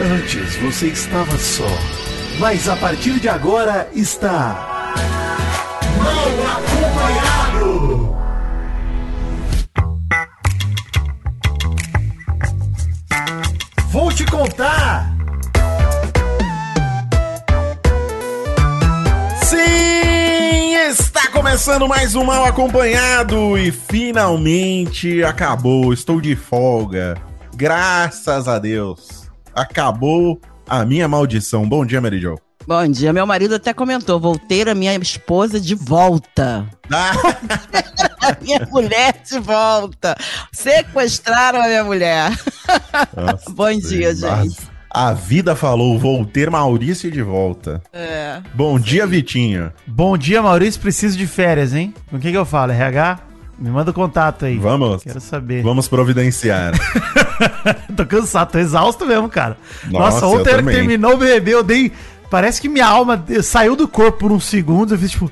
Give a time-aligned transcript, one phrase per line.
[0.00, 1.68] Antes você estava só,
[2.40, 4.92] mas a partir de agora está.
[5.96, 6.28] Mal
[6.58, 8.16] acompanhado!
[13.90, 15.14] Vou te contar!
[19.44, 27.16] Sim, está começando mais um Mal Acompanhado e finalmente acabou, estou de folga.
[27.54, 29.23] Graças a Deus.
[29.54, 31.68] Acabou a minha maldição.
[31.68, 32.38] Bom dia, Mary Jo.
[32.66, 36.66] Bom dia, meu marido até comentou, vou ter a minha esposa de volta.
[36.90, 37.12] Ah,
[38.24, 40.16] A minha mulher de volta.
[40.50, 42.30] Sequestraram a minha mulher.
[43.14, 44.56] nossa, Bom dia, gente.
[44.88, 47.82] A vida falou, vou ter Maurício de volta.
[47.92, 48.40] É.
[48.54, 49.70] Bom dia, Vitinho.
[49.86, 50.80] Bom dia, Maurício.
[50.80, 51.92] Preciso de férias, hein?
[52.08, 52.72] Com quem que eu falo?
[52.72, 53.18] RH?
[53.58, 54.58] Me manda o contato aí.
[54.58, 55.02] Vamos.
[55.02, 55.62] Quero saber.
[55.62, 56.72] Vamos providenciar.
[57.96, 59.56] tô cansado, tô exausto mesmo, cara.
[59.90, 61.92] Nossa, Nossa, ontem era que terminou o BBB, eu dei.
[62.30, 64.92] Parece que minha alma saiu do corpo por uns segundos.
[64.92, 65.30] Eu fiz tipo.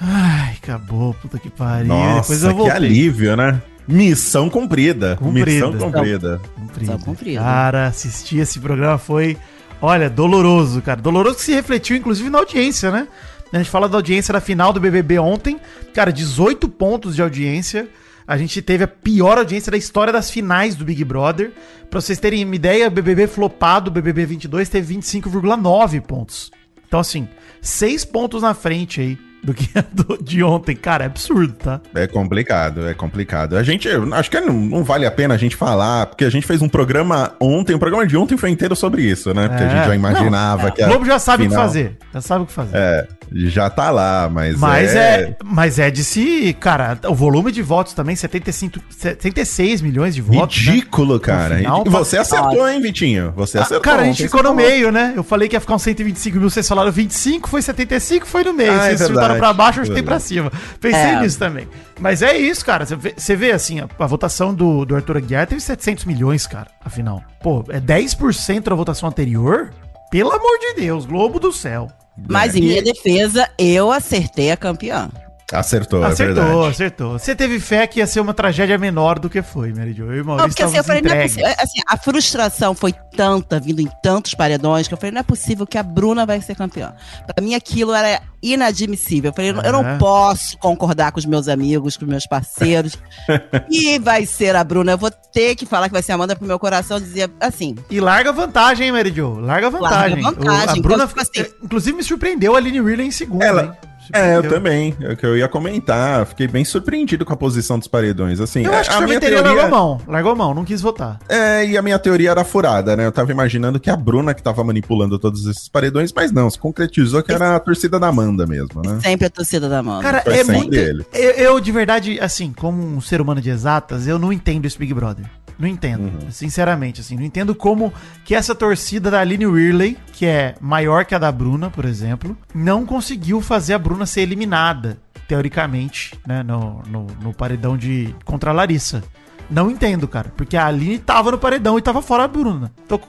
[0.00, 1.94] Ai, acabou, puta que pariu.
[1.94, 3.60] Depois Nossa, eu que alívio, né?
[3.86, 5.16] Missão cumprida.
[5.16, 5.66] Cumprida.
[5.66, 6.40] Missão cumprida.
[6.54, 6.92] Cumprido.
[6.92, 7.40] Só cumprido.
[7.40, 9.36] Cara, assistir esse programa foi,
[9.82, 11.00] olha, doloroso, cara.
[11.00, 13.06] Doloroso que se refletiu, inclusive, na audiência, né?
[13.52, 15.60] A gente fala da audiência da final do BBB ontem.
[15.92, 17.88] Cara, 18 pontos de audiência.
[18.26, 21.52] A gente teve a pior audiência da história das finais do Big Brother.
[21.90, 26.50] Pra vocês terem uma ideia, o BBB flopado, o BBB 22, teve 25,9 pontos.
[26.86, 27.28] Então, assim,
[27.60, 30.74] 6 pontos na frente aí do que a do- de ontem.
[30.76, 31.80] Cara, é absurdo, tá?
[31.94, 33.56] É complicado, é complicado.
[33.56, 36.46] A gente, acho que não, não vale a pena a gente falar, porque a gente
[36.46, 39.48] fez um programa ontem, o programa de ontem foi inteiro sobre isso, né?
[39.48, 39.70] Porque a É.
[39.70, 41.96] gente já imaginava Não, que O a Globo já sabe o que final- fazer.
[42.12, 42.76] Já sabe o que fazer.
[42.76, 45.36] É, já tá lá, mas, Mas é...
[45.44, 50.64] mas é de se, cara, o volume de votos também, 75, 76 milhões de votos.
[50.66, 50.72] né?
[50.72, 51.56] ridículo, cara.
[51.56, 53.32] final, e você acertou, hein, Vitinho?
[53.36, 53.80] Você Ah, acertou.
[53.82, 55.12] cara, a gente ficou no meio, né?
[55.16, 58.52] Eu falei que ia ficar uns 125 mil, vocês falaram 25, foi 75, foi no
[58.52, 58.72] meio.
[58.72, 59.00] Ah, é vocês
[59.34, 60.50] chutaram pra baixo, eu chutei É pra cima.
[60.80, 61.20] Pensei É.
[61.20, 61.68] nisso também.
[61.98, 62.84] Mas é isso, cara.
[62.86, 66.46] Você vê, você vê, assim, a, a votação do, do Arthur Aguiar teve 700 milhões,
[66.46, 67.22] cara, afinal.
[67.42, 69.72] Pô, é 10% da votação anterior?
[70.10, 71.88] Pelo amor de Deus, Globo do céu.
[72.28, 75.08] Mas em minha defesa, eu acertei a campeã.
[75.52, 76.68] Acertou, é acertou, verdade.
[76.68, 77.12] acertou.
[77.18, 80.04] Você teve fé que ia ser uma tragédia menor do que foi, Mary Jo.
[80.04, 81.46] Eu e o Não, Maurício porque assim, eu falei, não é possível.
[81.58, 85.66] Assim, a frustração foi tanta, vindo em tantos paredões, que eu falei, não é possível
[85.66, 86.94] que a Bruna vai ser campeã.
[87.26, 89.30] Pra mim, aquilo era inadmissível.
[89.30, 89.72] Eu falei, eu É.
[89.72, 92.96] não posso concordar com os meus amigos, com os meus parceiros.
[93.70, 94.92] e vai ser a Bruna.
[94.92, 97.74] Eu vou ter que falar que vai ser a Amanda, porque meu coração dizia assim.
[97.90, 99.38] E larga vantagem, hein, Mary Jo?
[99.40, 100.22] Larga vantagem.
[100.22, 100.68] Larga vantagem.
[100.76, 103.62] O- a Bruna, Então, tipo assim- inclusive, me surpreendeu a Aline Ridley em segundo, Ela-
[103.64, 103.89] hein?
[104.12, 104.94] É, eu também.
[105.00, 106.26] É o que eu ia comentar.
[106.26, 108.40] Fiquei bem surpreendido com a posição dos paredões.
[108.40, 109.42] Assim, Eu a- acho que a a minha teoria...
[109.42, 110.00] largou mão.
[110.06, 111.18] Largou mão, não quis votar.
[111.28, 113.06] É, e a minha teoria era furada, né?
[113.06, 116.58] Eu tava imaginando que a Bruna que tava manipulando todos esses paredões, mas não, se
[116.58, 118.98] concretizou que era a torcida da Amanda mesmo, né?
[119.02, 120.02] Sempre a torcida da Amanda.
[120.02, 120.74] Cara, Foi é muito.
[120.74, 124.78] Eu, eu, de verdade, assim, como um ser humano de exatas, eu não entendo esse
[124.78, 125.24] Big Brother.
[125.60, 126.04] Não entendo.
[126.04, 126.30] Uhum.
[126.30, 127.16] Sinceramente, assim.
[127.16, 127.92] Não entendo como
[128.24, 132.36] que essa torcida da Aline Whirley, que é maior que a da Bruna, por exemplo,
[132.54, 134.98] não conseguiu fazer a Bruna ser eliminada,
[135.28, 136.42] teoricamente, né?
[136.42, 138.14] No, no, no paredão de.
[138.24, 139.04] contra a Larissa.
[139.50, 140.32] Não entendo, cara.
[140.36, 142.72] Porque a Aline tava no paredão e tava fora da Bruna.
[142.86, 143.00] Então,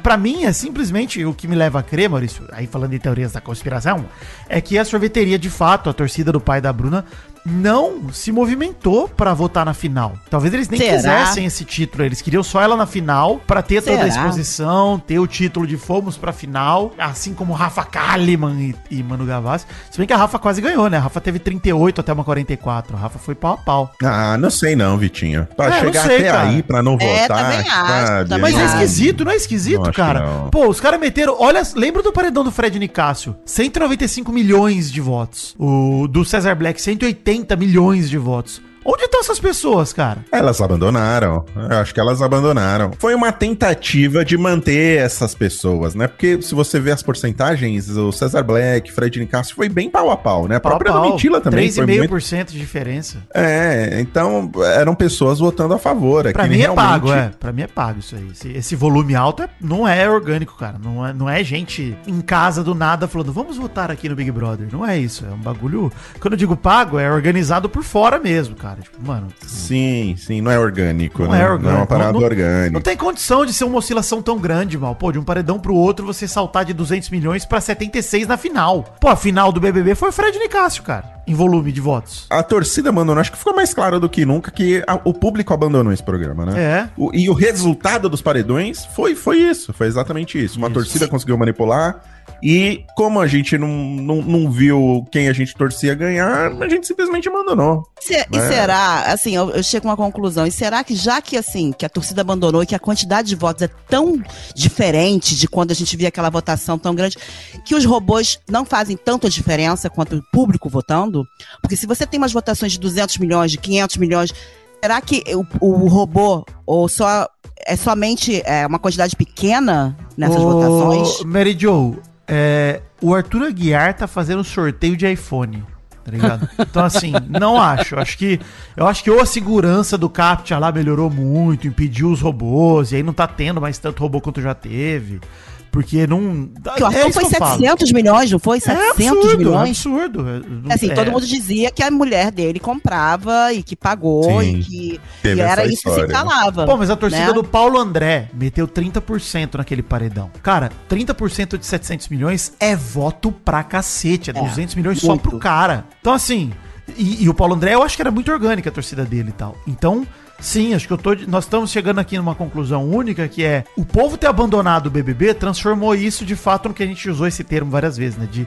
[0.00, 3.32] pra mim, é simplesmente o que me leva a crer, Maurício, aí falando em teorias
[3.32, 4.06] da conspiração,
[4.48, 7.04] é que a sorveteria, de fato, a torcida do pai da Bruna,
[7.50, 10.14] não se movimentou pra votar na final.
[10.30, 10.94] Talvez eles nem Será?
[10.96, 12.04] quisessem esse título.
[12.04, 14.26] Eles queriam só ela na final pra ter toda a Será?
[14.26, 19.24] exposição, ter o título de fomos pra final, assim como Rafa Kalimann e, e Manu
[19.24, 19.66] Gavassi.
[19.90, 20.96] Se bem que a Rafa quase ganhou, né?
[20.96, 22.96] A Rafa teve 38 até uma 44.
[22.96, 23.92] A Rafa foi pau a pau.
[24.02, 25.46] Ah, não sei não, Vitinho.
[25.56, 26.48] Pra É, não chegar sei, até cara.
[26.48, 29.92] aí pra não É, votar, também acho, também Mas é esquisito, não é esquisito, Não
[29.92, 30.20] cara?
[30.50, 31.36] Pô, os caras meteram.
[31.38, 33.36] Olha, lembra do paredão do Fred Nicásio?
[33.44, 35.54] 195 milhões de votos.
[35.58, 38.60] O do Cesar Black, 180 milhões de votos.
[38.90, 40.24] Onde estão essas pessoas, cara?
[40.32, 41.44] Elas abandonaram.
[41.54, 42.90] Eu acho que elas abandonaram.
[42.98, 46.06] Foi uma tentativa de manter essas pessoas, né?
[46.08, 50.16] Porque se você vê as porcentagens, o Cesar Black, Fred Nicasso foi bem pau a
[50.16, 50.56] pau, né?
[50.56, 52.14] A própria Pau a pau, Domitila também foi muito...
[52.14, 53.18] 3,5% de diferença.
[53.34, 56.22] É, então eram pessoas votando a favor.
[56.32, 57.30] Pra que mim é realmente- pago, é.
[57.38, 58.28] Pra mim é pago isso aí.
[58.32, 60.76] Esse, esse volume alto é- não é orgânico, cara.
[60.82, 64.30] Não é, não é gente em casa do nada falando, vamos votar aqui no Big
[64.30, 64.66] Brother.
[64.72, 65.26] Não é isso.
[65.26, 65.92] É um bagulho.
[66.20, 68.77] Quando eu digo pago, é organizado por fora mesmo, cara.
[68.82, 71.38] Tipo, mano, Sim, sim, não é orgânico, Não né?
[71.38, 71.76] é Não é orgânico.
[71.80, 72.80] uma parada Não- não orgânica.
[72.80, 74.94] tem condição de ser uma oscilação tão grande, mal.
[74.94, 78.84] Pô, de um paredão pro outro você saltar de 200 milhões pra 76 na final.
[79.00, 81.18] Pô, a final do BBB foi o Fred Nicásio, cara.
[81.28, 82.24] em volume de votos.
[82.30, 85.52] A torcida abandonou, acho que ficou mais claro do que nunca que a- o público
[85.52, 86.58] abandonou esse programa, né?
[86.58, 86.88] É.
[86.96, 90.56] O- e o resultado dos paredões foi, foi isso, foi exatamente isso.
[90.56, 90.74] Uma Isso.
[90.74, 91.96] torcida conseguiu manipular.
[92.42, 96.86] E como a gente não, não, não viu quem a gente torcia ganhar, a gente
[96.86, 97.82] simplesmente abandonou.
[98.00, 98.48] Se- E É.
[98.48, 101.84] será, assim, eu, eu chego a uma conclusão, e será que já que assim, que
[101.84, 104.22] a torcida abandonou e que a quantidade de votos é tão
[104.54, 107.16] diferente de quando a gente via aquela votação tão grande,
[107.64, 111.24] que os robôs não fazem tanta diferença quanto o público votando?
[111.60, 114.32] Porque se você tem umas votações de 200 milhões, de 500 milhões,
[114.80, 117.28] será que o, o robô ou só
[117.66, 121.20] é somente é, uma quantidade pequena nessas Ô, votações?
[121.24, 121.96] Mary Joe,
[122.28, 125.64] é, o Arthur Aguiar tá fazendo sorteio de iPhone.
[126.04, 126.48] Tá ligado?
[126.58, 127.98] Então, assim, não acho.
[127.98, 128.40] Acho que.
[128.76, 132.96] Eu acho que ou a segurança do CAPTCHA lá melhorou muito, impediu os robôs, e
[132.96, 135.20] aí não tá tendo mais tanto robô quanto já teve.
[135.70, 136.48] Porque não.
[136.62, 137.60] Porque o Arthur é isso foi que eu falo.
[137.60, 138.58] 700 milhões, não foi?
[138.58, 139.68] É 700 absurdo, milhões?
[139.70, 140.24] absurdo.
[140.70, 140.94] Assim, É.
[140.94, 145.40] todo mundo dizia que a mulher dele comprava e que pagou Sim, e que e
[145.40, 146.64] era isso que se calava.
[146.66, 147.32] Pô, mas a torcida né?
[147.32, 150.30] do Paulo André meteu 30% naquele paredão.
[150.42, 154.30] Cara, 30% de 700 milhões é voto pra cacete.
[154.30, 155.28] É, É, 200 milhões só muito.
[155.28, 155.84] pro cara.
[156.00, 156.52] Então, assim,
[156.96, 159.32] e, e o Paulo André eu acho que era muito orgânica a torcida dele e
[159.32, 159.56] tal.
[159.66, 160.06] Então,
[160.40, 161.14] sim, acho que eu tô.
[161.26, 165.34] Nós estamos chegando aqui numa conclusão única que é o povo ter abandonado o BBB
[165.34, 168.28] transformou isso de fato no que a gente usou esse termo várias vezes, né?
[168.30, 168.46] De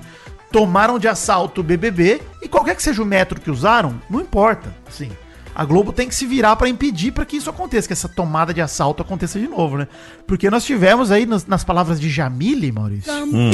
[0.51, 4.73] tomaram de assalto o BBB e qualquer que seja o método que usaram, não importa.
[4.89, 5.09] Sim.
[5.53, 8.53] A Globo tem que se virar pra impedir pra que isso aconteça, que essa tomada
[8.53, 9.87] de assalto aconteça de novo, né?
[10.25, 13.51] Porque nós tivemos aí, nas, nas palavras de Jamile, Maurício, Campeão,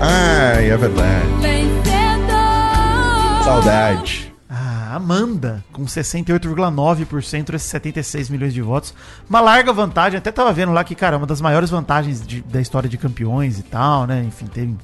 [0.00, 1.26] Ai, é verdade.
[1.40, 3.44] vencedor.
[3.44, 4.31] Saudade.
[4.94, 8.94] Amanda, com 68,9% desses 76 milhões de votos.
[9.28, 12.60] Uma larga vantagem, até tava vendo lá que, cara, uma das maiores vantagens de- da
[12.60, 14.22] história de campeões e tal, né?
[14.26, 14.78] Enfim, tem.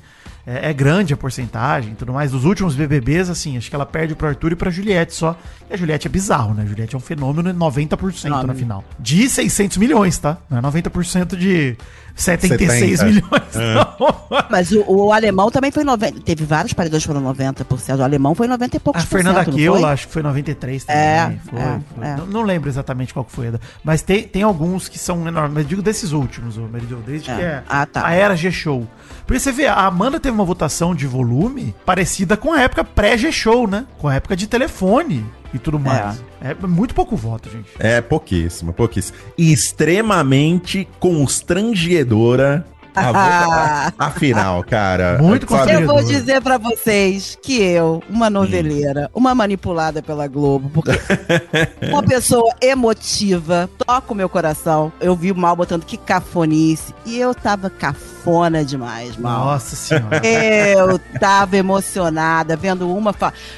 [0.47, 2.31] É, é grande a porcentagem e tudo mais.
[2.31, 5.37] Dos últimos BBBs, assim, acho que ela perde pro Arthur e pra Juliette só.
[5.71, 6.63] E a Juliette é bizarro, né?
[6.63, 8.55] A Juliette é um fenômeno, 90% na Fenômeno.
[8.55, 8.85] final.
[8.99, 10.39] De 600 milhões, tá?
[10.49, 11.77] Não é 90% de
[12.17, 13.05] 76 70.
[13.05, 14.47] milhões, não.
[14.51, 16.21] Mas o, o alemão também foi 90.
[16.23, 17.99] Teve vários paredões que foram 90%.
[17.99, 20.23] O alemão foi 90 e poucos A Fernanda por cento, não Keula, acho que foi
[20.23, 21.01] 93 também.
[21.03, 22.07] É, foi, é, foi.
[22.07, 22.17] é.
[22.17, 23.53] Não, não lembro exatamente qual que foi.
[23.85, 25.53] Mas tem, tem alguns que são enormes.
[25.55, 27.35] Mas digo desses últimos, ô, Meridio, desde É.
[27.37, 28.07] que é Ah, tá.
[28.07, 28.87] a era G-Show.
[29.27, 33.69] Porque você vê, a Amanda teve uma votação de volume parecida com a época pré-G-Show,
[33.69, 33.85] né?
[33.99, 36.23] Com a época de telefone e tudo mais.
[36.41, 37.69] É, muito pouco voto, gente.
[37.79, 39.17] É pouquíssimo, pouquíssimo.
[39.37, 43.93] E extremamente constrangedora a votação.
[43.99, 45.19] Afinal, cara.
[45.21, 45.73] Muito sabe?
[45.73, 50.99] Eu vou dizer pra vocês que eu, uma noveleira, uma manipulada pela Globo, porque
[51.89, 54.93] uma pessoa emotiva, toca o meu coração.
[55.01, 58.08] Eu vi o Mal botando que cafonice e eu tava cafona
[58.67, 59.47] demais, Mal.
[59.47, 60.21] Nossa senhora.
[60.27, 63.15] Eu tava emocionada vendo uma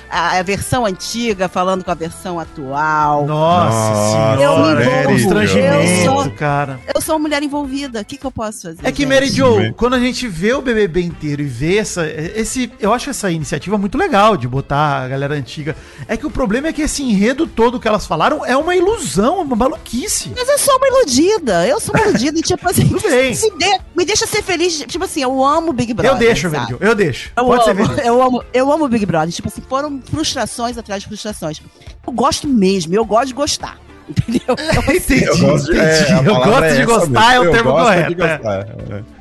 [0.08, 3.26] a, a versão antiga falando com a versão atual.
[3.26, 4.84] Nossa, Nossa, senhora.
[4.84, 5.40] eu me envolvo.
[5.40, 6.80] Eu sou- cara.
[6.94, 8.00] Eu sou uma mulher envolvida.
[8.00, 8.78] O que, que eu posso fazer?
[8.82, 9.08] É que, gente?
[9.12, 12.06] Mary Joe, quando a gente vê o BBB inteiro e vê essa.
[12.06, 15.74] Esse, eu acho essa iniciativa muito legal de botar a galera antiga.
[16.06, 19.40] É que o problema é que esse enredo todo que elas falaram é uma ilusão,
[19.40, 20.32] uma maluquice.
[20.36, 21.66] Mas eu sou uma iludida.
[21.66, 23.34] Eu sou uma iludida e, tipo assim, Tudo bem.
[23.34, 24.78] se de- me deixa ser feliz.
[24.86, 26.12] Tipo assim, eu amo Big Brother.
[26.12, 26.76] eu deixo, sabe?
[26.80, 27.30] Eu deixo.
[27.36, 28.06] Eu Pode ser amo, feliz.
[28.06, 29.32] eu amo, eu amo Big Brother.
[29.32, 31.60] Tipo assim, foram frustrações atrás de frustrações.
[32.06, 33.78] Eu gosto mesmo, eu gosto de gostar.
[34.10, 34.56] Entendeu?
[34.92, 35.86] Entendi, Eu gosto, entendi.
[35.86, 38.42] é, eu gosto é de gostar, é o Eu termo gosto de correto.
[38.42, 38.66] gostar,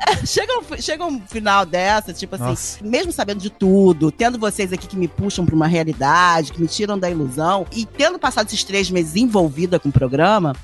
[0.10, 0.26] é.
[0.26, 2.78] chega, um, chega um final dessa, tipo assim, Nossa.
[2.84, 6.68] mesmo sabendo de tudo, tendo vocês aqui que me puxam pra uma realidade, que me
[6.68, 10.56] tiram da ilusão, e tendo passado esses três meses envolvida com o programa,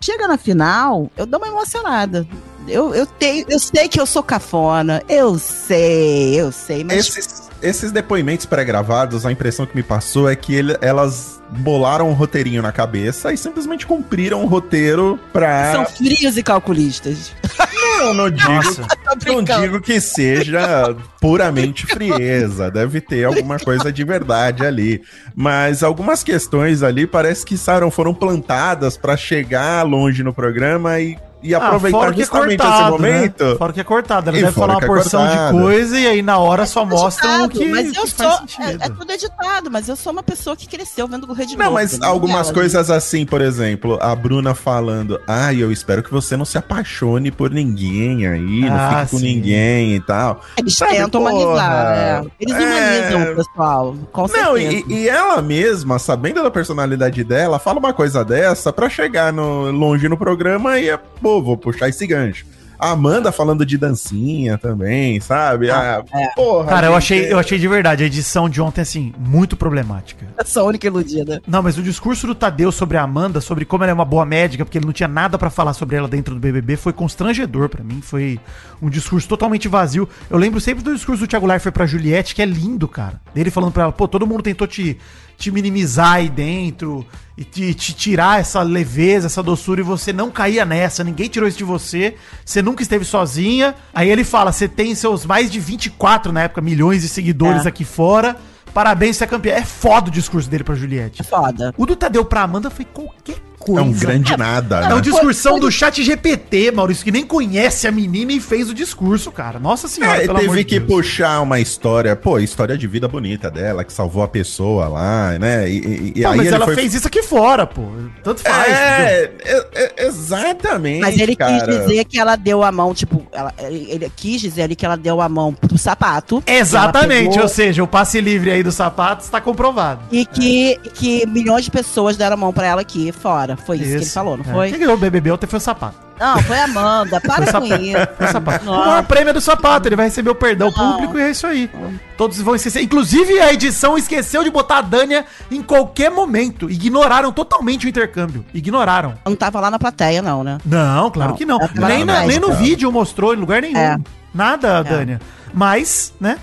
[0.00, 2.26] chega na final, eu dou uma emocionada.
[2.66, 7.48] Eu, eu, tenho, eu sei que eu sou cafona, eu sei, eu sei, mas Esses,
[7.62, 12.60] esses depoimentos pré-gravados, a impressão que me passou é que ele- elas bolaram um roteirinho
[12.60, 15.72] na cabeça e simplesmente cumpriram o roteiro pra.
[15.72, 17.32] são frios e calculistas.
[17.98, 18.86] Eu não digo, Nossa.
[19.26, 22.70] Não digo que seja puramente frieza.
[22.70, 25.02] Deve ter alguma coisa de verdade ali.
[25.34, 27.56] Mas algumas questões ali parece que
[27.90, 32.60] foram plantadas pra chegar longe no programa e, e Ah, aproveitar fora que é justamente
[32.60, 33.44] esse cortado, momento.
[33.44, 33.56] Né?
[33.56, 34.28] Fora que é cortado.
[34.30, 35.56] Ela E deve falar uma que é porção cortado.
[35.56, 38.34] de coisa e aí na hora só mostram o que, mas eu que sou, faz
[38.34, 38.82] é, sentido.
[38.84, 41.74] é tudo editado, mas eu sou uma pessoa que cresceu vendo o Rede Não, Globo,
[41.74, 46.36] mas algumas Dela, coisas assim, por exemplo, a Bruna falando, ah, eu espero que você
[46.36, 49.24] não se apaixone por ninguém aí, não Ah, fique com sim.
[49.36, 50.40] ninguém e tal.
[50.56, 52.24] Eles Sabe, tentam porra, humanizar, é.
[52.40, 52.58] Eles é.
[52.58, 54.84] humanizam o pessoal, com Não, certeza.
[54.88, 59.70] e, e ela mesma, sabendo da personalidade dela, fala uma coisa dessa pra chegar no,
[59.70, 60.90] longe no programa e,
[61.28, 62.46] pô, vou puxar esse gancho.
[62.78, 65.68] A Amanda falando de dancinha também, sabe?
[65.68, 66.02] Ah,
[66.36, 66.68] porra.
[66.68, 70.24] Cara, eu achei, eu achei de verdade a edição de ontem, assim, muito problemática.
[70.38, 71.42] Eu sou a única iludida.
[71.46, 74.24] Não, mas o discurso do Tadeu sobre a Amanda, sobre como ela é uma boa
[74.24, 77.68] médica, porque ele não tinha nada pra falar sobre ela dentro do BBB, foi constrangedor
[77.68, 78.00] pra mim.
[78.00, 78.38] Foi
[78.80, 80.08] um discurso totalmente vazio.
[80.30, 83.20] Eu lembro sempre do discurso do Thiago Leifert pra Juliette, que é lindo, cara.
[83.34, 84.96] Ele falando pra ela, pô, todo mundo tentou te,
[85.38, 90.30] te minimizar aí dentro e te, te tirar essa leveza, essa doçura e você não
[90.30, 93.74] caía nessa, ninguém tirou isso de você, você nunca esteve sozinha.
[93.94, 97.68] Aí ele fala, você tem seus mais de 24 na época milhões de seguidores É.
[97.68, 98.36] aqui fora.
[98.74, 99.54] Parabéns, você é campeã.
[99.54, 101.22] É foda o discurso dele pra Juliette.
[101.22, 101.72] É foda.
[101.76, 103.80] O do Tadeu pra Amanda foi qualquer coisa.
[103.80, 104.78] É um grande nada.
[104.84, 104.94] É né?
[104.94, 109.30] um discursão do chat GPT, Maurício, que nem conhece a menina e fez o discurso,
[109.30, 109.58] cara.
[109.58, 110.90] Nossa senhora, É, teve que Deus.
[111.02, 115.68] puxar uma história, pô, história de vida bonita dela, que salvou a pessoa lá, né?
[115.68, 117.82] E, e- Não, aí mas ele ela foi- fez isso aqui fora, pô.
[118.22, 118.68] Tanto faz.
[118.72, 121.00] É, é, é, exatamente.
[121.00, 121.66] Mas ele cara.
[121.66, 124.84] quis dizer que ela deu a mão, tipo, ela, ele, ele quis dizer ali que
[124.84, 126.42] ela deu a mão pro sapato.
[126.46, 130.00] Exatamente, pegou ou seja, o passe livre aí do sapato está comprovado.
[130.12, 133.47] E que, que milhões de pessoas deram a mão pra ela aqui fora.
[133.56, 134.52] Foi isso, que ele falou, não É.
[134.52, 134.70] foi?
[134.70, 135.96] Quem ganhou o BBB ontem foi o sapato.
[136.18, 137.20] Não, foi a Amanda.
[137.20, 137.96] Para com isso.
[138.16, 138.64] Foi o sapato.
[138.64, 138.72] Não.
[138.72, 140.92] O maior prêmio é do sapato, ele vai receber o perdão Não.
[140.92, 141.70] público e é isso aí.
[142.16, 142.82] Todos vão esquecer.
[142.82, 146.68] Inclusive, a edição esqueceu de botar a Dânia em qualquer momento.
[146.68, 148.44] Ignoraram totalmente o intercâmbio.
[148.52, 149.14] Ignoraram.
[149.24, 150.58] Não tava lá na plateia, não, né?
[150.64, 151.58] Não, claro Não, que não.
[151.86, 153.78] Nem, na nem no vídeo mostrou, em lugar nenhum.
[153.78, 153.96] É.
[154.34, 155.20] Nada, Dânia.
[155.54, 156.38] Mas, né?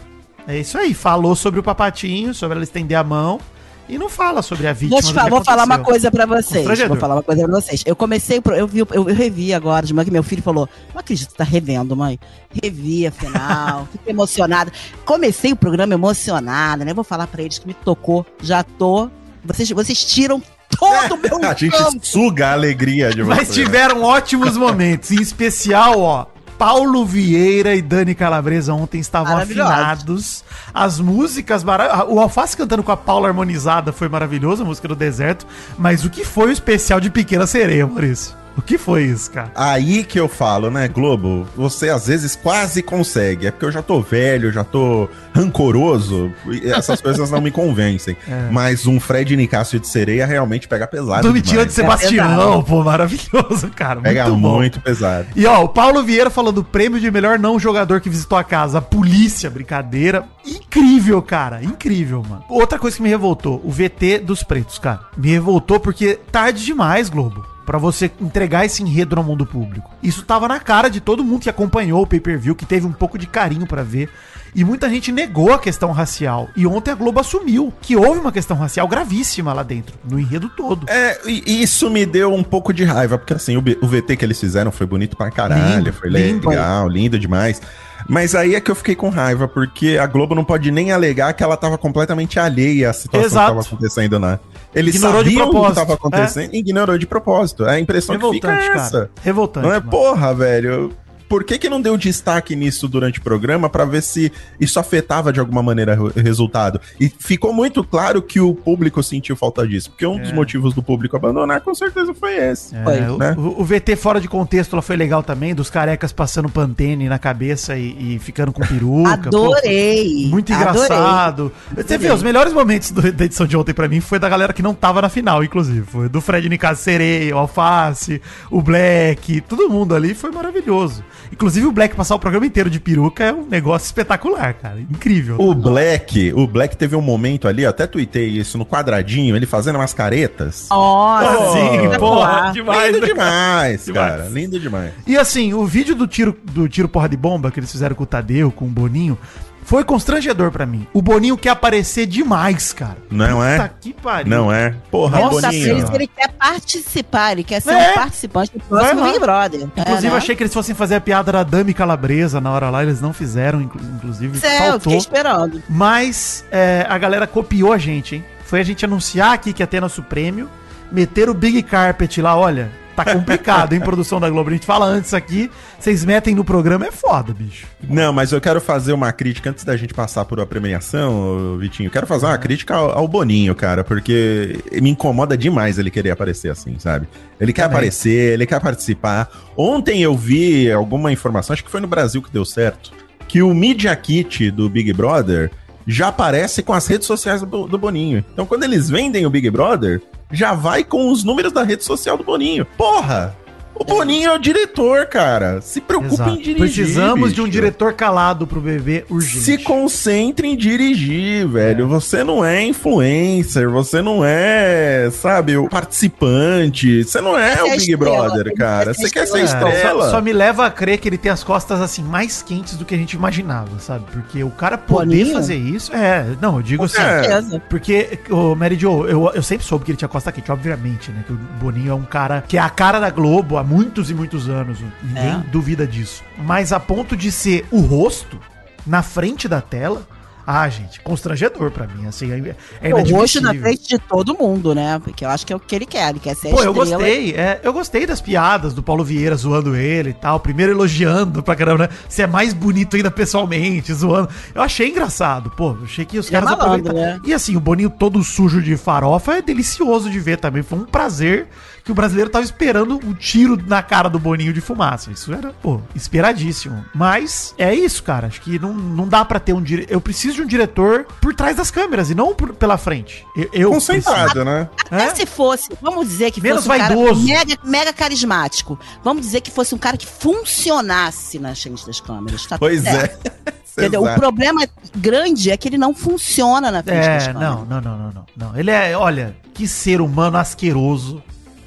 [0.47, 0.93] É isso aí.
[0.93, 3.39] Falou sobre o papatinho, sobre ela estender a mão.
[3.87, 4.99] E não fala sobre a vítima.
[4.99, 6.65] Vou, fa- vou falar uma coisa pra vocês.
[6.87, 7.83] Vou falar uma coisa pra vocês.
[7.85, 10.99] Eu comecei, eu vi, eu, eu revi agora de manhã que meu filho falou: Não
[10.99, 12.19] acredito que tá revendo, mãe.
[12.63, 13.87] Revi, afinal.
[13.93, 14.71] Fiquei emocionada.
[15.05, 16.93] Comecei o programa emocionada, né?
[16.95, 18.25] Vou falar pra eles que me tocou.
[18.41, 19.09] Já tô.
[19.43, 20.41] Vocês, vocês tiram
[20.79, 21.99] todo o meu A gente campo.
[22.01, 23.63] suga a alegria de Mas você.
[23.63, 25.11] tiveram ótimos momentos.
[25.11, 26.25] Em especial, ó.
[26.57, 30.43] Paulo Vieira e Dani Calabresa ontem estavam afinados.
[30.73, 32.13] As músicas maravilhosas.
[32.13, 35.45] O Alface cantando com a Paula harmonizada foi maravilhoso, a música do deserto.
[35.77, 38.44] Mas o que foi o especial de Pequena Sereia, Maurício?
[38.57, 39.51] O que foi isso, cara?
[39.53, 41.45] Aí que eu falo, né, Globo?
[41.55, 43.47] Você às vezes quase consegue.
[43.47, 46.31] É porque eu já tô velho, já tô rancoroso.
[46.47, 48.15] e Essas coisas não me convencem.
[48.27, 48.49] É.
[48.51, 51.27] Mas um Fred Nicásio de sereia realmente pega pesado.
[51.27, 52.01] Domitila de demais.
[52.01, 54.01] Sebastião, pô, maravilhoso, cara.
[54.01, 54.55] Pega muito bom.
[54.55, 55.27] muito pesado.
[55.35, 58.77] E ó, o Paulo Vieira falando prêmio de melhor não jogador que visitou a casa.
[58.77, 60.23] A polícia, brincadeira.
[60.45, 61.63] Incrível, cara.
[61.63, 62.43] Incrível, mano.
[62.49, 65.01] Outra coisa que me revoltou, o VT dos pretos, cara.
[65.17, 67.54] Me revoltou porque tarde demais, Globo.
[67.65, 69.89] Pra você entregar esse enredo na mão do público.
[70.03, 73.17] Isso tava na cara de todo mundo que acompanhou o pay-per-view, que teve um pouco
[73.17, 74.09] de carinho pra ver.
[74.53, 76.47] E muita gente negou a questão racial.
[76.55, 80.47] E ontem a Globo assumiu que houve uma questão racial gravíssima lá dentro, no enredo
[80.47, 80.85] todo.
[80.89, 84.23] É, e isso me deu um pouco de raiva, porque assim, o, o VT que
[84.23, 86.47] eles fizeram foi bonito pra caralho, Lindo, foi lindo.
[86.47, 87.61] legal, lindo demais.
[88.07, 91.33] Mas aí é que eu fiquei com raiva, porque a Globo não pode nem alegar
[91.33, 93.51] que ela tava completamente alheia à situação Exato.
[93.51, 94.39] que tava acontecendo lá.
[94.75, 97.65] Eles Ignorou sabiam o que propósito, tava acontecendo e ignorou de propósito.
[97.65, 98.91] É a impressão que fica Revoltante, é essa.
[98.91, 99.11] cara.
[99.23, 99.65] Revoltante.
[99.67, 99.89] Não é, mano.
[99.89, 100.91] porra, velho.
[101.35, 105.33] Por que, que não deu destaque nisso durante o programa pra ver se isso afetava
[105.33, 106.79] de alguma maneira o resultado?
[106.97, 109.89] E ficou muito claro que o público sentiu falta disso.
[109.89, 112.73] Porque um dos motivos do público abandonar com certeza foi esse.
[112.73, 113.35] É, Foi, o, né?
[113.37, 117.19] o- o VT fora de contexto ela foi legal também, dos carecas passando pantene na
[117.19, 119.29] cabeça e, e ficando com peruca.
[119.29, 120.27] pô, Adorei.
[120.29, 120.71] muito adorei.
[120.71, 121.51] engraçado.
[121.75, 124.53] Você vê, os melhores momentos do- da edição de ontem pra mim foi da galera
[124.53, 125.81] que não tava na final, inclusive.
[125.85, 131.03] Foi do Fred Nicasso Sereia, o Alface, o Black, todo mundo ali foi maravilhoso.
[131.31, 134.79] Inclusive o Black passar o programa inteiro de peruca é um negócio espetacular, cara.
[134.79, 135.37] Incrível.
[135.39, 139.45] O Black, o Black teve um momento ali, eu até tuitei isso no quadradinho, ele
[139.45, 140.67] fazendo umas caretas.
[140.69, 142.39] Nossa, Sim, espetacular.
[142.41, 142.85] porra, demais.
[142.93, 143.07] lindo né?
[143.07, 144.09] demais, Demais.
[144.11, 144.29] cara.
[144.29, 144.91] Lindo demais.
[145.05, 148.03] E assim, o vídeo do tiro, do tiro porra de bomba que eles fizeram com
[148.03, 149.17] o Tadeu, com o Boninho,
[149.65, 150.87] foi constrangedor pra mim.
[150.93, 152.97] O Boninho quer aparecer demais, cara.
[153.11, 153.57] Não é?
[153.57, 154.29] Puta que pariu.
[154.29, 154.75] Não é?
[154.91, 155.77] Porra, Nossa, Boninho.
[155.79, 157.91] ele, ele quer participar, ele quer ser É.
[157.91, 159.03] um participante do próximo.
[159.03, 159.61] Big Brother.
[159.63, 160.17] Inclusive, é, eu né?
[160.17, 163.11] achei que eles fossem fazer a piada da Dami Calabresa na hora lá, eles não
[163.11, 164.79] fizeram, inclu- inclusive, Céu, faltou.
[164.81, 165.61] fiquei esperando.
[165.67, 168.25] Mas é, a galera copiou a gente, hein?
[168.45, 170.47] Foi a gente anunciar aqui que ia ter nosso prêmio,
[170.91, 174.49] meter o Big Carpet lá, olha, tá complicado, hein, produção da Globo.
[174.49, 175.49] A gente fala antes aqui,
[175.79, 177.67] vocês metem no programa, é foda, bicho.
[177.87, 181.91] Não, mas eu quero fazer uma crítica antes da gente passar por a premiação, Vitinho.
[181.91, 186.51] Quero fazer uma crítica ao, ao Boninho, cara, porque me incomoda demais ele querer aparecer
[186.51, 187.07] assim, sabe?
[187.39, 187.77] Ele quer Também.
[187.77, 189.29] aparecer, ele quer participar.
[189.57, 192.91] Ontem eu vi alguma informação, acho que foi no Brasil que deu certo,
[193.27, 195.51] que o Media Kit do Big Brother
[195.87, 198.23] já aparece com as redes sociais do, do Boninho.
[198.33, 202.17] Então, quando eles vendem o Big Brother, já vai com os números da rede social
[202.17, 202.65] do Boninho.
[202.77, 203.35] Porra!
[203.77, 205.59] O Boninho é o diretor, cara.
[205.61, 206.29] Se preocupe Exato.
[206.29, 206.55] em dirigir.
[206.57, 207.51] Precisamos de um bicho.
[207.53, 209.43] diretor calado pro bebê urgente.
[209.43, 211.85] Se concentre em dirigir, velho.
[211.89, 217.03] Você não é influencer, você não é, sabe, o participante.
[217.03, 217.97] Você não é Você o é Big estrela,
[218.29, 218.91] Brother, cara.
[218.91, 219.69] é Você quer ser estrela.
[219.71, 220.03] É, estrela.
[220.05, 222.85] só, só me leva a crer que ele tem as costas assim mais quentes do
[222.85, 224.05] que a gente imaginava, sabe?
[224.11, 225.33] Porque o cara poder Boninho?
[225.35, 227.23] fazer isso, é, não, eu digo assim, É.
[227.23, 227.61] certeza.
[227.69, 231.23] porque o Mary Jo, eu, eu sempre soube que ele tinha costa quente, obviamente, né?
[231.27, 234.13] Que o Boninho é um cara que é a cara da Globo há muitos e
[234.13, 235.43] muitos anos, ninguém É.
[235.51, 236.23] duvida disso.
[236.37, 238.39] Mas a ponto de ser o rosto
[238.85, 240.07] na frente da tela,
[240.47, 242.55] ah, gente, constrangedor pra mim, assim, é,
[242.89, 244.99] é o rosto na frente de todo mundo, né?
[245.03, 246.07] Porque eu acho que é o que ele quer.
[246.11, 247.31] Ele quer ser a Pô, eu gostei.
[247.31, 250.39] é, eu gostei das piadas do Paulo Vieira zoando ele e tal.
[250.39, 251.89] Primeiro elogiando pra caramba, né?
[252.07, 254.29] Você é mais bonito ainda pessoalmente, zoando.
[254.53, 255.49] Eu achei engraçado.
[255.49, 257.15] Pô, eu achei que os Ele é caras malandro, aproveitaram.
[257.15, 257.21] né?
[257.25, 260.61] E assim, o Boninho todo sujo de farofa é delicioso de ver também.
[260.61, 261.47] Foi um prazer
[261.85, 265.11] que o brasileiro tava esperando o tiro na cara do Boninho de fumaça.
[265.11, 266.83] Isso era, pô, esperadíssimo.
[266.95, 268.25] Mas é isso, cara.
[268.27, 269.93] Acho que não, não dá pra ter um diretor.
[269.93, 273.23] Eu preciso de um diretor por trás das câmeras e não por- pela frente.
[273.37, 274.67] Eu, eu Concentrado, né?
[274.89, 275.15] Até É?
[275.15, 277.27] se fosse, vamos dizer que Menos fosse um vaidoso.
[277.27, 278.79] cara mega, mega carismático.
[279.03, 282.41] Vamos dizer que fosse um cara que funcionasse na frente das câmeras.
[282.45, 283.15] Tá tudo Pois é.
[283.77, 284.03] Entendeu?
[284.05, 284.65] O problema
[284.95, 287.51] grande é que ele não funciona na frente das É, câmeras.
[287.51, 288.57] não, não, não, não, não, não.
[288.57, 291.21] Ele é, olha, que ser humano asqueroso,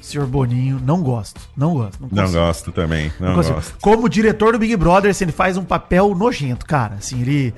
[0.09, 0.81] senhor Boninho.
[0.83, 1.99] Não gosto, não gosto.
[2.01, 2.31] Não consigo.
[2.31, 3.11] gosto também.
[3.19, 3.75] Não, Não gosto.
[3.81, 6.95] Como diretor do Big Brother, assim, ele faz um papel nojento, cara.
[6.95, 7.53] Assim, ele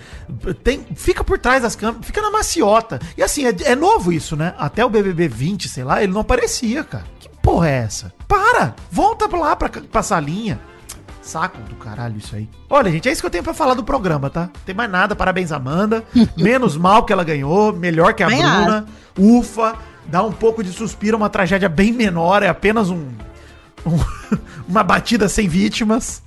[0.63, 2.99] tem, fica por trás das câmeras, fica na maciota.
[3.17, 4.53] E assim, é, é novo isso, né?
[4.57, 7.05] Até o BBB 20, sei lá, ele não aparecia, cara.
[7.19, 8.13] Que porra é essa?
[8.27, 8.75] Para!
[8.91, 10.59] Volta pra lá pra, pra salinha.
[11.21, 12.49] Saco do caralho isso aí.
[12.69, 14.41] Olha, gente, é isso que eu tenho pra falar do programa, tá?
[14.41, 15.15] Não tem mais nada.
[15.15, 16.03] Parabéns, Amanda.
[16.35, 17.71] Menos mal que ela ganhou.
[17.71, 18.85] Melhor que a Bruna.
[19.17, 19.75] Ufa.
[20.05, 21.17] Dá um pouco de suspiro.
[21.17, 22.43] Uma tragédia bem menor.
[22.43, 23.09] É apenas um...
[23.85, 24.20] um-
[24.67, 26.21] uma batida sem vítimas.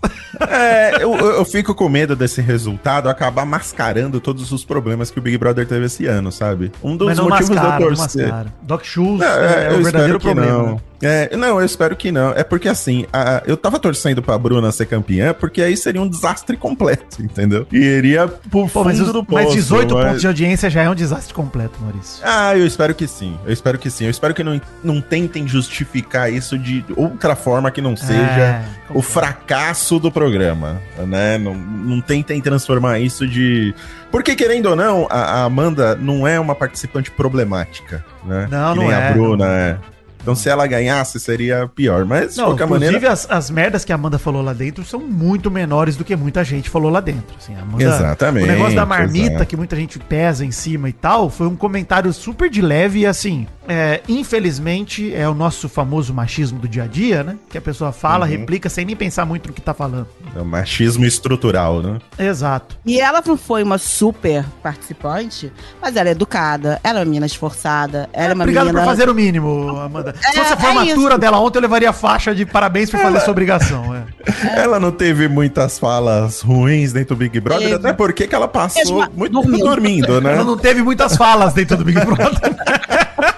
[0.48, 5.22] É, eu, eu fico com medo desse resultado acabar mascarando todos os problemas que o
[5.22, 6.72] Big Brother teve esse ano, sabe?
[6.82, 8.22] Um dos motivos mascara, de eu não torcer.
[8.28, 8.54] mascara.
[8.62, 10.52] Doc Shoes Não, é, é, o verdadeiro problema.
[10.52, 10.74] não.
[10.74, 10.80] né?
[11.02, 12.30] É, não, eu espero que não.
[12.30, 16.08] É porque assim, a- eu tava torcendo pra Bruna ser campeã, porque aí seria um
[16.08, 17.66] desastre completo, entendeu?
[17.70, 20.88] E iria pro Pô, mas, do mas poço, 18 mas- pontos de audiência já é
[20.88, 22.22] um desastre completo, Maurício.
[22.24, 23.36] Ah, eu espero que sim.
[23.44, 24.04] Eu espero que sim.
[24.04, 28.62] Eu espero que não, não tentem justificar isso de outra forma que não seja É,
[28.90, 31.38] o fracasso do programa, né?
[31.38, 33.74] Não, não tentem transformar isso de...
[34.10, 38.46] Porque, querendo ou não, a, a Amanda não é uma participante problemática, né?
[38.50, 39.52] Não, Que não nem é, a Bruna não.
[39.52, 39.78] é.
[40.24, 42.06] Então, se ela ganhasse, seria pior.
[42.06, 43.12] Mas, de Não, qualquer inclusive maneira...
[43.12, 46.42] as, as merdas que a Amanda falou lá dentro são muito menores do que muita
[46.42, 47.36] gente falou lá dentro.
[47.38, 49.46] Assim, a Amanda, Exatamente, O negócio da marmita, exato.
[49.46, 53.06] que muita gente pesa em cima e tal, foi um comentário super de leve e
[53.06, 57.36] assim, é, infelizmente é o nosso famoso machismo do dia a dia, né?
[57.50, 58.30] Que a pessoa fala, Uhum.
[58.32, 60.08] replica sem nem pensar muito no que tá falando.
[60.34, 61.98] É um machismo estrutural, né?
[62.18, 62.76] Exato.
[62.86, 67.26] E ela não foi uma super participante, mas ela é educada, ela é uma menina
[67.26, 68.82] esforçada, ela é uma Obrigado menina.
[68.82, 70.13] por fazer o mínimo, Amanda.
[70.20, 71.18] Se É, fosse a é formatura isso.
[71.18, 73.94] dela ontem, eu levaria a faixa de parabéns por fazer sua obrigação.
[73.94, 74.04] É.
[74.60, 77.74] Ela não teve muitas falas ruins dentro do Big Brother, Teve.
[77.74, 79.52] até porque que ela passou Mesmo muito dormindo.
[79.56, 80.32] tempo dormindo, né?
[80.34, 82.30] Ela não teve muitas falas dentro do Big Brother.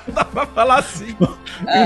[0.08, 1.14] Dá pra falar assim.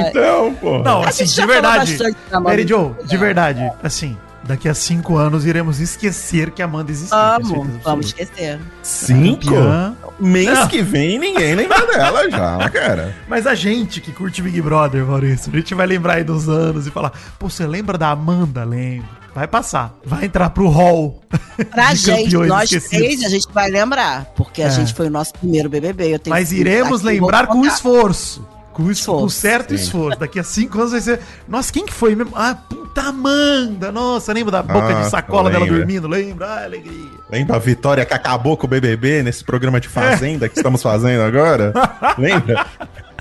[0.08, 0.78] Então, pô.
[0.80, 1.98] Não, assim, de verdade.
[2.42, 7.16] Mary Jo, de verdade, assim, daqui a cinco anos iremos esquecer que a Amanda existiu.
[7.18, 8.58] Vamos, vamos esquecer.
[8.82, 9.44] Cinco?
[9.46, 9.96] Campeã.
[10.18, 10.68] Mês Não.
[10.68, 13.16] que vem ninguém lembra dela já, cara.
[13.28, 16.86] Mas a gente que curte Big Brother, Maurício, a gente vai lembrar aí dos anos
[16.86, 18.64] e falar, pô, você lembra da Amanda?
[18.64, 19.08] Lembro.
[19.34, 19.94] Vai passar.
[20.04, 21.22] Vai entrar pro hall.
[21.70, 22.88] Pra de gente, nós esquecidos.
[23.06, 24.70] três, a gente vai lembrar, porque a É.
[24.70, 26.14] gente foi o nosso primeiro BBB.
[26.14, 28.44] Eu tenho Mas iremos lembrar com esforço.
[28.84, 29.74] Com, es- Esforço, com certo sim.
[29.82, 30.18] esforço.
[30.18, 31.20] Daqui a cinco anos vai ser.
[31.48, 32.32] Nossa, quem que foi mesmo?
[32.34, 33.92] Ah, puta Amanda!
[33.92, 36.08] Nossa, lembra da boca de Nossa, sacola dela dormindo?
[36.08, 36.46] Lembra?
[36.46, 37.10] Ah, alegria.
[37.30, 41.22] Lembra a vitória que acabou com o BBB nesse programa de Fazenda que estamos fazendo
[41.22, 41.72] agora?
[42.18, 42.66] Lembra?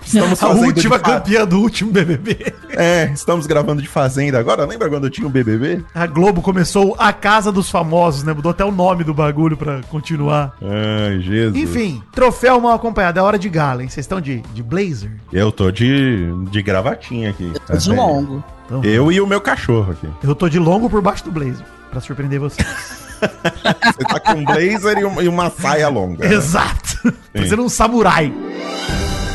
[0.05, 2.53] Estamos A fazendo última de campeã do último BBB.
[2.71, 4.63] É, estamos gravando de Fazenda agora.
[4.65, 5.83] Lembra quando tinha o BBB?
[5.93, 8.31] A Globo começou a Casa dos Famosos, né?
[8.31, 10.55] Mudou até o nome do bagulho pra continuar.
[10.61, 11.57] Ai, Jesus.
[11.57, 13.19] Enfim, troféu mal acompanhado.
[13.19, 13.89] É hora de gala, hein?
[13.89, 15.11] Vocês estão de, de blazer?
[15.33, 17.51] Eu tô de, de gravatinha aqui.
[17.53, 18.43] Eu tô de longo.
[18.65, 20.07] Então, Eu e o meu cachorro aqui.
[20.23, 21.65] eu tô de longo por baixo do blazer.
[21.91, 22.65] Pra surpreender vocês.
[23.19, 26.25] Você tá com um blazer e uma, e uma saia longa.
[26.27, 26.33] né?
[26.33, 27.13] Exato.
[27.35, 28.33] Fazendo um samurai.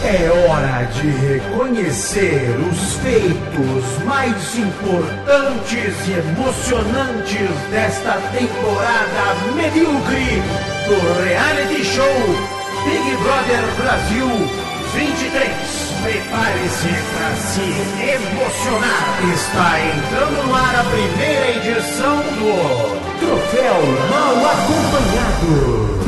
[0.07, 10.43] É hora de reconhecer os feitos mais importantes e emocionantes desta temporada medíocre
[10.87, 12.05] do reality show
[12.85, 14.29] Big Brother Brasil
[14.93, 15.85] 23.
[16.03, 17.65] Prepare-se para se
[18.13, 19.05] emocionar.
[19.33, 22.55] Está entrando no ar a primeira edição do
[23.21, 26.04] Troféu Mal Acompanhado.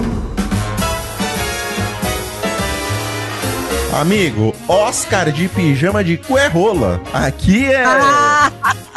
[4.01, 7.01] Amigo, Oscar de pijama de cuerrola.
[7.15, 7.83] Aqui é.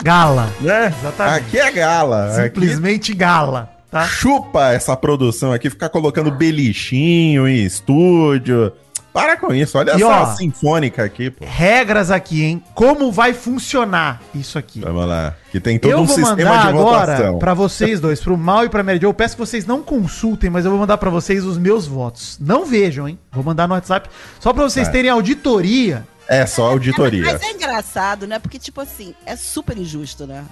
[0.04, 0.52] Gala.
[0.60, 0.94] né?
[1.00, 1.38] exatamente.
[1.38, 2.36] Aqui é gala.
[2.36, 4.04] Aqui Simplesmente gala, tá?
[4.06, 8.74] chupa essa produção aqui, ficar colocando belichinho em estúdio.
[9.12, 11.44] Para com isso, olha E, só ó, a sinfônica aqui, pô.
[11.46, 12.64] Regras aqui, hein?
[12.76, 14.80] Como vai funcionar isso aqui?
[14.82, 15.36] Vamos lá.
[15.52, 17.40] Que tem todo eu um vou sistema mandar de agora votação.
[17.40, 19.08] pra vocês dois, pro Mal e pra Mary Jo.
[19.08, 22.38] Eu peço que vocês não consultem, mas eu vou mandar pra vocês os meus votos.
[22.40, 23.18] Não vejam, hein?
[23.32, 24.08] Vou mandar no WhatsApp
[24.40, 24.94] só pra vocês Tá.
[24.94, 26.06] terem auditoria.
[26.28, 27.24] É só auditoria.
[27.24, 28.38] Mas é engraçado, né?
[28.38, 30.44] Porque, tipo assim, é super injusto, né?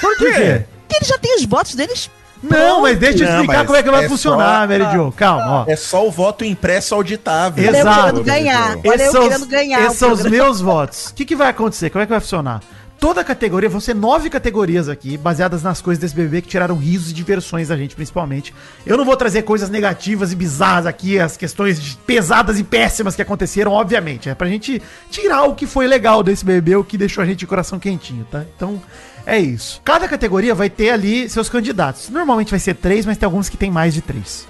[0.00, 0.64] Por quê?
[0.86, 2.10] Porque eles já têm os votos deles.
[2.42, 4.96] Não, mas deixa eu Não, explicar mas como é que vai é funcionar, só- Mary
[4.96, 5.12] Jo.
[5.16, 5.64] Calma, ó.
[5.66, 7.64] É só o voto impresso auditável.
[7.64, 7.88] Exato.
[7.88, 8.76] Olha eu querendo ganhar.
[8.76, 9.86] Olha eu Esses são os- querendo ganhar.
[9.86, 11.06] Esses são os meus votos.
[11.08, 11.90] O que, que vai acontecer?
[11.90, 12.60] Como é que vai funcionar?
[13.00, 17.10] Toda categoria, vão ser nove categorias aqui, baseadas nas coisas desse bebê que tiraram risos
[17.10, 18.52] e diversões da gente, principalmente.
[18.84, 23.22] Eu não vou trazer coisas negativas e bizarras aqui, as questões pesadas e péssimas que
[23.22, 24.28] aconteceram, obviamente.
[24.28, 27.38] É pra gente tirar o que foi legal desse bebê, o que deixou a gente
[27.38, 28.42] de coração quentinho, tá?
[28.56, 28.82] Então,
[29.26, 29.80] é isso.
[29.84, 32.08] Cada categoria vai ter ali seus candidatos.
[32.08, 34.46] Normalmente vai ser três, mas tem alguns que tem mais de três.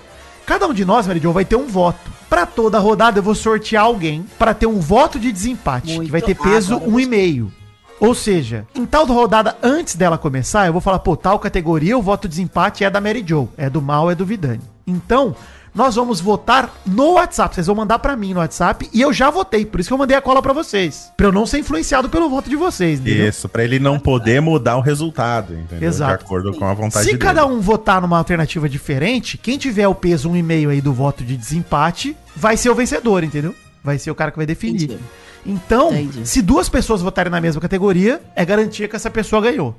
[0.46, 2.10] Cada um de nós, Mary Jo, vai ter um voto.
[2.28, 6.04] Pra toda rodada, eu vou sortear alguém pra ter um voto de desempate, Muito.
[6.06, 7.52] que vai ter Ah, peso eu um e meio.
[8.00, 12.02] Ou seja, em tal rodada, antes dela começar, eu vou falar, pô, tal categoria, o
[12.02, 14.60] voto de desempate é da Mary Jo, é do Mal, é do Vidani.
[14.86, 15.34] Então,
[15.74, 17.54] nós vamos votar no WhatsApp.
[17.54, 19.98] Vocês vão mandar pra mim no WhatsApp e eu já votei, por isso que eu
[19.98, 21.10] mandei a cola pra vocês.
[21.16, 23.28] Pra eu não ser influenciado pelo voto de vocês, entendeu?
[23.28, 25.88] Isso, pra ele não poder mudar o resultado, entendeu?
[25.88, 26.18] Exato.
[26.18, 27.18] De acordo com a vontade Se dele.
[27.18, 31.36] cada um votar numa alternativa diferente, quem tiver o peso 1,5 aí do voto de
[31.36, 33.54] desempate, vai ser o vencedor, entendeu?
[33.82, 34.84] Vai ser o cara que vai definir.
[34.84, 34.98] Entendi.
[35.46, 36.28] Então, Entendi.
[36.28, 39.74] se duas pessoas votarem na mesma categoria, é garantia que essa pessoa ganhou.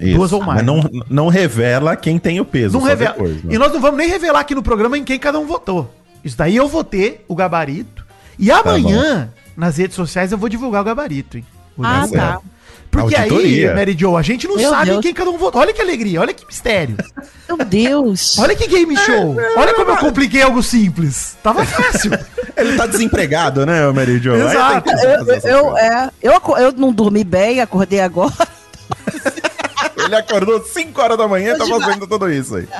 [0.00, 0.16] Isso.
[0.16, 0.56] Duas ou mais.
[0.62, 2.74] Mas não, não revela quem tem o peso.
[2.74, 3.12] Não só revela.
[3.12, 3.54] depois, né?
[3.54, 5.92] E nós não vamos nem revelar aqui no programa em quem cada um votou.
[6.24, 8.04] Isso daí eu votei o gabarito.
[8.38, 11.44] E Tá amanhã, nas redes sociais, eu vou divulgar o gabarito, hein?
[11.76, 12.36] Vou Ah, divulgar.
[12.36, 12.40] tá.
[12.90, 13.70] Porque Auditoria.
[13.70, 14.98] aí, Mary Jo, a gente não Meu sabe Deus.
[14.98, 15.60] em quem cada um votou.
[15.60, 16.96] Olha que alegria, olha que mistério.
[17.48, 18.38] Meu Deus.
[18.38, 19.36] Olha que game show.
[19.56, 21.36] Olha como eu compliquei algo simples.
[21.42, 22.12] Tava fácil.
[22.56, 24.34] Ele tá desempregado, né, Mary Jo?
[24.34, 24.90] Exato.
[24.90, 25.44] Eu, eu, coisas.
[25.44, 28.32] é, eu, eu não dormi bem, acordei agora.
[30.04, 32.68] Ele acordou 5 horas da manhã e tá fazendo tudo isso aí.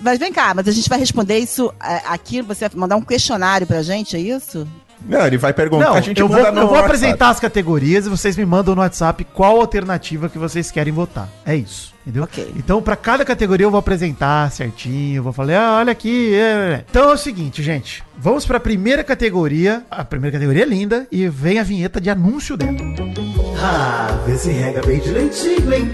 [0.00, 3.02] Mas vem cá, mas a gente vai responder isso é, aqui, você vai mandar um
[3.02, 4.66] questionário pra gente, é isso?
[5.04, 6.84] Não, ele vai perguntar, Não, a gente eu vou, eu vou WhatsApp.
[6.84, 11.28] apresentar as categorias e vocês me mandam no WhatsApp qual alternativa que vocês querem votar.
[11.44, 12.24] É isso, entendeu?
[12.24, 12.52] Ok.
[12.56, 16.34] Então, pra cada categoria eu vou apresentar certinho, eu vou falar, ah, olha aqui.
[16.34, 16.84] é, é.
[16.88, 18.02] Então é o seguinte, gente.
[18.16, 19.84] Vamos pra primeira categoria.
[19.90, 22.72] A primeira categoria é linda e vem a vinheta de anúncio dela.
[23.58, 25.90] Ah, vê se rega bem direitinho, hein?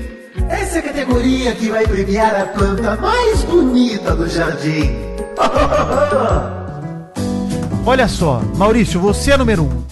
[0.49, 4.91] Essa é a categoria que vai premiar a planta mais bonita do jardim.
[7.87, 9.67] Olha só, Maurício, você é número 1.
[9.67, 9.85] Um.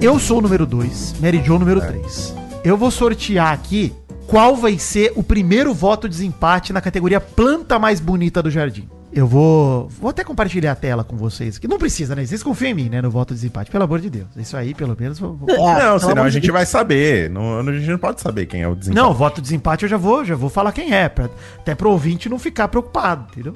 [0.00, 2.34] Eu sou o número 2, Mary Jo número 3.
[2.64, 3.92] Eu vou sortear aqui
[4.26, 8.88] qual vai ser o primeiro voto de desempate na categoria planta mais bonita do jardim.
[9.14, 9.88] Eu vou.
[9.88, 11.56] Vou até compartilhar a tela com vocês.
[11.58, 12.26] Que não precisa, né?
[12.26, 13.00] Vocês confiam em mim, né?
[13.00, 13.70] No voto de desempate.
[13.70, 14.26] Pelo amor de Deus.
[14.36, 15.18] Isso aí, pelo menos.
[15.18, 16.52] Vou, vou- É, Não, pelo senão a de gente Deus.
[16.52, 17.30] vai saber.
[17.30, 19.00] Não, a gente não pode saber quem é o desempate.
[19.02, 21.08] Não, o voto de desempate eu já vou, já vou falar quem é.
[21.08, 23.54] Pra, até pro ouvinte não ficar preocupado, entendeu?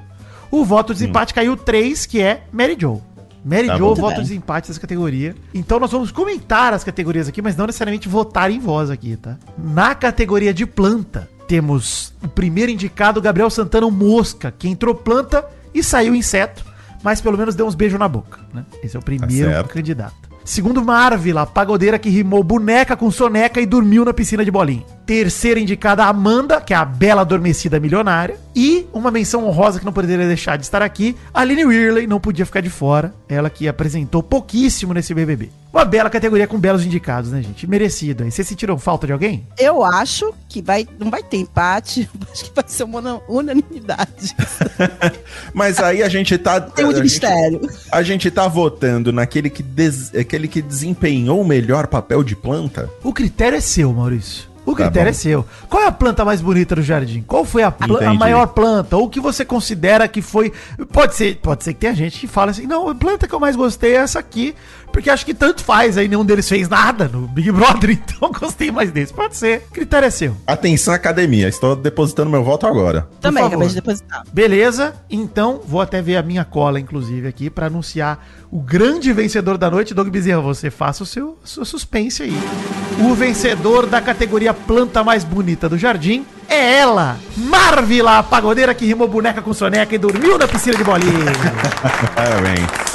[0.50, 3.02] O voto de desempate caiu 3, que é Mary Jo.
[3.44, 3.94] Mary Tá Jo, bom.
[3.94, 4.22] voto de bem.
[4.24, 5.34] desempate dessa categoria.
[5.54, 9.36] Então nós vamos comentar as categorias aqui, mas não necessariamente votar em voz aqui, tá?
[9.56, 15.44] Na categoria de planta, temos o primeiro indicado, Gabriel Santana, o Mosca, que entrou planta
[15.74, 16.62] e saiu inseto,
[17.02, 18.64] mas pelo menos deu uns beijos na boca, né?
[18.84, 19.70] Esse é o primeiro certo.
[19.70, 20.28] candidato.
[20.44, 24.84] Segundo Marvila, a pagodeira que rimou boneca com soneca e dormiu na piscina de bolinha.
[25.08, 28.36] Terceira indicada, Amanda, que é a bela adormecida milionária.
[28.54, 32.44] E uma menção honrosa que não poderia deixar de estar aqui, Aline Whirley, não podia
[32.44, 33.14] ficar de fora.
[33.26, 35.48] Ela que apresentou pouquíssimo nesse BBB.
[35.72, 37.66] Uma bela categoria com belos indicados, né, gente?
[37.66, 38.24] Merecido.
[38.24, 38.30] aí.
[38.30, 39.46] Vocês sentiram falta de alguém?
[39.58, 44.34] Eu acho que vai, não vai ter empate, acho que vai ser uma una- unanimidade.
[45.54, 46.60] Mas aí a gente tá.
[46.60, 47.60] Tem muito a gente- mistério.
[47.92, 52.90] A gente tá votando naquele que, des- aquele que desempenhou o melhor papel de planta?
[53.02, 54.47] O critério é seu, Maurício.
[54.70, 55.10] O critério bom.
[55.10, 55.46] é seu.
[55.68, 57.22] Qual é a planta mais bonita do jardim?
[57.26, 58.96] Qual foi a, a maior planta?
[58.96, 60.52] Ou o que você considera que foi.
[60.92, 63.40] Pode ser, pode ser que tenha gente que fala assim: não, a planta que eu
[63.40, 64.54] mais gostei é essa aqui.
[64.92, 68.40] Porque acho que tanto faz, aí nenhum deles fez nada no Big Brother, então eu
[68.40, 69.12] gostei mais desse.
[69.12, 69.66] Pode ser.
[69.70, 70.36] O critério é seu.
[70.46, 71.48] Atenção, academia.
[71.48, 73.08] Estou depositando meu voto agora.
[73.20, 74.24] Também, acabei de depositar.
[74.32, 74.94] Beleza?
[75.10, 79.70] Então, vou até ver a minha cola, inclusive, aqui, pra anunciar o grande vencedor da
[79.70, 79.94] noite.
[79.94, 82.36] Doug Bezerra, você faça o seu, seu suspense aí.
[83.00, 88.86] O vencedor da categoria planta mais bonita do jardim é ela, Marvila, a pagodeira que
[88.86, 91.32] rimou boneca com soneca e dormiu na piscina de bolinha.
[92.16, 92.87] Parabéns.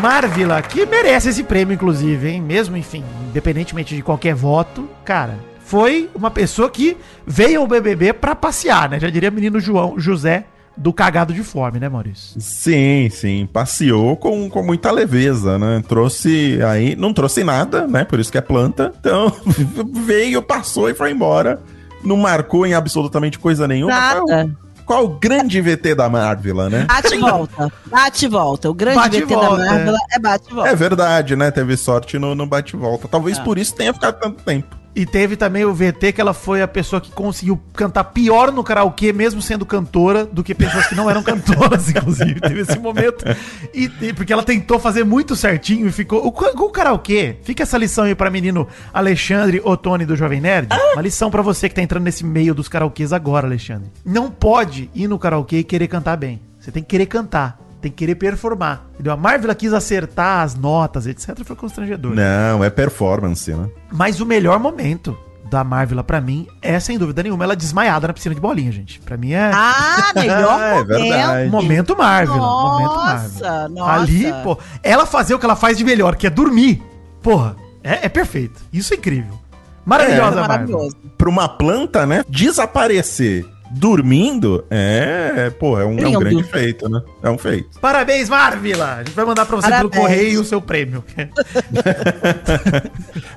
[0.00, 2.40] Marvila, que merece esse prêmio, inclusive, hein?
[2.40, 8.34] Mesmo, enfim, independentemente de qualquer voto, cara, foi uma pessoa que veio ao BBB pra
[8.34, 9.00] passear, né?
[9.00, 10.44] Já diria menino João José
[10.76, 12.40] do cagado de fome, né, Maurício?
[12.40, 13.48] Sim, sim.
[13.50, 15.82] Passeou com, com muita leveza, né?
[15.86, 16.96] Trouxe aí.
[16.96, 18.04] Não trouxe nada, né?
[18.04, 18.92] Por isso que é planta.
[18.98, 19.32] Então,
[20.04, 21.60] veio, passou e foi embora.
[22.04, 23.92] Não marcou em absolutamente coisa nenhuma.
[23.92, 24.50] Nada.
[24.84, 26.84] Qual o grande VT da Marvila, né?
[26.84, 27.72] Bate e volta.
[27.86, 28.70] Bate e volta.
[28.70, 30.70] O grande Bate e VT volta, da Marvel é bate e volta.
[30.70, 31.50] É verdade, né?
[31.50, 33.08] Teve sorte no, no bate-volta.
[33.08, 34.81] Talvez por isso tenha ficado tanto tempo.
[34.94, 38.62] E teve também o VT que ela foi a pessoa que conseguiu cantar pior no
[38.62, 42.40] karaokê, mesmo sendo cantora, do que pessoas que não eram cantoras, inclusive.
[42.40, 43.24] Teve esse momento.
[43.72, 46.26] E, e porque ela tentou fazer muito certinho e ficou.
[46.26, 50.68] O, o karaokê, fica essa lição aí pra menino Alexandre Ottoni do Jovem Nerd.
[50.92, 53.90] Uma lição pra você que tá entrando nesse meio dos karaokês agora, Alexandre.
[54.04, 56.40] Não pode ir no karaokê e querer cantar bem.
[56.60, 57.61] Você tem que querer cantar.
[57.82, 58.86] Tem que querer performar.
[58.94, 59.12] Entendeu?
[59.12, 61.36] A Marvel quis acertar as notas, etc.
[61.44, 62.14] Foi constrangedor.
[62.14, 63.68] Não, é performance, né?
[63.92, 65.18] Mas o melhor momento
[65.50, 69.00] da Marvel pra mim é, sem dúvida nenhuma, ela desmaiada na piscina de bolinha, gente.
[69.00, 70.86] Pra mim é Ah, melhor Ah, é momento.
[70.86, 71.50] verdade.
[71.50, 72.36] momento Marvel.
[72.36, 73.68] momento Nossa, Marvel.
[73.70, 73.92] nossa.
[73.92, 76.80] Ali, pô, ela fazer o que ela faz de melhor, que é dormir.
[77.20, 78.60] Porra, é, é perfeito.
[78.72, 79.38] Isso é incrível.
[79.84, 80.48] Maravilhosa, É, Marvel.
[80.48, 80.96] Maravilhoso.
[81.18, 82.24] Pra uma planta, né?
[82.28, 87.00] Desaparecer dormindo é, pô, é um, é um grande feito, né?
[87.22, 87.78] É um feito.
[87.80, 88.94] Parabéns, Marvila!
[88.94, 90.02] A gente vai mandar pra você pelo Parabéns.
[90.02, 91.04] correio o seu prêmio.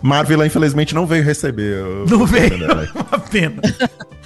[0.01, 1.83] Marvila, infelizmente, não veio receber.
[1.83, 2.55] o- Não veio.
[2.95, 3.61] Uma pena.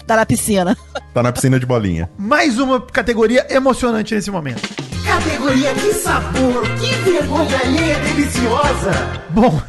[0.06, 0.78] Tá na piscina.
[1.13, 2.10] Tá na piscina de bolinha.
[2.17, 4.62] Mais uma categoria emocionante nesse momento.
[5.06, 8.91] Categoria que sabor, que vergonha alheia deliciosa.
[9.30, 9.62] Bom,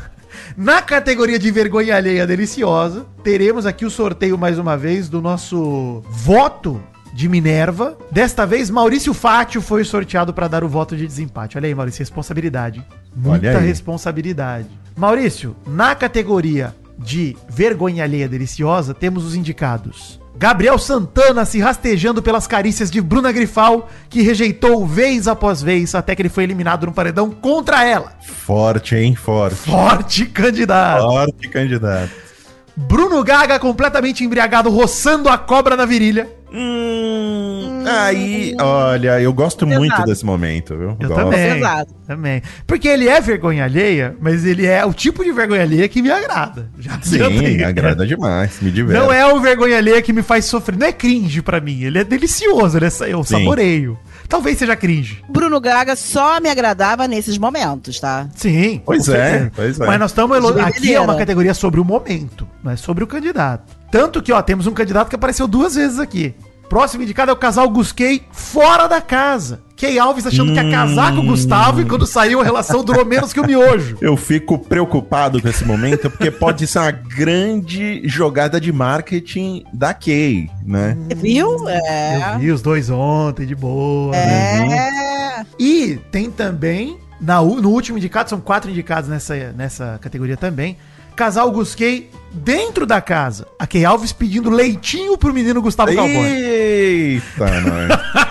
[0.60, 6.02] na categoria de vergonha alheia deliciosa, teremos aqui o sorteio mais uma vez do nosso
[6.10, 6.82] voto
[7.14, 7.96] de Minerva.
[8.12, 11.56] Desta vez, Maurício Fátio foi sorteado para dar o voto de desempate.
[11.56, 12.84] Olha aí, Maurício, responsabilidade.
[13.16, 14.68] Muita responsabilidade.
[14.94, 20.20] Maurício, na categoria de vergonha alheia deliciosa, temos os indicados.
[20.36, 26.14] Gabriel Santana se rastejando pelas carícias de Bruna Grifal, que rejeitou vez após vez até
[26.14, 28.14] que ele foi eliminado no paredão contra ela.
[28.22, 29.14] Forte, hein?
[29.14, 29.56] Forte.
[29.56, 31.02] Forte candidato.
[31.02, 32.29] Forte candidato.
[32.76, 36.28] Bruno Gaga completamente embriagado, roçando a cobra na virilha.
[36.52, 40.08] Hum, aí, olha, eu gosto muito Exato.
[40.08, 40.96] desse momento, viu?
[40.98, 41.14] Eu Gosto.
[41.14, 41.56] também.
[41.58, 41.94] Exato.
[42.06, 42.42] Também.
[42.66, 46.10] Porque ele é vergonha alheia, mas ele é o tipo de vergonha alheia que me
[46.10, 46.68] agrada.
[46.76, 49.00] Já Sim, agrada demais, me diverte.
[49.00, 50.76] Não é o vergonha alheia que me faz sofrer.
[50.76, 51.82] Não é cringe pra mim.
[51.82, 53.38] Ele é delicioso, ele é, eu Sim.
[53.38, 53.96] saboreio.
[54.30, 55.22] Talvez seja cringe.
[55.28, 58.28] Bruno Gaga só me agradava nesses momentos, tá?
[58.34, 58.80] Sim.
[58.86, 59.86] Pois é, pois é.
[59.86, 60.36] Mas nós estamos.
[60.36, 63.76] elo- De Aqui é uma categoria sobre o momento, não é sobre o candidato.
[63.90, 66.32] Tanto que, ó, temos um candidato que apareceu duas vezes aqui.
[66.68, 69.60] Próximo indicado é o casal Gusquei fora da casa.
[69.80, 73.02] Key Alves achando que ia casar com o Gustavo e quando saiu a relação durou
[73.02, 73.96] menos que o miojo.
[74.02, 79.94] Eu fico preocupado com esse momento, porque pode ser uma grande jogada de marketing da
[79.94, 80.98] Kay, né?
[81.16, 81.66] Viu?
[81.66, 82.34] É.
[82.34, 84.12] Eu vi os dois ontem, de boa.
[84.12, 85.38] né?
[85.40, 85.46] É.
[85.58, 90.76] E tem também, na no último indicado, são quatro indicados nessa, nessa categoria também.
[91.16, 93.46] Casal Gusquei dentro da casa.
[93.58, 96.26] A Key Alves pedindo leitinho pro menino Gustavo Cowboy.
[96.26, 98.29] Eita, nós.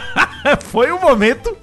[0.72, 1.56] Foi um momento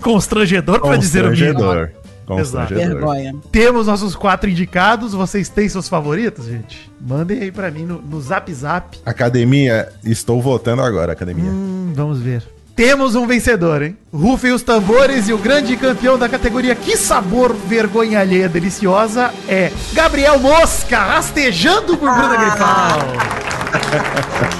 [0.00, 1.54] constrangedor, pra dizer o mínimo.
[1.54, 2.04] Constrangedor.
[2.26, 2.86] Constrangedor.
[2.86, 3.34] Vergonha.
[3.52, 5.12] Temos nossos quatro indicados.
[5.12, 6.90] Vocês têm seus favoritos, gente?
[7.00, 8.98] Mandem aí pra mim no, no Zap Zap.
[9.04, 11.50] Academia, estou votando agora, academia.
[11.50, 12.42] Hum, vamos ver.
[12.74, 13.96] Temos um vencedor, hein?
[14.12, 19.70] Rufem os tambores e o grande campeão da categoria Que Sabor Vergonha Alheia Deliciosa é
[19.92, 23.63] Gabriel Mosca, rastejando por Bruna Grifal.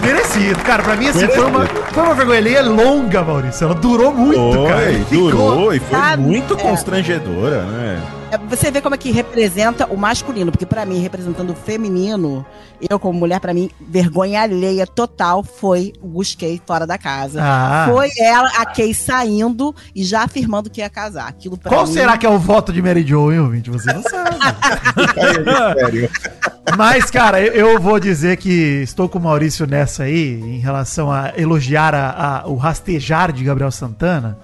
[0.03, 0.83] Merecido, cara.
[0.83, 3.65] Pra mim, assim, foi uma, foi uma vergonha alheia longa, Maurício.
[3.65, 4.83] Ela durou muito, cara.
[4.87, 6.23] Foi, Ficou- durou e foi Sabe?
[6.23, 6.57] muito É.
[6.57, 8.01] constrangedora, né?
[8.35, 12.45] É, Você vê como é que representa o masculino, porque pra mim, representando o feminino,
[12.89, 17.41] eu como mulher, pra mim, vergonha alheia total foi o Busquei fora da casa.
[17.43, 17.87] Ah.
[17.91, 21.29] Foi ela, a Kay saindo e já afirmando que ia casar.
[21.29, 23.71] Aquilo pra Qual mim, será que é o voto de Mary Jo, hein, ouvinte?
[23.71, 24.37] Você não sabe.
[25.79, 26.11] Sério.
[26.77, 28.51] Mas, cara, eu- eu vou dizer que
[28.83, 33.45] estou com o Maurício nessa aí, em relação a elogiar a- a- o rastejar de
[33.45, 34.39] Gabriel Santana,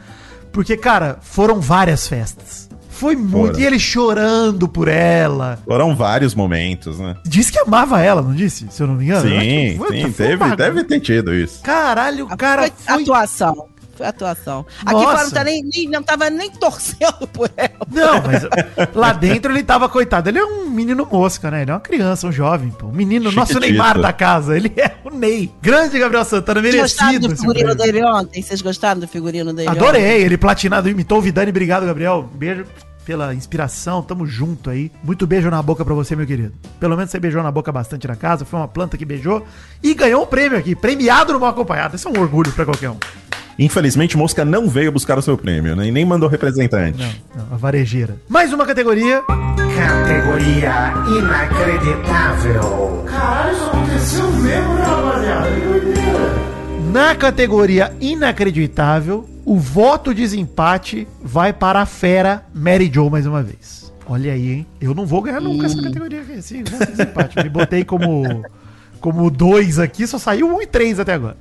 [0.52, 2.68] porque, cara, foram várias festas.
[3.00, 3.30] Foi muito.
[3.54, 3.58] Foram.
[3.60, 5.58] E ele chorando por ela.
[5.66, 7.16] Foram vários momentos, né?
[7.24, 8.66] Disse que amava ela, não disse?
[8.70, 9.22] Se eu não me engano.
[9.28, 11.62] Sim, foi- sim, foi teve, deve ter tido isso.
[11.62, 13.02] Caralho, o cara foi, foi.
[13.02, 13.66] atuação.
[13.96, 14.64] Foi atuação.
[14.80, 15.06] Aqui Nossa.
[15.08, 17.70] fora não, tá nem, nem- não tava nem torcendo por ela.
[17.90, 21.62] Não, mas lá dentro ele tava, coitado, ele é um menino mosca, né?
[21.62, 22.86] Ele é uma criança, um jovem, pô.
[22.86, 23.58] Um menino, nosso.
[23.60, 24.56] Neymar da casa.
[24.56, 25.50] Ele é o Ney.
[25.60, 27.28] Grande Gabriel Santana, Vocês gostaram merecido.
[27.34, 28.42] do figurino dele ontem?
[28.42, 29.78] Vocês gostaram do figurino dele ontem?
[29.78, 31.50] Adorei, ele platinado, imitou o Vidani.
[31.50, 32.28] Obrigado, Gabriel.
[32.34, 32.64] Beijo
[33.10, 34.88] pela inspiração, tamo junto aí.
[35.02, 36.52] Muito beijo na boca pra você, meu querido.
[36.78, 39.44] Pelo menos você beijou na boca bastante na casa, foi uma planta que beijou
[39.82, 41.96] e ganhou um prêmio aqui, premiado no mal acompanhado.
[41.96, 42.98] Isso é um orgulho pra qualquer um.
[43.58, 45.88] Infelizmente, Mosca não veio buscar o seu prêmio, né?
[45.88, 47.00] E nem mandou representante.
[47.34, 48.16] Não, não, a varejeira.
[48.28, 49.24] Mais uma categoria.
[49.26, 53.04] Categoria inacreditável.
[53.08, 55.50] Caralho, isso aconteceu mesmo, né, rapaziada?
[55.50, 56.50] Que doideira.
[56.92, 63.42] Na categoria inacreditável, o voto de desempate vai para a fera Mary Jo mais uma
[63.42, 63.92] vez.
[64.06, 64.66] Olha aí, hein?
[64.80, 66.34] Eu não vou ganhar nunca essa categoria aqui.
[66.34, 67.36] Esse voto de desempate.
[67.42, 68.44] Me botei como,
[69.00, 71.36] como dois aqui, só saiu um e três até agora.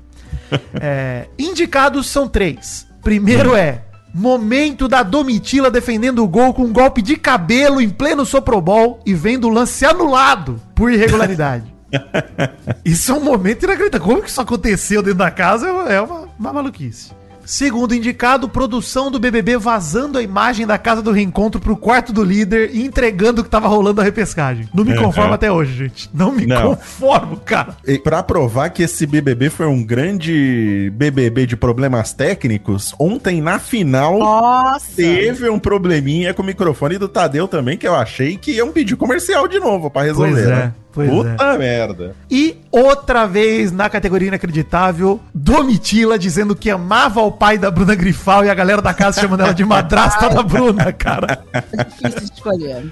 [0.81, 2.87] É, indicados são três.
[3.03, 8.25] Primeiro é momento da Domitila defendendo o gol com um golpe de cabelo em pleno
[8.25, 11.71] soprobol e vendo o lance anulado por irregularidade.
[12.83, 14.07] Isso é um momento inacreditável.
[14.07, 17.18] Como que isso aconteceu dentro da casa é é uma, uma maluquice.
[17.49, 22.23] Segundo indicado, produção do BBB vazando a imagem da casa do reencontro pro quarto do
[22.23, 24.69] líder e entregando o que tava rolando a repescagem.
[24.71, 25.33] Não me conformo Uhum.
[25.33, 26.09] até hoje, gente.
[26.13, 26.75] Não me Não.
[26.75, 27.75] conformo, cara.
[27.87, 33.57] E pra provar que esse BBB foi um grande BBB de problemas técnicos, ontem na
[33.57, 34.85] final Nossa!
[34.95, 38.95] teve um probleminha com o microfone do Tadeu também, que eu achei que iam pedir
[38.95, 40.33] comercial de novo pra resolver.
[40.33, 40.73] Pois é, né?
[41.07, 42.15] Pois Puta merda.
[42.29, 48.45] E outra vez na categoria inacreditável, Domitila dizendo que amava o pai da Bruna Grifal
[48.45, 51.43] e a galera da casa chamando ela de madrasta da Bruna, cara.
[51.53, 52.91] É difícil de escolher.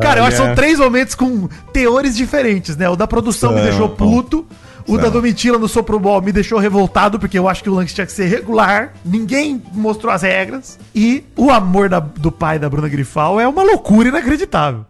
[0.00, 0.54] Cara, eu acho que são Olha.
[0.56, 2.88] três momentos com teores diferentes, né?
[2.88, 4.46] O da produção me deixou puto.
[4.88, 5.12] O da São.
[5.12, 8.24] Domitila no Soprobol me deixou revoltado, porque eu acho que o lance tinha que ser
[8.26, 8.94] regular.
[9.04, 10.78] Ninguém mostrou as regras.
[10.94, 14.86] E o amor da- do pai da Bruna Grifal é uma loucura inacreditável.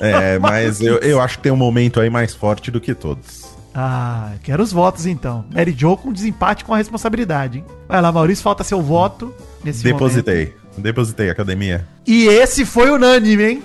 [0.00, 3.52] É, mas eu, eu acho que tem um momento aí mais forte do que todos.
[3.74, 5.44] Ah, quero os votos então.
[5.52, 7.64] Mary Jo com desempate com a responsabilidade, hein?
[7.88, 9.32] Vai lá, Maurício, falta seu voto
[9.64, 9.94] nesse momento.
[9.94, 10.61] Depositei.
[10.76, 11.86] Depositei, academia.
[12.06, 13.62] E esse foi unânime, hein?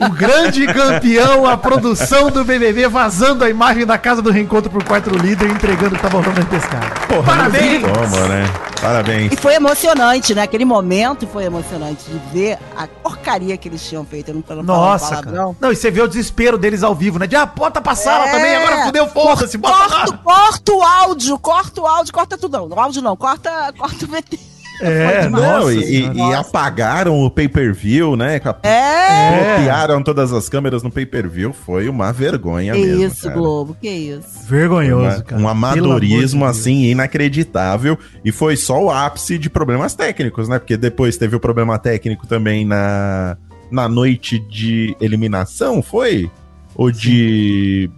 [0.00, 4.84] O grande campeão, a produção do BBB vazando a imagem da casa do reencontro pro
[4.84, 6.86] quarto líder e entregando o que tava rolando na pescada.
[7.08, 7.82] Porra, Parabéns!
[7.82, 8.44] Como, né?
[8.80, 9.32] Parabéns.
[9.32, 10.42] E foi emocionante, né?
[10.42, 14.30] Aquele momento foi emocionante de ver a porcaria que eles tinham feito.
[14.30, 15.52] Eu não um Nossa, cara.
[15.60, 17.26] Não, e você vê o desespero deles ao vivo, né?
[17.26, 18.30] De, ah, bota pra sala É.
[18.32, 20.18] também, agora fudeu, foda-se, bota Corta, lá.
[20.18, 22.58] corta o áudio, corta o áudio, corta tudo.
[22.58, 24.38] Não, o áudio não, corta, corta o VT.
[24.80, 25.28] É.
[25.28, 28.40] Não, e, e- apagaram o pay-per-view, né?
[28.62, 29.56] É!
[29.56, 31.52] Copiaram todas as câmeras no pay-per-view.
[31.52, 33.04] Foi uma vergonha Que mesmo.
[33.04, 33.34] isso, cara.
[33.34, 34.46] Globo, que isso.
[34.46, 35.42] Vergonhoso, Uma- cara.
[35.42, 40.58] um amadorismo de assim inacreditável e foi só o ápice de problemas técnicos, né?
[40.58, 43.36] Porque depois teve o problema técnico também na,
[43.70, 46.30] na noite de eliminação, foi?
[46.74, 47.90] Ou de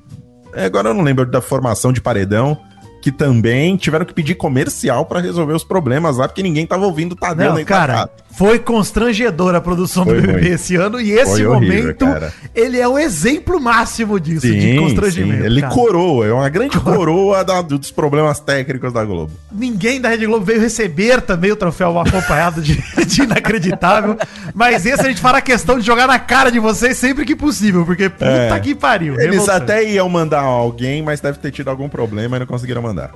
[0.55, 2.59] é, agora eu não lembro da formação de paredão
[3.01, 7.13] que também tiveram que pedir comercial pra resolver os problemas lá porque ninguém tava ouvindo
[7.13, 10.53] o Tadeu Não, nem cara, foi constrangedora a produção Foi do BBB ruim.
[10.55, 12.33] esse ano e esse Foi horrível, momento, cara.
[12.55, 15.41] ele é o exemplo máximo disso, de Sim, constrangimento.
[15.41, 15.75] sim, ele cara.
[15.75, 19.33] coroa, é uma grande coroa da- dos problemas técnicos da Globo.
[19.53, 24.17] Ninguém da Rede Globo veio receber também o troféu acompanhado de, de inacreditável.
[24.55, 27.85] Mas esse a gente fará questão de jogar na cara de vocês sempre que possível,
[27.85, 28.59] porque puta É.
[28.61, 29.15] que pariu.
[29.15, 29.63] Eles revoltante.
[29.63, 33.11] até iam mandar alguém, mas deve ter tido algum problema e não conseguiram mandar.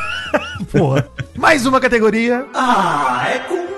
[0.70, 1.08] Porra.
[1.36, 2.44] Mais uma categoria.
[2.54, 3.69] Ah, é com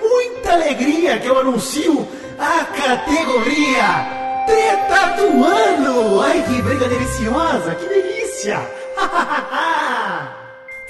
[0.52, 2.06] muita alegria que eu anuncio
[2.38, 6.20] a categoria Treta do Ano.
[6.20, 8.60] Ai, que briga deliciosa, que delícia.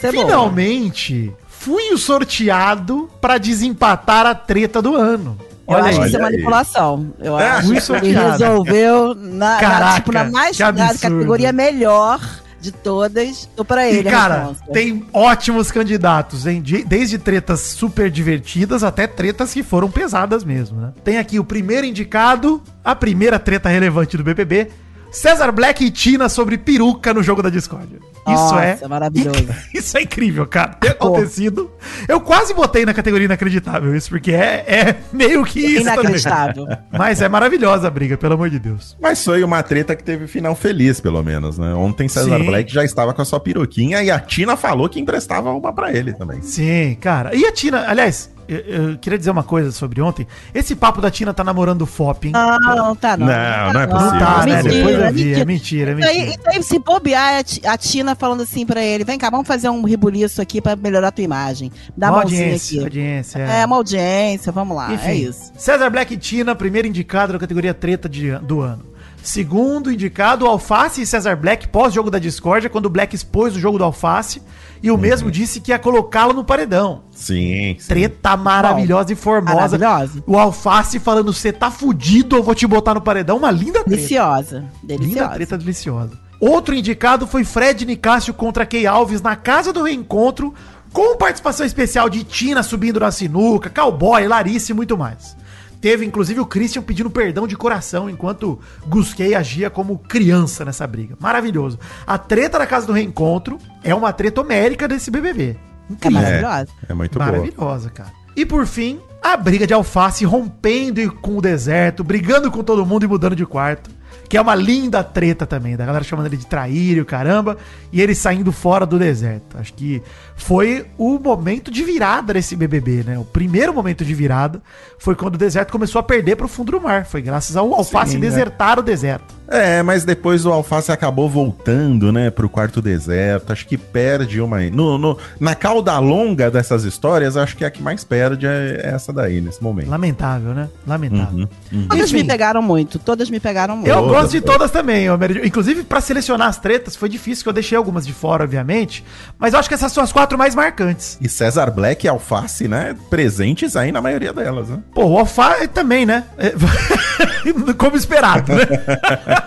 [0.04, 0.10] É.
[0.10, 5.38] Finalmente, fui o sorteado pra desempatar a treta do ano.
[5.68, 6.08] Eu Olha acho que aí.
[6.08, 7.14] isso é manipulação.
[7.20, 7.68] Eu É, acho
[8.00, 12.18] que ele resolveu na, na, Caraca, tipo, na mais que na categoria melhor.
[12.62, 14.08] De todas, tô pra E, ele.
[14.08, 16.62] a cara, tem ótimos candidatos, hein?
[16.62, 20.92] De- desde tretas super divertidas até tretas que foram pesadas mesmo, né?
[21.02, 24.68] Tem aqui o primeiro indicado, a primeira treta relevante do BBB,
[25.10, 27.98] César Black e Tina sobre peruca no jogo da Discord.
[28.26, 29.48] Isso Nossa, é maravilhoso.
[29.74, 30.74] Isso é incrível, cara.
[30.74, 31.70] Ter acontecido.
[32.06, 36.04] Eu quase botei na categoria inacreditável isso, porque é, é meio que isso também.
[36.04, 36.66] Inacreditável.
[36.92, 38.96] Mas é maravilhosa a briga, pelo amor de Deus.
[39.00, 41.74] Mas foi uma treta que teve final feliz, pelo menos, né?
[41.74, 42.46] Ontem Cesar Sim.
[42.46, 45.92] Black já estava com a sua peruquinha e a Tina falou que emprestava uma pra
[45.92, 46.40] ele também.
[46.42, 47.34] Sim, cara.
[47.34, 48.58] E a Tina, aliás, eu,
[48.90, 50.26] eu queria dizer uma coisa sobre ontem.
[50.54, 52.32] Esse papo da Tina tá namorando o Fop, hein?
[52.32, 53.26] Não, não tá não.
[53.26, 54.18] Não, não é Não possível.
[54.18, 54.56] tá, né?
[54.62, 55.24] Mentira, Depois eu vi.
[55.24, 55.40] mentira.
[55.40, 56.24] É mentira, é mentira.
[56.30, 59.30] isso aí, se bobear, é a Ti- a Tina falando assim pra ele: vem cá,
[59.30, 61.70] vamos fazer um rebuliço aqui pra melhorar a tua imagem.
[61.96, 62.84] Dá Uma a mãozinha audiência, aqui.
[62.84, 63.38] audiência.
[63.38, 64.92] É, uma audiência, vamos lá.
[64.92, 65.52] Enfim, É isso.
[65.56, 68.91] César Black e Tina, primeiro indicado na categoria treta de- do ano.
[69.22, 73.78] Segundo indicado, Alface e César Black, pós-jogo da Discord, quando o Black expôs o jogo
[73.78, 74.42] do Alface.
[74.82, 77.04] E o mesmo disse que ia colocá-lo no paredão.
[77.12, 77.88] Sim, sim.
[77.88, 79.78] Treta maravilhosa e formosa.
[79.78, 80.24] Maravilhosa.
[80.26, 83.36] O Alface falando, você tá fudido, eu vou te botar no paredão.
[83.36, 83.90] Uma linda treta.
[83.90, 84.64] Deliciosa.
[84.82, 85.34] Linda Deliciosa.
[85.34, 86.18] treta deliciosa.
[86.40, 90.52] Outro indicado foi Fred Nicásio contra Key Alves na Casa do Reencontro,
[90.92, 95.36] com participação especial de Tina subindo na sinuca, Cowboy, Larissa e muito mais.
[95.82, 101.16] Teve inclusive o Christian pedindo perdão de coração enquanto Gusquei agia como criança nessa briga.
[101.20, 101.76] Maravilhoso.
[102.06, 105.56] A treta da Casa do Reencontro é uma treta homérica desse BBB.
[105.90, 106.22] É Incrível.
[106.22, 106.68] maravilhosa.
[106.88, 107.32] É muito boa.
[107.32, 108.12] Maravilhosa, cara.
[108.36, 112.86] E por fim, a briga de alface rompendo e- com o deserto, brigando com todo
[112.86, 113.90] mundo e mudando de quarto.
[114.32, 117.58] Que é uma linda treta também, da galera chamando ele de traíra e o caramba,
[117.92, 119.58] e ele saindo fora do deserto.
[119.58, 120.02] Acho que
[120.34, 123.18] foi o momento de virada desse BBB, né?
[123.18, 124.62] O primeiro momento de virada
[124.98, 127.04] foi quando o deserto começou a perder pro fundo do mar.
[127.04, 128.26] Foi graças ao alface Sim, né?
[128.30, 129.34] desertar o deserto.
[129.52, 133.52] É, mas depois o Alface acabou voltando, né, pro quarto deserto.
[133.52, 134.60] Acho que perde uma.
[134.70, 139.12] No, no- na cauda longa dessas histórias, acho que a que mais perde é essa
[139.12, 139.90] daí, nesse momento.
[139.90, 140.68] Lamentável, né?
[140.86, 141.48] Lamentável.
[141.72, 142.22] Uhum, Todas Enfim.
[142.22, 142.98] me pegaram muito.
[142.98, 143.88] Todas me pegaram muito.
[143.90, 144.70] Eu Todas, gosto de todas.
[144.70, 145.40] também, ô Mary.
[145.44, 149.04] Inclusive, pra selecionar as tretas, foi difícil, que eu deixei algumas de fora, obviamente.
[149.38, 151.18] Mas eu acho que essas são as quatro mais marcantes.
[151.20, 154.78] E César Black e Alface, né, presentes aí na maioria delas, né?
[154.94, 156.24] Pô, o Alfa também, né?
[156.38, 156.52] É,
[157.76, 158.62] Como esperado, né?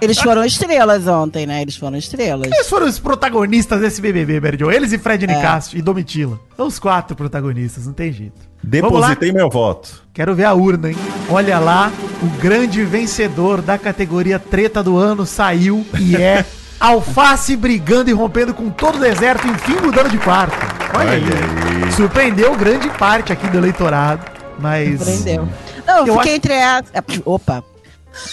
[0.00, 1.62] Eles foram estrelas ontem, né?
[1.62, 2.50] Eles foram estrelas.
[2.52, 4.70] Eles foram os protagonistas desse BBB, Mary Jo.
[4.70, 6.38] Eles e Fred Nicásio e Domitila.
[6.56, 8.46] São os quatro protagonistas, não tem jeito.
[8.62, 10.02] Depositei meu voto.
[10.12, 10.96] quero ver a urna, hein?
[11.30, 16.44] Olha lá, o grande vencedor da categoria treta do ano saiu e é
[16.78, 20.54] Alface brigando e rompendo com todo o deserto, enfim mudando de quarto.
[20.94, 21.84] Olha, Olha aí.
[21.84, 21.92] aí.
[21.92, 24.22] Surpreendeu grande parte aqui do eleitorado,
[24.58, 24.98] mas...
[25.00, 25.48] Surpreendeu.
[25.86, 26.82] Não, eu fiquei acho- entre é,
[27.24, 27.64] Opa.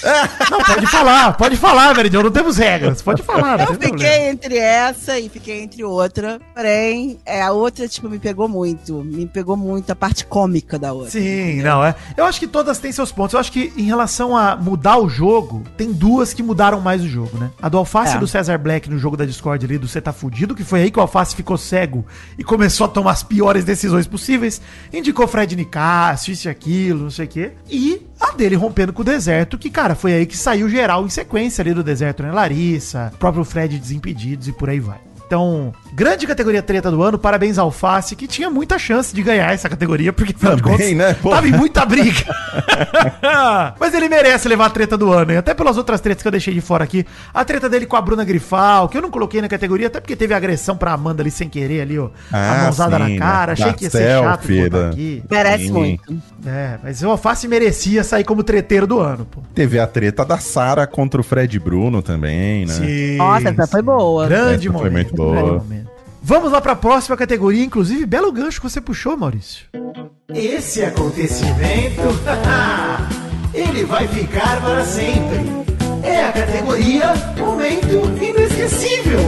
[0.50, 4.16] Não, pode falar, pode falar, Meridiano, não temos regras, pode falar, Eu fiquei problema.
[4.30, 6.40] entre essa e fiquei entre outra.
[6.54, 9.04] Porém, é, a outra, tipo, me pegou muito.
[9.04, 11.12] Me pegou muito a parte cômica da outra.
[11.12, 11.96] Sim, não, é.
[12.16, 13.34] Eu acho que todas têm seus pontos.
[13.34, 17.08] Eu acho que em relação a mudar o jogo, tem duas que mudaram mais o
[17.08, 17.50] jogo, né?
[17.62, 18.20] A do Alface É.
[18.20, 20.92] do Cesar Black no jogo da Discord ali, do Cê Tá Fudido, que foi aí
[20.92, 22.06] que o Alface ficou cego
[22.38, 24.62] e começou a tomar as piores decisões possíveis.
[24.92, 27.52] Indicou Fred Nicásio, isso e aquilo, não sei o quê.
[27.70, 31.10] E a dele rompendo com o deserto, que, cara, foi aí que saiu geral em
[31.10, 32.32] sequência ali do deserto, né?
[32.32, 35.00] Larissa, próprio Fred Desimpedidos e por aí vai.
[35.26, 39.52] Então, grande categoria treta do ano, parabéns ao Alface, que tinha muita chance de ganhar
[39.54, 41.14] essa categoria, porque afinal de Também, contas, né?
[41.22, 41.30] Pô.
[41.32, 42.24] tava em muita briga.
[43.80, 45.38] Mas ele merece levar a treta do ano, hein?
[45.38, 47.06] Até pelas outras tretas que eu deixei de fora aqui.
[47.34, 50.16] A treta dele com a Bruna Grifal, que eu não coloquei na categoria, até porque
[50.16, 52.10] teve agressão pra Amanda ali sem querer ali, ó.
[52.32, 53.54] a Ah, mãozada sim, na cara, né?
[53.54, 55.24] achei Da que ia ser chato botar da- aqui.
[55.30, 55.72] Merece Sim.
[55.72, 56.14] muito.
[56.46, 59.42] É, mas o Alface merecia sair como treteiro do ano, pô.
[59.56, 62.74] Teve a treta da Sara contra o Fred Bruno também, né?
[62.74, 63.18] Sim.
[63.18, 64.28] Nossa, essa foi boa.
[64.28, 64.94] Grande Essa foi momento.
[65.08, 65.66] muito boa.
[66.22, 69.66] Vamos lá pra próxima categoria, inclusive, belo gancho que você puxou, Maurício.
[70.34, 72.02] Esse acontecimento,
[73.54, 75.64] ele vai ficar para sempre.
[76.02, 79.20] É a categoria Momento Inesquecível.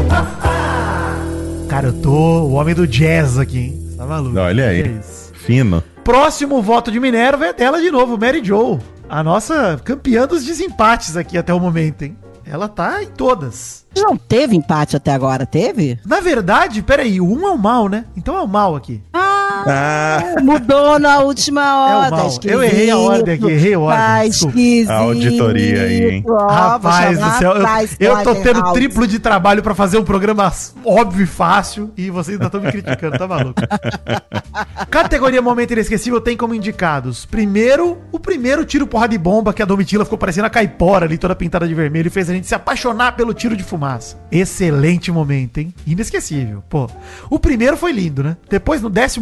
[1.68, 3.94] Cara, eu tô o homem do jazz aqui, hein?
[3.98, 4.38] Tá maluco.
[4.38, 4.82] Olha aí.
[4.82, 5.02] É?
[5.34, 5.84] Fino.
[6.04, 8.80] Próximo voto de Minerva é dela de novo, Mary Jo.
[9.10, 12.18] A nossa campeã dos desempates aqui até o momento, hein?
[12.48, 13.86] Ela tá em todas.
[13.96, 15.98] Não teve empate até agora, teve?
[16.06, 18.06] Na verdade, peraí, o um é o mal, né?
[18.16, 19.02] Então é o mal aqui.
[19.14, 22.06] Ah, Ah, Mudou na última hora.
[22.06, 22.28] É o mal.
[22.28, 22.52] esquisito.
[22.54, 24.90] Eu errei a ordem aqui, errei a ordem, Tá esquisito.
[24.92, 26.24] A auditoria aí, hein?
[26.28, 27.54] Ó, Rapaz do céu,
[28.00, 30.52] eu, eu tô tendo triplo de trabalho pra fazer um programa
[30.84, 33.62] óbvio e fácil e vocês ainda estão me criticando, tá maluco?
[34.92, 39.66] Categoria Momento Inesquecível tem como indicados, primeiro, o primeiro tiro porra de bomba que a
[39.66, 42.56] Domitila ficou parecendo a caipora ali, toda pintada de vermelho e fez a gente se
[42.56, 44.18] apaixonar pelo tiro de fumaça.
[44.32, 45.74] Excelente momento, hein?
[45.86, 46.90] Inesquecível, pô.
[47.30, 48.38] O primeiro foi lindo, né?
[48.50, 49.20] Depois, no 14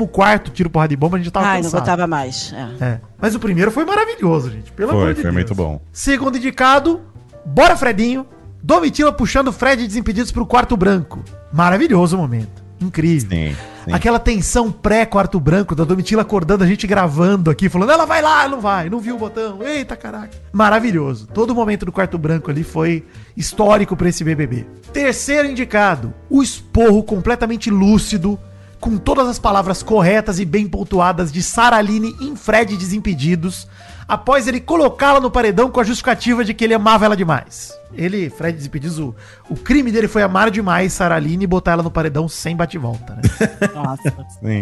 [0.54, 1.80] tiro porra de bomba, a gente tava Ai, não cansado.
[1.82, 2.54] botava mais.
[2.80, 2.86] É.
[2.86, 3.00] É.
[3.20, 4.72] Mas o primeiro foi maravilhoso, gente.
[4.72, 5.34] Pelo amor foi, de foi Deus.
[5.34, 5.82] muito bom.
[5.92, 7.02] Segundo indicado,
[7.46, 8.26] bora Fredinho.
[8.62, 11.22] Domitila puxando Fred desimpedidos pro quarto branco.
[11.52, 12.64] Maravilhoso o momento.
[12.80, 13.30] Incrível.
[13.30, 13.56] Sim,
[13.86, 13.94] sim.
[13.94, 18.48] Aquela tensão pré-quarto branco da Domitila acordando a gente gravando aqui, falando, ela vai lá,
[18.48, 20.38] não vai, não viu o botão, eita caraca.
[20.52, 21.28] Maravilhoso.
[21.28, 23.06] Todo momento do quarto branco ali foi
[23.36, 24.66] histórico pra esse BBB.
[24.92, 28.40] Terceiro indicado, o esporro completamente lúcido,
[28.80, 33.68] com todas as palavras corretas e bem pontuadas de Saraline em Fred Desimpedidos,
[34.08, 37.74] após ele colocá-la no paredão com a justificativa de que ele amava ela demais.
[37.96, 39.16] Ele, Fred Desimpedidos, o,
[39.56, 43.22] crime dele foi amar demais Saraline e botar ela no paredão sem bate-volta, né?
[43.74, 44.12] Nossa.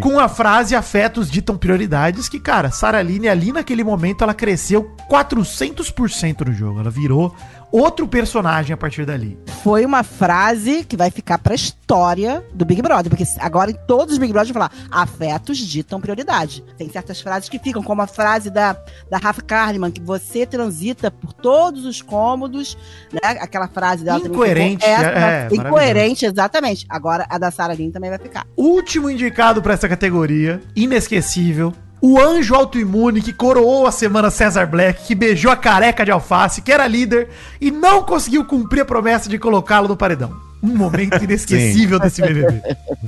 [0.00, 6.46] Com a frase afetos ditam prioridades, que, cara, Saraline ali naquele momento ela cresceu 400%
[6.46, 6.80] no jogo.
[6.80, 7.34] Ela virou
[7.72, 9.38] outro personagem a partir dali.
[9.62, 14.12] Foi uma frase que vai ficar pra história do Big Brother, porque agora em todos
[14.12, 16.62] os Big Brother vão falar afetos ditam prioridade.
[16.76, 18.76] Tem certas frases que ficam, como a frase da,
[19.10, 22.76] da Rafa Kalimann, que você transita por todos os cômodos,
[23.12, 23.20] né?
[23.40, 26.84] Aquela frase dela também Incoerente, ficou- é, é, incoerente, exatamente.
[26.88, 28.46] Agora a da Sarah Lynn também vai ficar.
[28.56, 31.72] Último indicado pra essa categoria, inesquecível.
[32.04, 36.60] O anjo autoimune que coroou a semana César Black, que beijou a careca de alface,
[36.60, 37.28] que era líder
[37.60, 40.51] e não conseguiu cumprir a promessa de colocá-lo no paredão.
[40.62, 42.62] Um momento inesquecível desse BBB.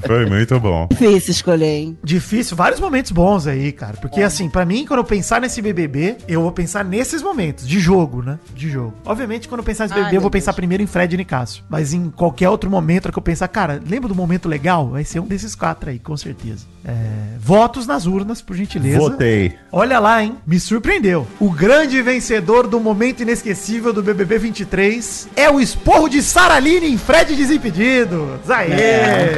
[0.06, 0.88] Foi muito bom.
[0.90, 1.98] Difícil escolher, hein?
[2.02, 3.96] Difícil, vários momentos bons aí, cara.
[3.96, 7.78] Porque, assim, pra mim, quando eu pensar nesse BBB, eu vou pensar nesses momentos, de
[7.78, 8.38] jogo, né?
[8.54, 8.94] De jogo.
[9.04, 10.56] Obviamente, quando eu pensar nesse Ai, BBB, eu vou meu pensar Deus.
[10.56, 11.62] primeiro em Fred e Nicásio.
[11.68, 14.90] Mas em qualquer outro momento que eu pensar, cara, lembra do momento legal?
[14.90, 16.66] Vai ser um desses quatro aí, com certeza.
[16.84, 16.92] É,
[17.38, 18.98] votos nas urnas, por gentileza.
[18.98, 19.54] Votei.
[19.72, 20.36] Olha lá, hein?
[20.46, 21.26] Me surpreendeu.
[21.40, 26.98] O grande vencedor do momento inesquecível do BBB 23 é o esporro de Saraline em
[26.98, 28.50] Fred Desimpedidos.
[28.50, 29.36] Aê!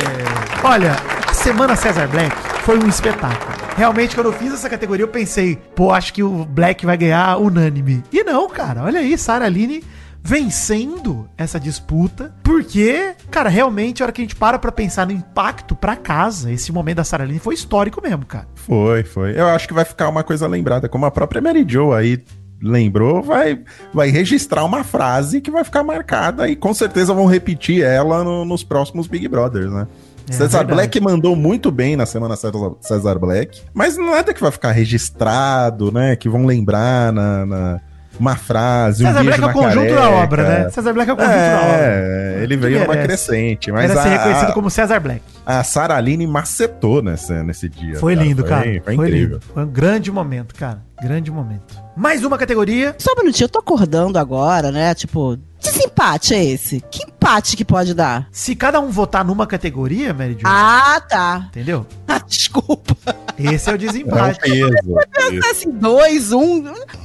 [0.62, 0.92] Olha,
[1.28, 2.30] a semana César Black
[2.62, 3.52] foi um espetáculo.
[3.76, 7.36] Realmente, quando eu fiz essa categoria, eu pensei, pô, acho que o Black vai ganhar
[7.36, 8.04] unânime.
[8.12, 9.82] E não, cara, olha aí, Saraline
[10.22, 15.12] vencendo essa disputa, porque, cara, realmente, a hora que a gente para pra pensar no
[15.12, 18.46] impacto pra casa, esse momento da Saraline foi histórico mesmo, cara.
[18.54, 19.36] Foi, foi.
[19.36, 22.22] Eu acho que vai ficar uma coisa lembrada, como a própria Mary Jo aí
[22.62, 23.60] lembrou, vai,
[23.92, 28.44] vai registrar uma frase que vai ficar marcada e com certeza vão repetir ela no-
[28.44, 29.86] nos próximos Big Brothers, né?
[30.28, 30.74] É Cesar verdade.
[30.74, 35.92] Black mandou muito bem na semana César, Cesar Black, mas nada que vai ficar registrado,
[35.92, 36.16] né?
[36.16, 37.80] Que vão lembrar na, na-
[38.18, 40.16] uma frase, um César beijo Black é o conjunto da careca.
[40.24, 40.70] obra, né?
[40.70, 41.76] César Black é o conjunto da obra.
[41.76, 45.20] É, ele veio numa crescente, mas ser a, reconhecido a, como César Black.
[45.44, 47.96] a Saraline macetou nessa, nesse dia.
[47.98, 48.62] Foi lindo, cara.
[48.62, 49.34] Foi, Foi, foi incrível.
[49.36, 49.46] lindo.
[49.52, 50.78] Foi um grande momento, cara.
[51.02, 51.74] Grande momento.
[51.96, 52.94] Mais uma categoria.
[52.98, 54.94] Só um minutinho, eu tô acordando agora, né?
[54.94, 56.80] Tipo, desempate é esse?
[56.90, 58.26] Que empate que pode dar?
[58.32, 61.44] Se cada um votar numa categoria, Mary Jo, Ah, tá.
[61.48, 61.86] entendeu?
[62.08, 62.96] Ah, desculpa.
[63.38, 64.40] Esse é o É um desempate.
[64.40, 64.70] peso.
[65.12, 66.62] Pensar assim, dois, um.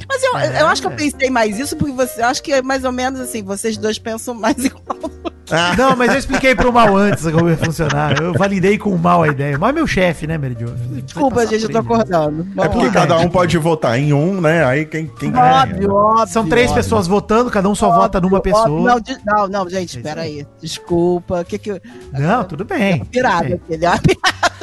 [0.08, 0.62] Mas eu, É.
[0.62, 2.22] eu acho que eu pensei mais isso porque você.
[2.22, 4.84] Eu acho que é mais ou menos assim, vocês dois pensam mais igual.
[5.52, 8.20] Ah, Não, mas eu expliquei pro mal antes como ia funcionar.
[8.22, 9.58] Eu validei com o mal a ideia.
[9.58, 10.68] Mal é meu chefe, né, Jo?
[11.04, 12.48] Desculpa, gente, eu tô acordando.
[12.58, 12.92] é porque bem.
[12.92, 14.64] cada um pode votar em um, né?
[14.66, 15.64] Aí quem, quem ganha.
[15.64, 16.28] Óbvio, óbvio.
[16.28, 16.84] São três óbvio.
[16.84, 18.90] pessoas votando, cada um só vota numa Óbvio, pessoa.
[18.92, 20.46] Não, de- não, não, gente, É espera aí.
[20.62, 21.44] Desculpa.
[21.44, 21.82] Que que eu...
[22.14, 23.04] Não, tudo bem.
[23.06, 23.86] Pirada, aquele.
[23.86, 24.02] Ah, pirada.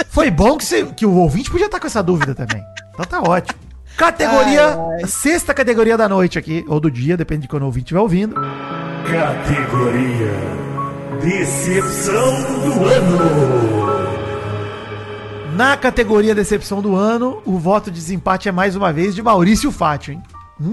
[0.09, 2.62] Foi bom que, você- que o ouvinte podia estar com essa dúvida também.
[2.95, 3.59] Então tá ótimo.
[3.97, 5.07] Categoria, Ai, ai.
[5.09, 8.36] sexta categoria da noite aqui, ou do dia, depende de quando o ouvinte estiver ouvindo.
[9.11, 10.32] Categoria
[11.23, 13.19] Decepção do Ano.
[15.57, 19.73] Na categoria decepção do ano, o voto de desempate é mais uma vez de Maurício
[19.73, 20.23] Fátio, hein?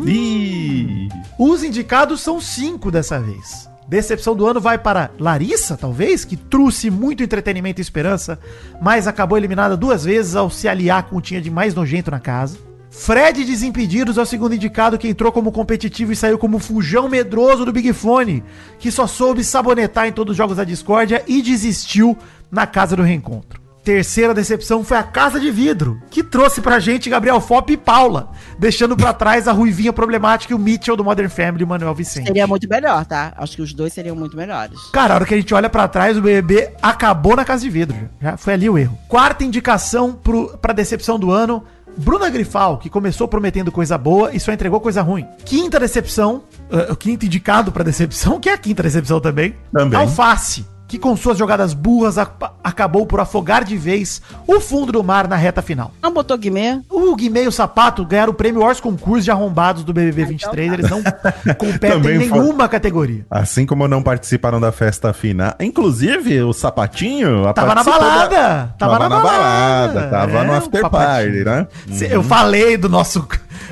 [0.05, 3.67] Ih, Os indicados são cinco dessa vez.
[3.87, 8.39] Decepção do ano vai para Larissa, talvez, que trouxe muito entretenimento e esperança,
[8.79, 12.19] mas acabou eliminada duas vezes ao se aliar com o tinha de mais nojento na
[12.19, 12.57] casa.
[12.97, 17.65] Fred Desimpedidos é o segundo indicado que entrou como competitivo e saiu como fujão medroso
[17.65, 18.43] do Big Fone,
[18.79, 22.17] que só soube sabonetar em todos os jogos da discórdia e desistiu
[22.49, 23.61] na casa do reencontro.
[23.83, 28.31] terceira decepção foi a Casa de Vidro, que trouxe pra gente Gabriel Fop e Paula,
[28.57, 31.93] deixando pra trás a Ruivinha problemática e o Mitchell do Modern Family e o Manuel
[31.93, 32.25] Vicente.
[32.25, 33.33] Seria muito melhor, tá?
[33.37, 34.79] Acho que os dois seriam muito melhores.
[34.91, 37.69] Cara, a hora que a gente olha pra trás, o BBB acabou na Casa de
[37.69, 37.95] Vidro.
[38.19, 38.97] Já, já foi ali o erro.
[39.07, 41.63] Quarta indicação pro, pra decepção do ano.
[41.97, 45.25] Bruna Grifal, que começou prometendo coisa boa e só entregou coisa ruim.
[45.43, 49.55] Quinta decepção, eh, o quinto indicado pra decepção, que é a quinta decepção também.
[49.71, 49.99] Também.
[49.99, 52.31] Alface, que com suas jogadas burras ac-
[52.63, 55.91] acabou por afogar de vez o fundo do mar na reta final.
[56.01, 56.79] Não botou Guimê?
[56.89, 60.73] O Guimê e o Sapato ganharam o prêmio Ors Concurso de Arrombados do BBB 23.
[60.73, 61.01] Eles não
[61.57, 63.25] competem em Também foi- nenhuma categoria.
[63.31, 65.53] Assim como não participaram da festa final.
[65.59, 68.75] Inclusive, o Sapatinho Tava na participou da- balada!
[68.77, 71.45] Tava, na balada, tava no É, after o papatinho.
[71.45, 72.07] party, né?
[72.11, 73.27] Eu falei do nosso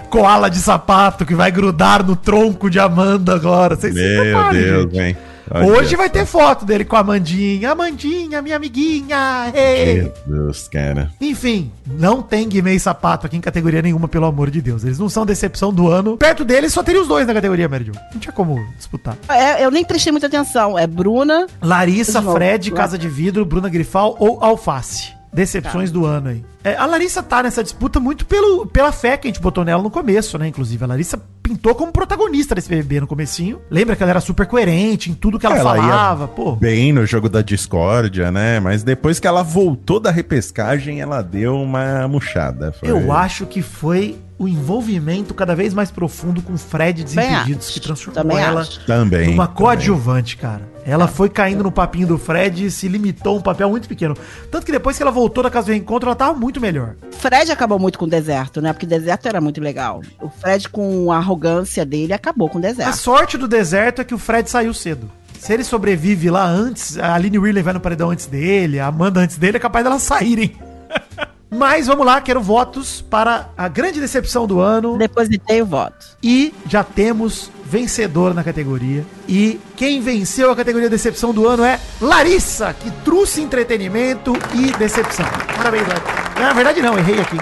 [0.09, 3.76] koala de sapato que vai grudar no tronco de Amanda agora.
[3.76, 4.99] Vocês se Meu preparem, Deus, gente.
[4.99, 5.18] hein?
[5.50, 7.72] Olha Hoje vai ter foto dele com a Amandinha.
[7.72, 9.52] Amandinha, minha amiguinha.
[9.54, 10.12] ei.
[10.28, 11.12] Jesus, cara.
[11.20, 14.84] Enfim, não tem Guimê e Sapato aqui em categoria nenhuma, pelo amor de Deus.
[14.84, 16.18] Eles não são decepção do ano.
[16.18, 17.91] Perto deles só teria os dois na categoria, Mary Jo.
[18.14, 19.18] Não tinha como disputar.
[19.30, 20.78] É, eu nem prestei muita atenção.
[20.78, 21.48] É Bruna.
[21.62, 22.22] Larissa.
[22.22, 25.12] Fred, Casa de Vidro, Bruna Grifal ou Alface.
[25.34, 26.44] Decepções do ano aí.
[26.64, 29.82] É, a Larissa tá nessa disputa muito pelo, pela fé que a gente botou nela
[29.82, 30.48] no começo, né?
[30.48, 33.60] Inclusive, a Larissa pintou como protagonista desse BBB no comecinho.
[33.70, 36.56] Lembra que ela era super coerente em tudo que ela, Ela ia falava, pô.
[36.56, 38.60] Bem no jogo da discórdia, né?
[38.60, 42.72] Mas depois que ela voltou da repescagem, ela deu uma murchada.
[42.72, 47.70] Foi- Eu acho que foi o envolvimento cada vez mais profundo com o Fred Desimpedidos
[47.70, 48.68] que transformou Também ela.
[48.86, 49.28] Também.
[49.30, 49.56] numa também.
[49.58, 50.72] coadjuvante, cara.
[50.86, 54.18] Ela foi caindo no papinho do Fred e se limitou a um papel muito pequeno.
[54.52, 56.96] Tanto que depois que ela voltou da casa do reencontro, ela tava muito melhor.
[57.12, 58.74] Fred acabou muito com o deserto, né?
[58.74, 60.02] Porque deserto era muito legal.
[60.22, 62.96] O Fred, com a arrogância dele, acabou com o A deserto.
[62.98, 65.10] sorte do deserto é que o Fred saiu cedo.
[65.40, 69.20] Se ele sobrevive lá antes, a Aline Whirley vai no paredão antes dele, a Amanda
[69.22, 70.54] antes dele, é capaz delas saírem.
[71.54, 74.97] Mas vamos lá, quero votos para a grande decepção do ano.
[74.97, 76.06] Depositei o voto.
[76.22, 79.06] E já temos vencedor na categoria.
[79.28, 85.26] E quem venceu a categoria Decepção do ano é Larissa, que trouxe entretenimento e decepção.
[85.58, 86.39] Parabéns, Larissa.
[86.39, 87.38] Na verdade, não, errei aqui.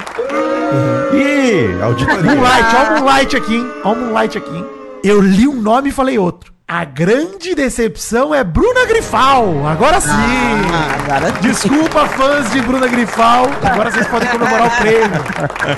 [1.13, 2.23] Ih, auditoria.
[2.23, 3.71] Moonlight, ó o Moonlight aqui, hein?
[3.83, 4.65] Ó o Moonlight aqui, hein?
[5.03, 6.50] Eu li um nome e falei outro.
[6.73, 9.67] A grande decepção é Bruna Grifal.
[9.67, 10.07] Agora sim!
[10.09, 13.47] Ah, agora Desculpa, fãs de Bruna Grifal.
[13.61, 15.21] Agora vocês podem comemorar o prêmio.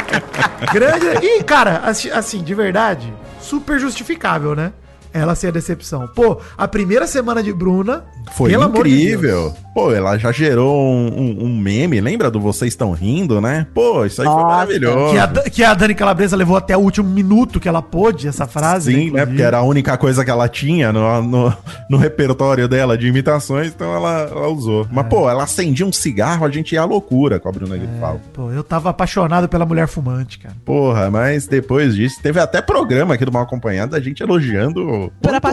[0.71, 1.25] Grande.
[1.25, 4.71] E, cara, assim, assim, de verdade, super justificável, né?
[5.13, 6.07] Ela ser a decepção.
[6.15, 8.03] Pô, a primeira semana de Bruna.
[8.35, 9.49] Foi pelo amor de incrível.
[9.51, 9.63] Deus.
[9.73, 13.65] Pô, ela já gerou um, um- um meme, lembra do Vocês Estão Rindo, né?
[13.73, 15.11] Pô, isso aí foi Nossa, maravilhoso.
[15.13, 18.45] Que a, que a Dani Calabresa levou até o último minuto que ela pôde, essa
[18.47, 18.91] frase.
[18.91, 19.03] Sim, né?
[19.05, 19.25] inclusive.
[19.27, 21.53] Porque era a única coisa que ela tinha no, no,
[21.89, 24.87] no repertório dela de imitações, então ela, ela usou.
[24.91, 28.19] Mas, pô, ela acendia um cigarro, a gente ia à loucura com a Bruna Grifal.
[28.31, 30.55] Pô, eu tava apaixonado pela mulher fumante, cara.
[30.63, 35.02] Porra, mas depois disso, teve até programa aqui do Mal Acompanhado, a gente elogiando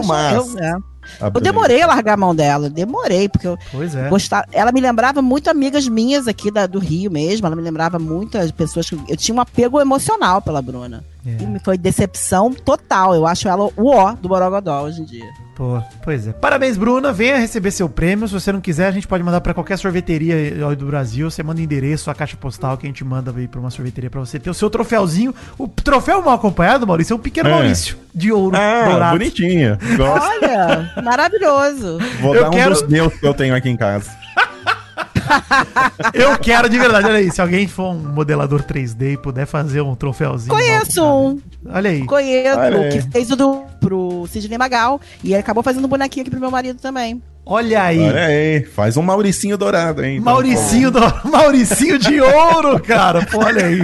[0.07, 0.77] Mais Eu, é.
[1.33, 4.07] Eu demorei a largar a mão dela, demorei, porque eu Pois é.
[4.07, 4.45] gostava.
[4.51, 7.47] Ela me lembrava muito amigas minhas aqui da, do Rio mesmo.
[7.47, 11.03] Ela me lembrava muitas pessoas que eu tinha um apego emocional pela Bruna.
[11.25, 11.45] É.
[11.45, 13.13] Me foi decepção total.
[13.13, 15.25] Eu acho ela o ó do Borogodó hoje em dia.
[15.55, 16.31] Pô, pois é.
[16.33, 17.13] Parabéns, Bruna.
[17.13, 18.27] Venha receber seu prêmio.
[18.27, 20.33] Se você não quiser, a gente pode mandar pra qualquer sorveteria
[20.67, 21.29] aí do Brasil.
[21.29, 24.09] Você manda o endereço, a caixa postal que a gente manda aí pra uma sorveteria
[24.09, 25.35] pra você ter o seu troféuzinho.
[25.59, 27.51] O troféu mal acompanhado, Maurício, é um pequeno É.
[27.53, 29.17] Maurício de ouro Ah, dourado.
[29.19, 29.77] bonitinho.
[29.97, 30.25] Gosto.
[30.27, 31.99] Olha, maravilhoso.
[32.19, 34.09] Vou eu dar um quero- dos meus que eu tenho aqui em casa.
[36.13, 37.07] Eu quero de verdade.
[37.07, 40.53] Olha aí, se alguém for um modelador 3D e puder fazer um troféuzinho.
[40.53, 41.39] Conheço um.
[41.69, 42.05] Olha aí.
[42.05, 42.91] Conheço, Olha aí.
[42.91, 44.99] que fez o do pro Sidney Magal.
[45.23, 47.21] E ele acabou fazendo um bonequinho aqui pro meu marido também.
[47.45, 47.99] Olha aí.
[47.99, 50.17] Olha aí, faz um Mauricinho dourado, hein?
[50.17, 50.99] Então, Mauricinho, do,
[51.29, 53.25] Mauricinho de ouro, cara.
[53.25, 53.81] Pô, olha aí.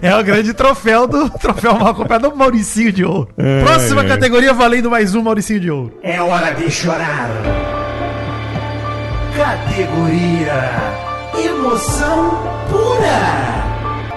[0.00, 3.28] É o grande troféu do troféu mal acompanhado do Mauricinho de ouro.
[3.36, 4.08] É, Próxima é.
[4.08, 5.98] categoria valendo mais um Mauricinho de ouro.
[6.02, 7.83] É hora de chorar.
[9.36, 10.70] Categoria
[11.36, 12.30] Emoção
[12.70, 14.14] Pura.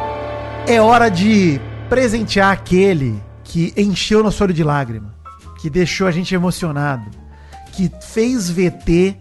[0.68, 1.59] É hora de
[1.89, 5.15] presentear aquele que encheu nosso olho de lágrima,
[5.59, 7.09] que deixou a gente emocionado,
[7.72, 9.18] que fez VT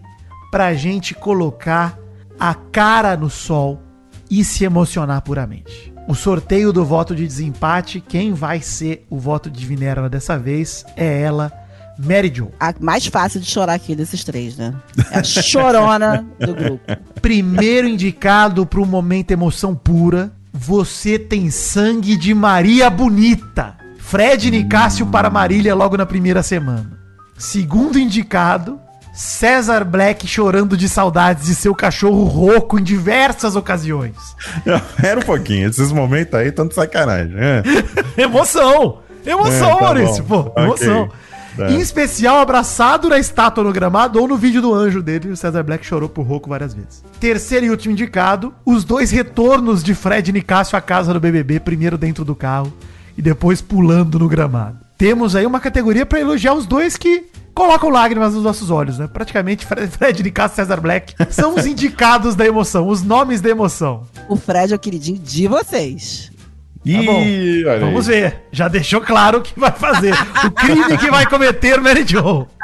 [0.51, 1.97] pra gente colocar
[2.39, 3.81] a cara no sol
[4.29, 5.91] e se emocionar puramente.
[6.07, 10.85] O sorteio do voto de desempate, quem vai ser o voto de Minerva dessa vez
[10.95, 11.51] é ela,
[11.99, 12.51] Mary Jo.
[12.59, 14.73] A mais fácil de chorar aqui desses três, né?
[15.11, 16.79] É a chorona do grupo.
[17.21, 23.75] Primeiro indicado para o momento emoção pura, você tem sangue de Maria Bonita.
[23.99, 26.97] Fred Nicásio para Marília logo na primeira semana.
[27.37, 28.79] Segundo indicado,
[29.13, 34.15] César Black chorando de saudades de seu cachorro rouco em diversas ocasiões.
[35.01, 37.35] Pera um pouquinho, esses momentos aí de sacanagem.
[37.37, 37.63] É.
[38.21, 38.99] Emoção!
[39.25, 40.43] Emoção, É, tá Maurício, bom.
[40.43, 41.09] pô, emoção.
[41.57, 41.71] Tá.
[41.71, 45.63] Em especial, abraçado na estátua no gramado ou no vídeo do anjo dele, o César
[45.63, 47.03] Black chorou por rouco várias vezes.
[47.19, 51.59] Terceiro e último indicado, os dois retornos de Fred e Nicásio à casa do BBB,
[51.59, 52.71] primeiro dentro do carro
[53.17, 54.77] e depois pulando no gramado.
[54.99, 59.07] Temos aí uma categoria pra elogiar os dois que colocam lágrimas nos nossos olhos, né?
[59.07, 64.03] Praticamente Fred, Nicásio e César Black são os indicados da emoção, os nomes da emoção.
[64.29, 66.31] O Fred é o queridinho de vocês.
[66.91, 67.69] Ih, bom.
[67.71, 68.21] olha Vamos aí.
[68.21, 68.41] ver.
[68.51, 70.13] Já deixou claro o que vai fazer.
[70.45, 72.47] O crime que vai cometer Mary Jo.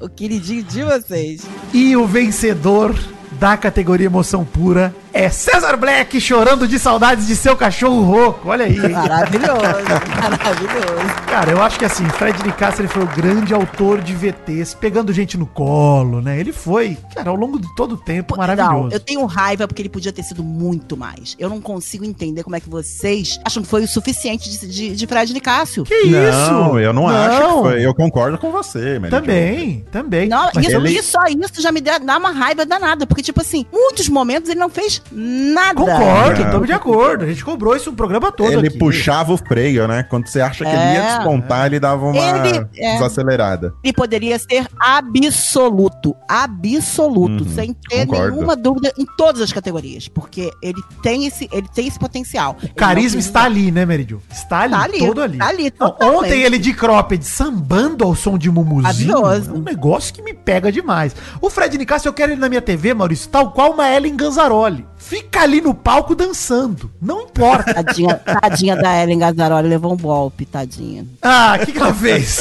[0.00, 1.42] O queridinho de vocês.
[1.72, 2.92] E o vencedor
[3.32, 8.48] da categoria emoção pura é César Black chorando de saudades de seu cachorro rouco.
[8.48, 8.78] Olha aí.
[8.78, 9.60] Maravilhoso,
[10.20, 11.14] maravilhoso.
[11.28, 15.12] Cara, eu acho que assim, Fred Nicasso ele foi o grande autor de VTs, pegando
[15.12, 16.38] gente no colo, né?
[16.38, 18.90] Ele foi, cara, ao longo de todo o tempo, Não, maravilhoso.
[18.94, 21.36] eu tenho raiva porque ele podia ter sido muito mais.
[21.38, 24.96] Eu não consigo entender como é que vocês acham que foi o suficiente de, de,
[24.96, 25.84] de Fred Nicásio.
[25.84, 26.52] Que isso?
[26.52, 27.84] Não, eu não, acho que foi.
[27.86, 29.20] Eu concordo com você, Mary Jo.
[29.20, 30.28] Também, também.
[30.28, 33.06] Não, Mas isso, ele- isso, só isso já me dá, dá uma raiva danada.
[33.06, 35.74] Porque, tipo assim, muitos momentos ele não fez nada.
[35.74, 37.24] Concordo, estamos de acordo.
[37.24, 38.78] A gente cobrou isso o programa todo Ele aqui.
[38.78, 40.02] puxava o freio, né?
[40.04, 41.16] Quando você acha que ele ia É.
[41.16, 42.92] despontar, ele dava uma Ele- é.
[42.94, 43.74] desacelerada.
[43.82, 48.32] Ele poderia ser absoluto, absoluto, Uhum, sem ter concordo.
[48.34, 52.56] nenhuma dúvida em todas as categorias, porque ele tem esse, ele tem esse potencial.
[52.62, 54.20] O carisma está ali, né, Meridio?
[54.30, 55.38] Está ali, Tá ali, todo ali.
[55.38, 58.82] tá ali, Não, ontem ele de cropped sambando ao som de mumuzinho.
[59.12, 59.50] Maravilhoso.
[59.50, 61.14] É um negócio que me pega demais.
[61.40, 64.86] O Fred Nicasso, eu quero ele na minha TV, Maurício, tal qual uma Ellen Ganzaroli.
[65.04, 66.90] Fica ali no palco dançando.
[67.00, 67.74] Não importa.
[67.74, 71.04] Tadinha, tadinha da Ellen Gazzaroli levou um golpe, tadinha.
[71.20, 72.40] Ah, o que, que ela fez?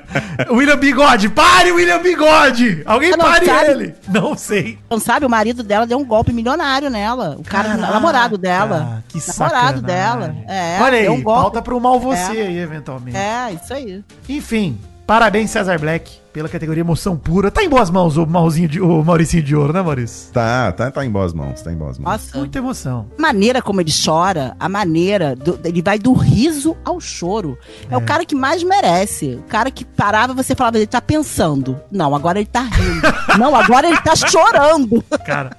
[0.50, 2.82] William Bigode, pare, William Bigode!
[2.84, 3.70] Alguém pare sabe?
[3.70, 3.94] ele!
[4.08, 4.78] Não sei.
[4.90, 7.36] Não sabe, o marido dela deu um golpe milionário nela.
[7.38, 9.02] O cara, Caraca, namorado dela.
[9.08, 9.82] Que namorado sacanagem.
[9.82, 10.34] dela.
[10.48, 11.42] É, Olha aí, um golpe.
[11.42, 12.42] pauta pro mal você É.
[12.42, 13.16] aí, eventualmente.
[13.16, 14.04] É, isso aí.
[14.28, 14.78] Enfim,
[15.10, 17.50] parabéns, Cesar Black, pela categoria emoção pura.
[17.50, 20.32] Tá em boas mãos o, Mauzinho de, o Mauricinho de Ouro, né, Maurício?
[20.32, 22.12] Tá, tá, tá em boas mãos, tá em boas mãos.
[22.12, 22.38] Nossa.
[22.38, 23.06] Muita emoção.
[23.18, 27.58] A maneira como ele chora, a maneira, do- ele vai do riso ao choro.
[27.90, 27.96] É.
[27.96, 29.34] o cara que mais merece.
[29.34, 31.76] O cara que parava, você falava, ele tá pensando.
[31.90, 33.08] Não, agora ele tá rindo.
[33.36, 35.02] Não, agora ele tá chorando.
[35.26, 35.56] Cara,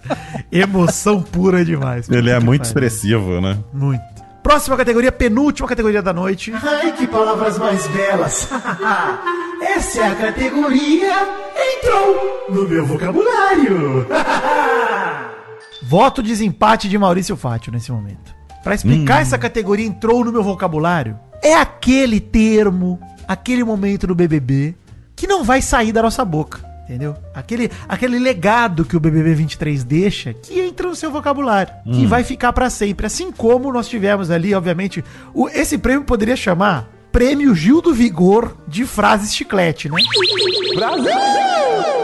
[0.50, 2.08] emoção pura demais.
[2.10, 2.70] Ele é muito pariu.
[2.70, 3.58] expressivo, né?
[3.74, 4.11] Muito.
[4.44, 6.52] Próxima categoria, penúltima categoria da noite.
[6.54, 8.50] Ai, que palavras mais belas.
[9.62, 11.14] Essa é a categoria
[11.78, 14.08] entrou no meu vocabulário.
[15.84, 18.34] Voto desempate de Maurício Fátio nesse momento.
[18.64, 24.76] Pra explicar essa categoria entrou no meu vocabulário, é aquele termo, aquele momento do BBB
[25.16, 27.16] que não vai sair da nossa boca, entendeu?
[27.34, 32.24] Aquele, aquele legado que o BBB 23 deixa, que entra no seu vocabulário, que vai
[32.24, 33.06] ficar pra sempre.
[33.06, 38.58] Assim como nós tivemos ali, obviamente, o, esse prêmio poderia chamar Prêmio Gil do Vigor
[38.68, 40.02] de frases chiclete, né?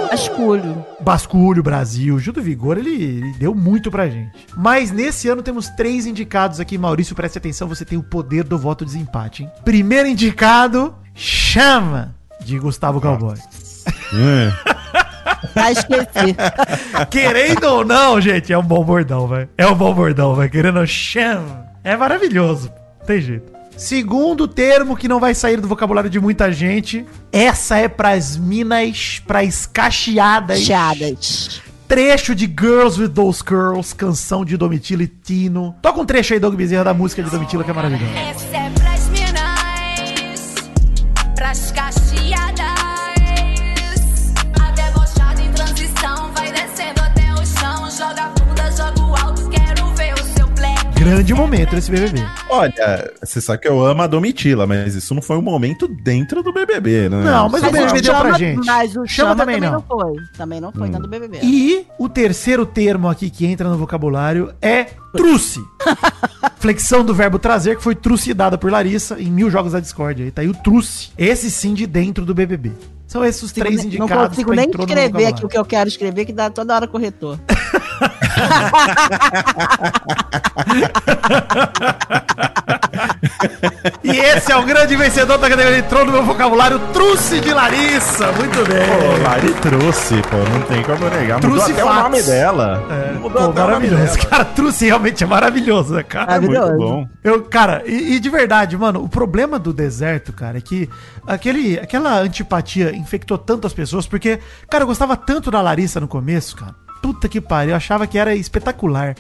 [0.09, 0.85] Asculho.
[1.01, 4.31] Basculho, Brasil, Gil do Vigor, ele, ele deu muito pra gente.
[4.55, 6.77] Mas nesse ano temos três indicados aqui.
[6.77, 9.51] Maurício, preste atenção, você tem o poder do voto desempate, hein?
[9.65, 13.37] Primeiro indicado, Chama, de Gustavo Cowboy.
[14.13, 14.73] É.
[15.55, 16.35] Ah, esqueci.
[17.09, 19.49] Querendo ou não, gente, é um bom bordão, velho.
[19.57, 20.49] É um bom bordão, velho.
[20.49, 21.65] Querendo ou não, Chama.
[21.83, 23.51] É maravilhoso, não tem jeito.
[23.77, 29.21] Segundo termo que não vai sair do vocabulário de muita gente, essa é pras minas,
[29.25, 30.61] pras cacheadas.
[30.61, 31.61] Chadas.
[31.87, 35.75] trecho de Girls with Those Girls, canção de Domitila e Tino.
[35.81, 38.11] Toca um trecho aí, Doug Bezerra, da música de Domitila, que é maravilhosa.
[38.17, 38.66] Essa é
[51.07, 52.21] Grande momento nesse BBB.
[52.49, 56.43] Olha, você sabe que eu amo a Domitila, mas isso não foi um momento dentro
[56.43, 57.23] do BBB, né?
[57.23, 58.65] Não, mas o BBB deu pra gente.
[58.65, 59.77] Mas o Chama chama, também também, não.
[59.77, 59.81] não.
[59.81, 60.15] foi.
[60.37, 61.39] Também não foi dentro do BBB.
[61.41, 65.61] E o terceiro termo aqui que entra no vocabulário é truce.
[66.59, 70.23] Flexão do verbo trazer, que foi trucidada por Larissa em mil jogos da Discord.
[70.23, 71.11] Aí tá aí o truce.
[71.17, 72.73] Esse sim de dentro do BBB.
[73.07, 75.87] São esses os três nem- indicados Não consigo nem escrever aqui o que eu quero
[75.87, 77.39] escrever, que dá toda hora corretor.
[84.03, 85.79] e esse é o grande vencedor da categoria.
[85.79, 88.31] Entrou no meu vocabulário, Truce de Larissa.
[88.33, 88.87] Muito bem.
[88.87, 91.35] Pô, Lari trouxe, pô, não tem como negar.
[91.41, 92.83] Mudou Trouxe até o nome dela.
[92.89, 94.03] É, Mudou pô, até maravilhoso.
[94.17, 94.17] dela.
[94.29, 96.25] Cara, Truce realmente é maravilhoso, né, cara?
[96.27, 96.67] Maravilhoso.
[96.73, 97.07] Muito bom.
[97.23, 100.89] Eu, cara, e, e de verdade, mano, o problema do deserto, cara, é que
[101.25, 104.39] aquele, aquela antipatia infectou tanto as pessoas, porque,
[104.69, 106.75] cara, eu gostava tanto da Larissa no começo, cara.
[107.01, 109.15] Puta que pariu, eu achava que era espetacular.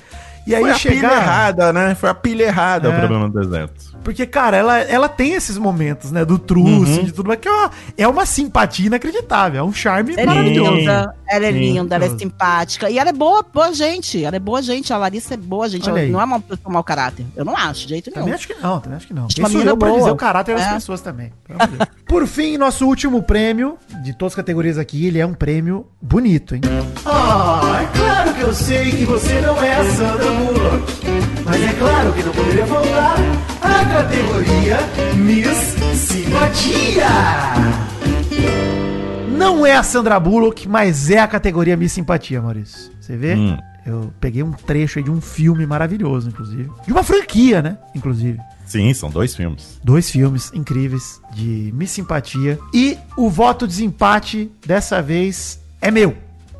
[0.45, 1.13] E aí Foi a pilha chegar.
[1.21, 1.93] errada, né?
[1.95, 2.95] Foi a pilha errada É.
[2.95, 3.86] o problema do deserto.
[4.07, 6.23] Porque, cara, ela, ela tem esses momentos, né?
[6.23, 10.13] Do truce, de tudo, mas que é uma, é uma simpatia inacreditável, é um charme
[10.13, 10.71] Ela é maravilhoso.
[10.71, 11.59] linda, ela é Sim.
[11.59, 12.89] linda, ela é simpática.
[12.89, 14.23] E ela é boa, boa gente.
[14.23, 14.93] Ela é boa gente.
[14.93, 15.89] A Larissa é boa gente.
[15.89, 16.09] Olha Ela aí.
[16.09, 17.25] não é uma pessoa mau caráter.
[17.35, 18.35] Eu não acho, de jeito Também nenhum.
[18.37, 19.27] acho que não, também acho que não.
[19.29, 19.99] Sou menina eu pra boa.
[19.99, 20.73] dizer o caráter das É.
[20.75, 21.33] pessoas também.
[22.07, 26.55] Por fim, nosso último prêmio, de todas as categorias aqui, ele é um prêmio bonito,
[26.55, 26.61] hein?
[27.05, 30.93] Ah, é claro que eu sei que você não é a Sandra Bullock.
[31.43, 33.17] Mas é claro que não poderia faltar
[33.67, 34.77] a categoria
[35.15, 37.07] Miss Simpatia.
[39.37, 42.91] Não é a Sandra Bullock, mas é a categoria Miss Simpatia, Maurício.
[42.99, 43.35] Você vê?
[43.35, 43.57] Hum.
[43.85, 46.69] Eu peguei um trecho aí de um filme maravilhoso, inclusive.
[46.85, 47.77] De uma franquia, né?
[47.95, 48.37] Inclusive.
[48.65, 49.79] Sim, são dois filmes.
[49.81, 52.59] Dois filmes incríveis de Miss Simpatia.
[52.73, 56.17] E o voto de desempate dessa vez é meu.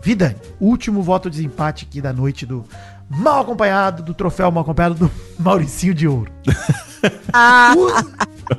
[0.07, 0.37] Vidani.
[0.57, 2.63] Último voto de desempate aqui da noite do
[3.09, 6.31] mal acompanhado, do troféu mal acompanhado do Mauricinho de Ouro.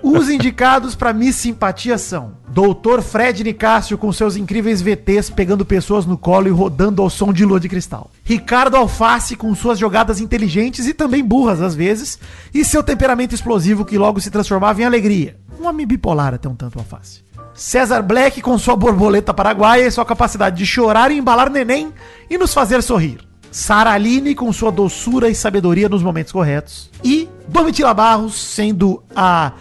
[0.03, 5.65] Os, os indicados para Miss Simpatia são Doutor Fred Nicásio com seus incríveis VTs pegando
[5.65, 8.11] pessoas no colo e rodando ao som de lua de cristal.
[8.25, 12.19] Ricardo Alface com suas jogadas inteligentes e também burras às vezes,
[12.53, 15.39] e seu temperamento explosivo que logo se transformava em alegria.
[15.59, 17.27] Um homem bipolar até um tanto Alface.
[17.59, 21.93] César Black com sua borboleta paraguaia e sua capacidade de chorar e embalar neném
[22.31, 23.19] e nos fazer sorrir.
[23.51, 26.89] Sara Aline com sua doçura e sabedoria nos momentos corretos.
[27.03, 29.53] E Domitila Barros sendo a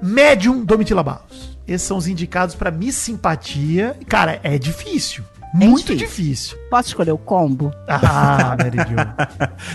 [0.00, 1.58] médium Domitila Barros.
[1.66, 3.98] Esses são os indicados para Miss Simpatia.
[4.06, 5.24] Cara, é difícil.
[5.52, 6.06] É Muito difícil.
[6.56, 6.58] difícil.
[6.70, 7.72] Posso escolher o combo?
[7.88, 8.96] Ah, Mary Jo.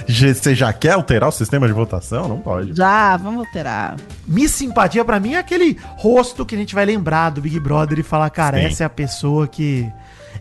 [0.07, 2.28] Já- Você já quer alterar o sistema de votação?
[2.30, 2.73] Não pode.
[2.73, 3.95] Já, vamos alterar.
[4.26, 7.99] Miss Simpatia pra mim é aquele rosto que a gente vai lembrar do Big Brother
[7.99, 8.65] e falar, cara, Sim.
[8.65, 9.91] essa é a pessoa que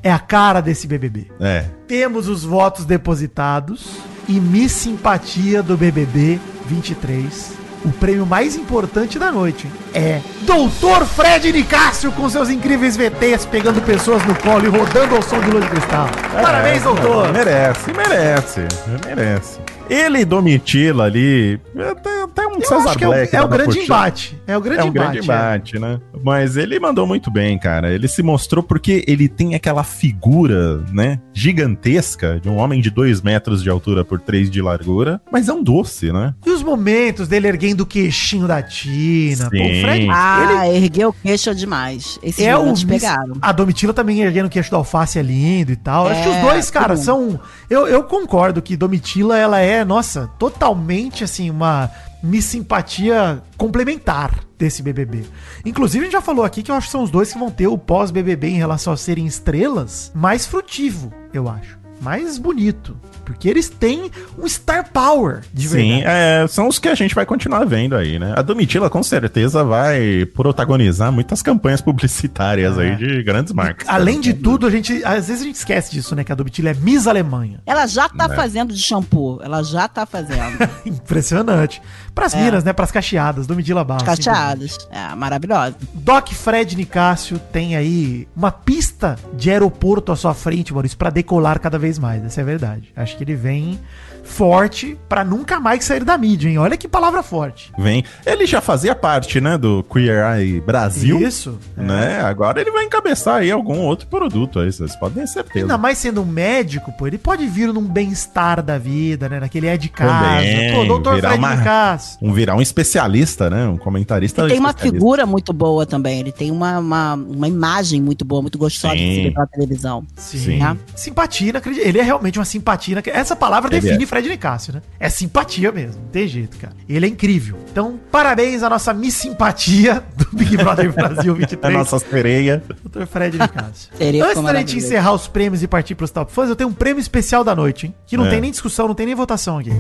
[0.03, 1.31] é a cara desse BBB.
[1.41, 1.65] É.
[1.89, 3.97] Temos os votos depositados
[4.29, 7.64] e Miss Simpatia do BBB 23.
[7.85, 13.83] O prêmio mais importante da noite é Doutor Fred Nicásio com seus incríveis VTs pegando
[13.83, 16.09] pessoas no colo e rodando ao som de lua de cristal.
[16.33, 17.33] Parabéns, É, doutor!
[17.33, 18.61] Merece, merece,
[19.05, 19.59] merece.
[19.89, 21.61] Ele e Domitila ali,
[21.91, 23.37] até, até um Eu César acho que é o, Black.
[23.37, 23.85] é o dá pra grande puxar.
[23.85, 24.39] embate.
[24.47, 25.11] É o grande É um embate.
[25.13, 26.01] grande embate, né?
[26.23, 27.93] Mas ele mandou muito bem, cara.
[27.93, 31.21] Ele se mostrou porque ele tem aquela figura, né?
[31.33, 35.21] Gigantesca de um homem de 2 metros de altura por 3 de largura.
[35.31, 36.35] Mas é um doce, né?
[36.47, 39.51] E os momentos dele erguendo o queixinho da Tina.
[39.51, 39.81] Pô, o Sim.
[39.83, 42.19] Fred, ele Ah, ergueu o queixo demais.
[42.23, 43.35] Esses é o pegaram.
[43.41, 46.07] A Domitila também erguendo o queixo da alface é lindo e tal.
[46.09, 47.39] Acho que os É, dois, cara, são.
[47.69, 51.91] Eu, eu concordo que Domitila, ela é, nossa, totalmente assim, uma
[52.23, 55.25] Miss Simpatia complementar desse BBB.
[55.65, 57.51] Inclusive, a gente já falou aqui que eu acho que são os dois que vão
[57.51, 61.84] ter o pós-BBB em relação a serem estrelas mais frutivo, eu acho.
[62.05, 62.95] Mais bonito.
[63.25, 66.05] Porque eles têm um star power, de Sim, verdade.
[66.07, 68.35] é, são os que a gente vai continuar vendo aí, né?
[68.37, 73.89] A Domitila com certeza vai protagonizar muitas campanhas publicitárias aí de grandes marcas.
[73.89, 75.03] Além de tudo, a gente.
[75.07, 76.23] Às vezes a gente esquece disso, né?
[76.23, 77.61] Que a Domitila é Miss Alemanha.
[77.65, 78.37] Ela já tá É.
[78.37, 79.41] fazendo de shampoo.
[79.43, 80.59] Ela já tá fazendo.
[80.85, 81.81] Impressionante.
[82.15, 82.43] Pras É.
[82.45, 82.75] minas, né?
[82.75, 84.03] Pras cacheadas, Domitila Barros.
[84.05, 84.77] Cacheadas.
[84.91, 85.77] É, maravilhosa.
[85.95, 91.59] Doc Fred Nicásio tem aí uma pista de aeroporto à sua frente, Maurício, pra decolar
[91.59, 92.25] cada vez mais.
[92.25, 92.93] Essa é a verdade.
[92.97, 93.79] Acho que ele vem
[94.25, 96.57] forte pra nunca mais sair da mídia, hein?
[96.59, 97.71] Olha que palavra forte.
[97.79, 98.03] Vem.
[98.25, 101.21] Ele já fazia parte, né, do Queer Eye Brasil.
[101.21, 101.59] Isso.
[101.77, 101.83] é.
[101.83, 102.21] Né?
[102.23, 105.65] Agora ele vai encabeçar aí algum outro produto aí, vocês podem ter certeza.
[105.67, 109.41] Ainda mais sendo um médico, pô, ele pode vir num bem-estar da vida, né?
[109.41, 110.37] Naquele é de casa.
[110.37, 112.19] Também, pô, doutor virar Fred uma- Nicásio.
[112.23, 113.67] Um virar um especialista, né?
[113.69, 116.21] Um comentarista Ele tem uma figura muito boa também.
[116.21, 119.15] Ele tem uma, uma, uma imagem muito boa, muito gostosa de Sim.
[119.17, 120.03] se ver pela televisão.
[120.17, 120.39] Sim.
[120.39, 120.59] Sim.
[120.59, 120.77] Tá?
[120.95, 121.84] Simpatia, inacreditável.
[121.85, 122.93] Ele é realmente uma simpatia.
[122.93, 124.07] inac- Essa palavra Ele define é.
[124.07, 124.83] Fred Nicásio, né?
[124.99, 126.73] É simpatia mesmo, não tem jeito, cara.
[126.89, 127.57] Ele é incrível.
[127.71, 132.63] Então, parabéns à nossa Miss Simpatia do Big Brother Brasil A 23, nossa sereia.
[132.85, 133.07] Dr.
[133.07, 133.91] Fred Nicásio.
[134.25, 137.01] Antes da gente encerrar os prêmios e partir pros top fãs, eu tenho um prêmio
[137.01, 137.95] especial da noite, hein?
[138.07, 138.31] Que não É.
[138.31, 139.71] tem nem discussão, não tem nem votação aqui.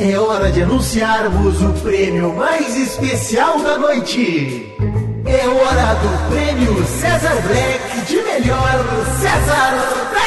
[0.00, 4.66] É hora de anunciarmos o prêmio mais especial da noite.
[5.26, 8.84] É hora do prêmio César Black de melhor
[9.20, 10.23] César Black.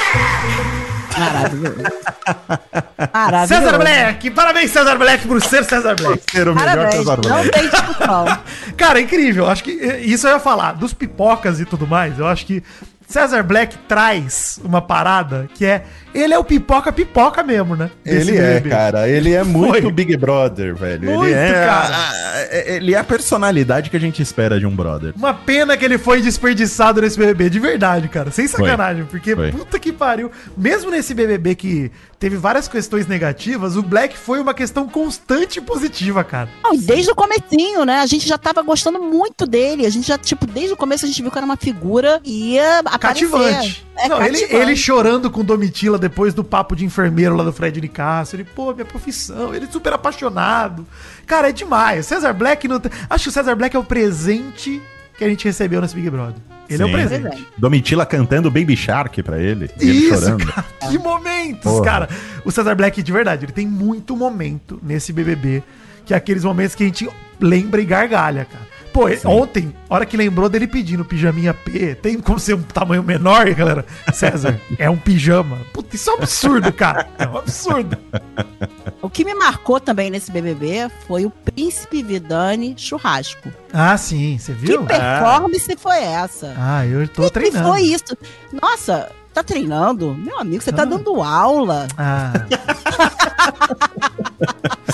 [1.20, 1.78] Maravilhoso.
[3.14, 3.48] Maravilhoso.
[3.66, 4.32] César Black!
[4.32, 6.22] Parabéns, César Black, por ser César Black.
[6.32, 6.96] Ser o melhor Parabéns.
[6.96, 7.50] César Não Black.
[7.52, 8.26] tem discussão.
[8.78, 9.50] Cara, é incrível.
[9.50, 10.74] Acho que eh, isso eu ia falar.
[10.74, 12.64] Dos pipocas e tudo mais, eu acho que
[13.08, 15.86] César Black traz uma parada que é.
[16.14, 17.90] Ele é o pipoca pipoca mesmo, né?
[18.06, 19.08] Ele é, cara.
[19.08, 19.92] Ele é muito Foi.
[19.92, 21.10] Big Brother, velho.
[21.10, 21.96] Muito, ele é, cara.
[21.96, 25.14] a- a- ele é a personalidade que a gente espera de um brother.
[25.16, 28.30] Uma pena que ele foi desperdiçado nesse BBB, de verdade, cara.
[28.32, 29.52] Sem sacanagem, porque Foi.
[29.52, 30.30] puta que pariu.
[30.58, 35.62] Mesmo nesse BBB que teve várias questões negativas, o Black foi uma questão constante e
[35.62, 36.50] positiva, cara.
[36.64, 38.00] Não, desde o comecinho, né?
[38.00, 39.86] A gente já tava gostando muito dele.
[39.86, 42.54] A gente já, tipo, desde o começo a gente viu que era uma figura e
[42.54, 43.30] ia aparecer.
[43.30, 43.88] Cativante.
[43.98, 44.56] É Não, ele, cativante.
[44.56, 48.36] ele chorando com Domitila depois do papo de enfermeiro lá do Fred Nicasso.
[48.36, 49.54] Ele, pô, minha profissão.
[49.54, 50.88] Ele super apaixonado.
[51.26, 52.06] Cara, é demais.
[52.06, 52.82] César Black não.
[53.10, 54.82] Acho que o César Black é o presente
[55.18, 56.57] que a gente recebeu nesse Big Brother.
[56.70, 56.94] Ele é o Sim.
[56.94, 57.48] presente.
[57.58, 59.70] Domitila cantando Baby Shark pra ele.
[59.80, 60.46] e ele Isso, chorando.
[60.46, 60.66] cara.
[60.90, 61.84] Que momentos, Porra.
[61.86, 62.10] cara.
[62.46, 65.64] O Cesar Black, de verdade, ele tem muito momento nesse BBB,
[66.06, 67.10] que é aqueles momentos que a gente
[67.40, 68.68] lembra e gargalha, cara.
[68.94, 72.62] Pô, ele- ontem, a hora que lembrou dele pedindo pijaminha P, tem como ser um
[72.64, 73.86] tamanho menor, galera?
[74.12, 75.58] César, é um pijama.
[75.72, 77.08] Puta, isso é um absurdo, cara.
[77.20, 77.96] É um absurdo.
[79.08, 83.50] O que me marcou também nesse BBB foi o Príncipe Vidani churrasco.
[83.72, 84.84] Ah, sim, você Que viu?
[84.86, 86.54] performance foi essa?
[86.58, 87.64] Ah, eu tô que treinando.
[87.64, 88.18] que foi isso?
[88.62, 90.14] Nossa, tá treinando?
[90.14, 90.86] Meu amigo, você tá Ah.
[90.86, 91.88] dando aula.
[91.98, 92.34] Ah.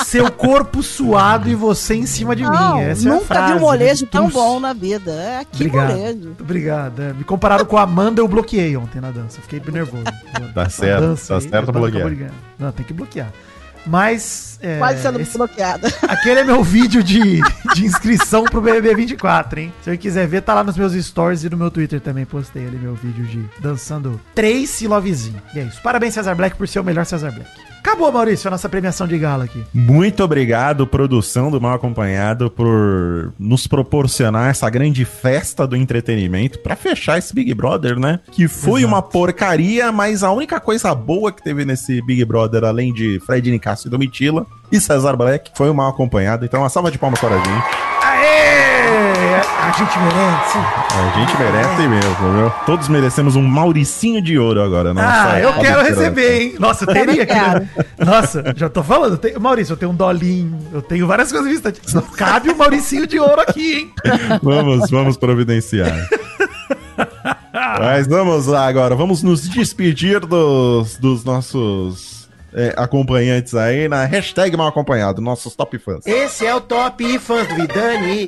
[0.05, 2.81] Seu corpo suado e você em cima de Não, mim.
[2.83, 4.09] Essa é a nunca frase, vi um molejo né?
[4.11, 4.33] tão Tus.
[4.33, 5.11] bom na vida.
[5.11, 5.89] É, que Obrigado.
[5.97, 6.35] molejo.
[6.39, 7.01] Obrigado.
[7.01, 7.13] é.
[7.13, 9.41] Me compararam com a Amanda, eu bloqueei ontem na dança.
[9.41, 10.03] Fiquei nervoso.
[10.53, 12.31] Tá certo, dança tá aí, certo bloquear.
[12.59, 13.29] Não, tem que bloquear.
[13.85, 14.57] Mas.
[14.61, 15.87] é, Quase sendo esse- bloqueada.
[16.07, 17.41] aquele é meu vídeo de,
[17.75, 19.73] de inscrição pro BBB 24, hein?
[19.83, 22.25] Se você quiser ver, tá lá nos meus stories e no meu Twitter também.
[22.25, 25.41] Postei ali meu vídeo de dançando Tracy Lovezinho.
[25.53, 25.81] E é isso.
[25.81, 27.49] Parabéns, Cesar Black, por ser o melhor Cesar Black.
[27.83, 29.61] Acabou, Maurício, a nossa premiação de gala aqui.
[29.73, 36.77] Muito obrigado, produção do Mal Acompanhado, por nos proporcionar essa grande festa do entretenimento pra
[36.77, 38.21] fechar esse Big Brother, né?
[38.31, 38.93] Que foi Exato.
[38.93, 43.51] uma porcaria, mas a única coisa boa que teve nesse Big Brother, além de Fred
[43.51, 46.45] Nicasso e Domitila e Cesar Black, foi o Mal Acompanhado.
[46.45, 47.92] Então, uma salva de palmas para a gente.
[49.65, 50.57] A gente merece.
[50.57, 52.49] A gente merece mesmo, viu?
[52.65, 54.93] Todos merecemos um Mauricinho de ouro agora.
[54.97, 56.55] ah, eu quero receber, hein?
[56.59, 57.67] Nossa, eu teria quero.
[57.97, 59.13] Nossa, já tô falando.
[59.13, 61.73] eu tenho- Maurício, eu tenho um dolinho, eu tenho várias coisas vistas.
[61.93, 63.91] Não cabe o Mauricinho de ouro aqui, hein?
[64.43, 65.91] Vamos, vamos providenciar.
[67.79, 72.22] Mas vamos lá agora, vamos nos despedir dos, dos nossos
[72.53, 76.05] é, acompanhantes aí na hashtag mal acompanhado, nossos top fãs.
[76.05, 78.27] Esse é o Top Fãs do Vidani.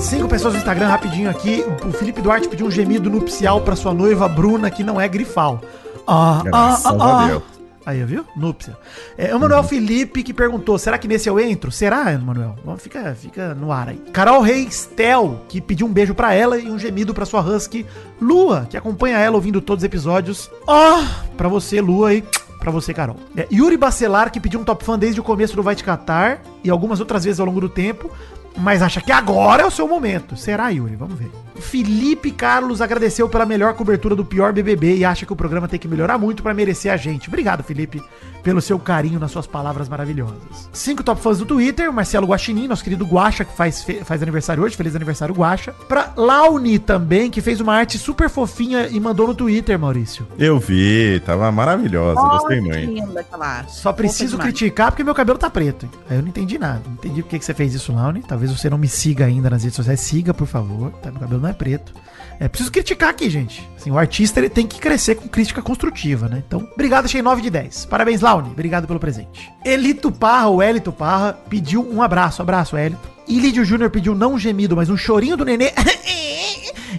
[0.00, 1.64] Cinco pessoas no Instagram rapidinho aqui.
[1.86, 5.60] O Felipe Duarte pediu um gemido nupcial pra sua noiva Bruna, que não é grifal.
[6.06, 7.26] Ah, ah, Graças ah, a ah.
[7.28, 7.42] Deus.
[7.84, 8.24] Aí, viu?
[8.36, 8.76] Núpcia.
[9.18, 11.72] É, o Manuel Felipe que perguntou: será que nesse eu entro?
[11.72, 12.56] Será, Manuel?
[12.64, 13.96] Vamos, fica, fica no ar aí.
[14.12, 17.84] Carol Reis Tel, que pediu um beijo pra ela e um gemido pra sua husky
[18.20, 20.48] Lua, que acompanha ela ouvindo todos os episódios.
[20.66, 21.02] Ó,
[21.36, 22.22] pra você, Lua, e
[22.62, 23.16] pra você, Carol.
[23.36, 26.40] É, Yuri Bacelar, que pediu um top fã desde o começo do Vai Te Catar
[26.62, 28.10] e algumas outras vezes ao longo do tempo.
[28.56, 30.36] Mas acha que agora é o seu momento.
[30.36, 30.94] Será, Yuri?
[30.94, 31.30] Vamos ver.
[31.62, 35.78] Felipe Carlos agradeceu pela melhor cobertura do pior BBB e acha que o programa tem
[35.78, 37.28] que melhorar muito pra merecer a gente.
[37.28, 38.02] Obrigado, Felipe,
[38.42, 40.68] pelo seu carinho nas suas palavras maravilhosas.
[40.72, 44.76] Cinco top fãs do Twitter, Marcelo Guaxinim, nosso querido Guaxa, que faz, faz aniversário hoje.
[44.76, 45.72] Feliz aniversário, Guaxa.
[45.88, 50.26] Pra Launi também, que fez uma arte super fofinha e mandou no Twitter, Maurício.
[50.38, 52.76] Eu vi, tava maravilhosa, gostei muito.
[52.76, 53.24] linda.
[53.68, 55.88] Só preciso criticar porque meu cabelo tá preto.
[56.10, 56.82] Aí eu não entendi nada.
[56.84, 58.22] Não entendi por que que você fez isso, Launi.
[58.22, 60.00] Talvez você não me siga ainda nas redes sociais.
[60.00, 60.90] Siga, por favor.
[61.02, 61.10] Tá?
[61.10, 61.92] Meu cabelo não é preto.
[62.40, 63.68] É preciso criticar aqui, gente.
[63.76, 66.42] Assim, o artista ele tem que crescer com crítica construtiva, né?
[66.44, 67.86] Então, obrigado, achei 9 de 10.
[67.86, 68.50] Parabéns, Launi.
[68.50, 69.48] Obrigado pelo presente.
[69.64, 72.42] Elito Parra, o Elito Parra, pediu um abraço.
[72.42, 73.08] Abraço, Elito.
[73.26, 75.72] E Lídio Júnior pediu não um gemido, mas um chorinho do nenê.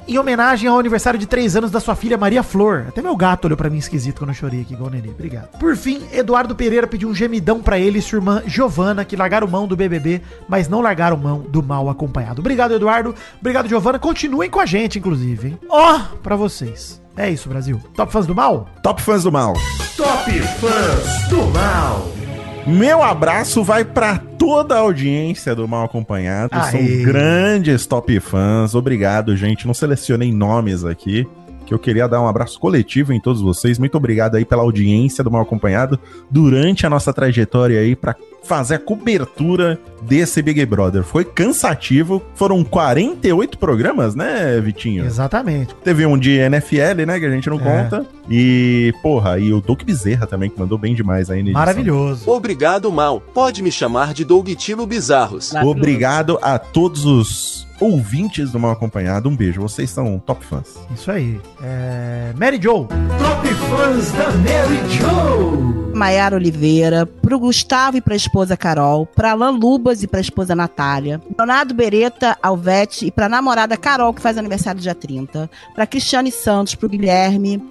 [0.05, 2.85] Em homenagem ao aniversário de 3 anos da sua filha Maria Flor.
[2.89, 5.09] Até meu gato olhou pra mim esquisito quando eu chorei aqui, igual o Nenê.
[5.09, 5.57] Obrigado.
[5.57, 9.47] Por fim, Eduardo Pereira pediu um gemidão pra ele e sua irmã Giovana, que largaram
[9.47, 12.41] mão do BBB, mas não largaram mão do mal acompanhado.
[12.41, 13.15] Obrigado, Eduardo.
[13.39, 13.97] Obrigado, Giovana.
[13.97, 15.59] Continuem com a gente, inclusive, hein?
[15.69, 17.01] Ó, pra vocês.
[17.15, 17.79] É isso, Brasil.
[17.95, 18.67] Top fãs do mal?
[18.81, 19.53] Top fãs do mal.
[19.95, 22.22] Top Fãs do Mal.
[22.65, 26.53] Meu abraço vai pra toda a audiência do Mal Acompanhado.
[26.71, 27.03] São Aê.
[27.03, 28.73] grandes top fãs.
[28.73, 29.67] Obrigado, gente.
[29.67, 31.27] Não selecionei nomes aqui,
[31.73, 33.79] que eu queria dar um abraço coletivo em todos vocês.
[33.79, 35.99] Muito obrigado aí pela audiência do Mal Acompanhado
[36.29, 41.03] durante a nossa trajetória aí para fazer a cobertura desse Big Brother.
[41.03, 45.05] Foi cansativo, foram 48 programas, né, Vitinho?
[45.05, 45.73] Exatamente.
[45.83, 47.83] Teve um de NFL, né, que a gente não É.
[47.83, 48.05] conta.
[48.29, 51.51] E, porra, e o Doug Bezerra também, que mandou bem demais aí na.
[51.51, 52.29] Maravilhoso.
[52.29, 53.19] Obrigado, Mal.
[53.33, 55.53] Pode me chamar de Doug Tilo Bizarros.
[55.63, 59.29] Obrigado a todos os ouvintes do Mal Acompanhado.
[59.29, 60.77] Um beijo, vocês são top fãs.
[60.95, 61.39] Isso aí.
[61.61, 62.33] É...
[62.37, 62.87] Mary Joe.
[62.87, 65.93] Top fãs da Mary Joe.
[65.93, 71.21] Maiara Oliveira, pro Gustavo e pra esposa Carol, pra Alan Lubas e pra esposa Natália,
[71.37, 76.73] Leonardo Beretta Alvete e pra namorada Carol, que faz aniversário dia 30, pra Cristiane Santos,
[76.73, 77.63] pro Guilherme,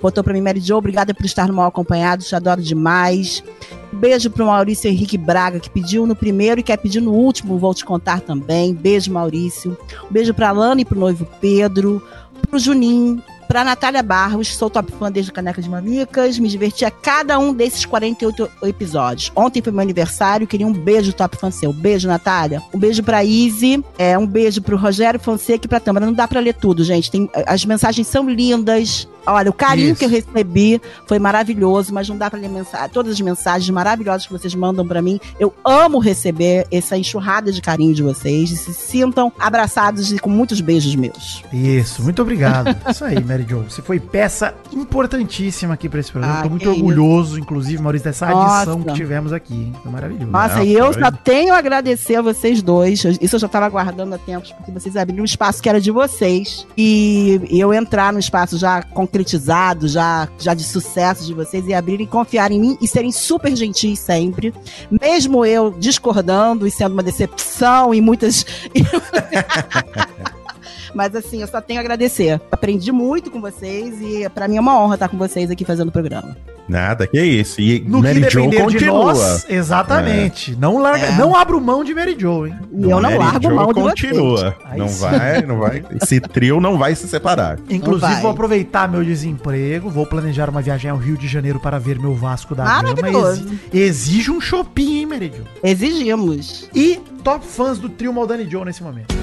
[0.00, 3.42] botou pra mim, Mary Jo, obrigada por estar no mal acompanhado, te adoro demais.
[3.92, 7.74] Beijo pro Maurício Henrique Braga, que pediu no primeiro e quer pedir no último, vou
[7.74, 8.74] te contar também.
[8.74, 9.76] Beijo, Maurício.
[10.04, 12.02] Um beijo pra Lana e pro noivo Pedro,
[12.48, 16.90] pro Juninho, Pra Natália Barros, sou top fã desde Caneca de Mamicas, me diverti a
[16.90, 19.30] cada um desses 48 episódios.
[19.36, 21.72] Ontem foi meu aniversário, queria um beijo top fã seu.
[21.72, 22.60] Beijo, Natália.
[22.74, 26.06] Um beijo pra Izzy, é, um beijo pro Rogério Fonseca e pra Tâmara.
[26.06, 27.10] Não dá pra ler tudo, gente.
[27.10, 29.08] Tem, as mensagens são lindas.
[29.26, 29.98] Olha, o carinho Isso.
[29.98, 34.26] que eu recebi foi maravilhoso, mas não dá pra ler mensagem, todas as mensagens maravilhosas
[34.26, 35.18] que vocês mandam pra mim.
[35.38, 38.50] Eu amo receber essa enxurrada de carinho de vocês.
[38.50, 41.42] E se sintam abraçados e com muitos beijos meus.
[41.52, 42.76] Isso, muito obrigado.
[42.90, 43.64] Isso aí, Mary Jo.
[43.68, 46.38] Você foi peça importantíssima aqui pra esse programa.
[46.40, 48.90] Ah, Tô muito que orgulhoso, inclusive, Maurício, dessa adição Nossa.
[48.90, 49.54] que tivemos aqui.
[49.54, 49.72] hein?
[49.82, 50.30] Foi maravilhoso.
[50.30, 53.04] Nossa, e eu só tenho a agradecer a vocês dois.
[53.20, 55.90] Isso eu já estava aguardando há tempos, porque vocês abriram um espaço que era de
[55.90, 56.66] vocês.
[56.76, 58.82] E eu entrar no espaço já
[59.16, 63.54] concretizado, já, já de sucesso de vocês, e abrirem, confiar em mim e serem super
[63.56, 64.52] gentis sempre.
[64.90, 68.44] Mesmo eu discordando e sendo uma decepção e muitas.
[70.96, 72.40] Mas assim, eu só tenho a agradecer.
[72.50, 75.88] Aprendi muito com vocês e pra mim é uma honra estar com vocês aqui fazendo
[75.88, 76.34] o programa.
[76.68, 77.60] Nada, que isso.
[77.60, 79.04] E No Mary que Jo depender de continua.
[79.14, 80.56] nós, exatamente.
[80.56, 81.12] Não, larga, É.
[81.16, 82.56] não abro mão de Mary Jo, hein?
[82.72, 84.36] E eu não Mary largo Jo mão de continua.
[84.36, 84.54] vocês.
[84.64, 85.84] Aí Não vai, não vai.
[86.02, 87.58] Esse trio não vai se separar.
[87.70, 92.00] Inclusive, vou aproveitar meu desemprego, vou planejar uma viagem ao Rio de Janeiro para ver
[92.00, 92.82] meu Vasco da Gama.
[92.94, 93.46] Maravilhoso.
[93.72, 95.44] Exi- exige um shopping, hein, Mary Jo?
[95.62, 96.68] Exigimos.
[96.74, 99.14] E top fãs do trio Maldani Joe nesse momento.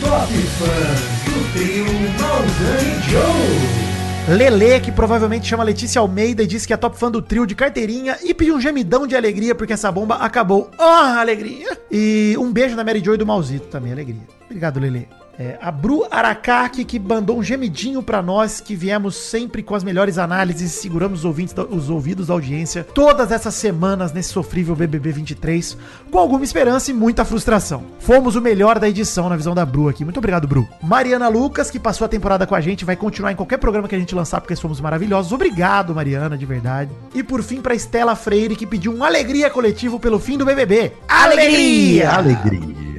[0.00, 1.84] Top fãs do trio
[2.18, 4.36] Maldani Joe.
[4.36, 7.54] Lele, que provavelmente chama Letícia Almeida e disse que é top fã do trio de
[7.54, 10.70] carteirinha e pediu um gemidão de alegria porque essa bomba acabou.
[10.78, 11.76] Ah, alegria!
[11.90, 14.22] E um beijo na Mary Jo e do Malzito também, alegria.
[14.46, 15.08] Obrigado, Lele.
[15.40, 19.82] É, a Bru Aracaki, que mandou um gemidinho pra nós, que viemos sempre com as
[19.82, 25.12] melhores análises seguramos os, ouvintes, os ouvidos da audiência todas essas semanas nesse sofrível BBB
[25.12, 25.78] 23,
[26.10, 27.84] com alguma esperança e muita frustração.
[28.00, 30.04] Fomos o melhor da edição na visão da Bru aqui.
[30.04, 30.68] Muito obrigado, Bru.
[30.82, 33.94] Mariana Lucas, que passou a temporada com a gente, vai continuar em qualquer programa que
[33.94, 35.32] a gente lançar, porque somos maravilhosos.
[35.32, 36.90] Obrigado, Mariana, de verdade.
[37.14, 40.92] E por fim, pra Estela Freire, que pediu um alegria coletivo pelo fim do BBB.
[41.08, 42.10] Alegria!
[42.10, 42.89] Alegria.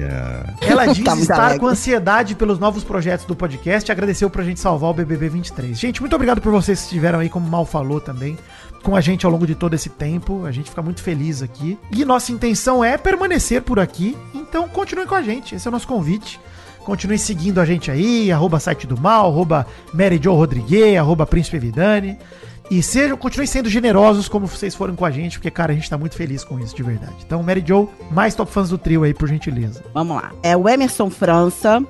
[0.60, 1.58] Ela diz Tá estar alegre.
[1.60, 5.78] com ansiedade pelos novos projetos do podcast e agradeceu pra gente salvar o BBB 23.
[5.78, 8.38] Gente, muito obrigado por vocês que estiveram aí, como o Mal falou também,
[8.82, 10.44] com a gente ao longo de todo esse tempo.
[10.44, 11.78] A gente fica muito feliz aqui.
[11.90, 15.54] E nossa intenção é permanecer por aqui, então continue com a gente.
[15.54, 16.40] Esse é o nosso convite.
[16.84, 21.58] Continue seguindo a gente aí, arroba site do mal, arroba Mary Jo Rodrigues, arroba Príncipe
[21.58, 22.18] Vidani.
[22.74, 25.90] E sejam, continuem sendo generosos como vocês foram com a gente, porque, cara, a gente
[25.90, 27.12] tá muito feliz com isso, de verdade.
[27.26, 29.84] Então, Mary Jo, mais top fãs do trio aí, por gentileza.
[29.92, 30.32] Vamos lá.
[30.42, 31.84] É o Emerson França.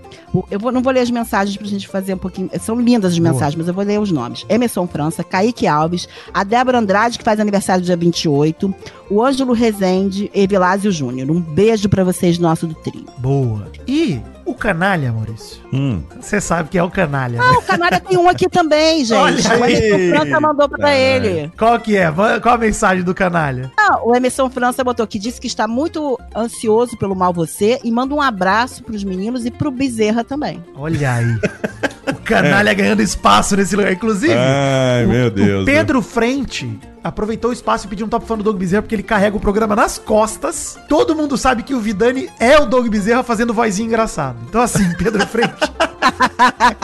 [0.51, 2.51] Eu vou- não vou ler as mensagens pra gente fazer um pouquinho.
[2.61, 3.30] São lindas as Boa.
[3.33, 4.45] mensagens, mas eu vou ler os nomes.
[4.49, 8.74] Emerson França, Kaique Alves, a Débora Andrade, que faz aniversário dia 28,
[9.09, 11.30] o Ângelo Rezende e Vilásio Júnior.
[11.30, 13.07] Um beijo pra vocês, nosso do trio.
[13.18, 13.70] Boa.
[13.87, 15.61] E o canalha, Maurício?
[15.72, 16.03] Hum.
[16.20, 17.45] Você sabe que é o canalha, né?
[17.47, 19.16] Ah, o Canalha tem um aqui também, gente.
[19.18, 19.74] Olha o aí.
[19.74, 21.16] Emerson França mandou pra É.
[21.16, 21.53] ele.
[21.59, 22.11] Qual que é?
[22.40, 23.70] Qual a mensagem do canalha?
[23.78, 27.90] Ah, o Emerson França botou que disse que está muito ansioso pelo Mal Você e
[27.90, 30.62] manda um abraço pros meninos e pro Bezerra também.
[30.76, 31.38] Olha aí.
[32.25, 33.93] Canalha ganhando espaço nesse lugar.
[33.93, 35.62] Inclusive, Ai, o- meu Deus.
[35.62, 38.95] o Pedro Frente aproveitou o espaço e pediu um top fã do Doug Bezerra porque
[38.95, 40.79] ele carrega o programa nas costas.
[40.89, 44.37] Todo mundo sabe que o Vidani é o Doug Bezerra fazendo vozinha engraçada.
[44.49, 45.53] Então assim, Pedro Frente,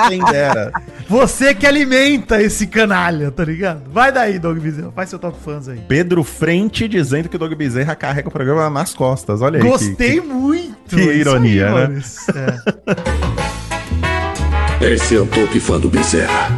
[0.08, 0.72] Quem dera.
[1.08, 3.82] você que alimenta esse canalha, tá ligado?
[3.92, 4.90] Vai daí, Doug Bezerra.
[4.92, 5.80] Faz seu top fãs aí.
[5.86, 9.40] Pedro Frente dizendo que o Doug Bezerra carrega o programa nas costas.
[9.40, 9.62] Olha aí.
[9.62, 10.96] que- Gostei muito.
[10.96, 11.86] que Isso ironia, né?
[11.86, 12.34] Maurício.
[12.36, 13.38] É.
[14.80, 16.56] Esse é o top fã do Bezerra.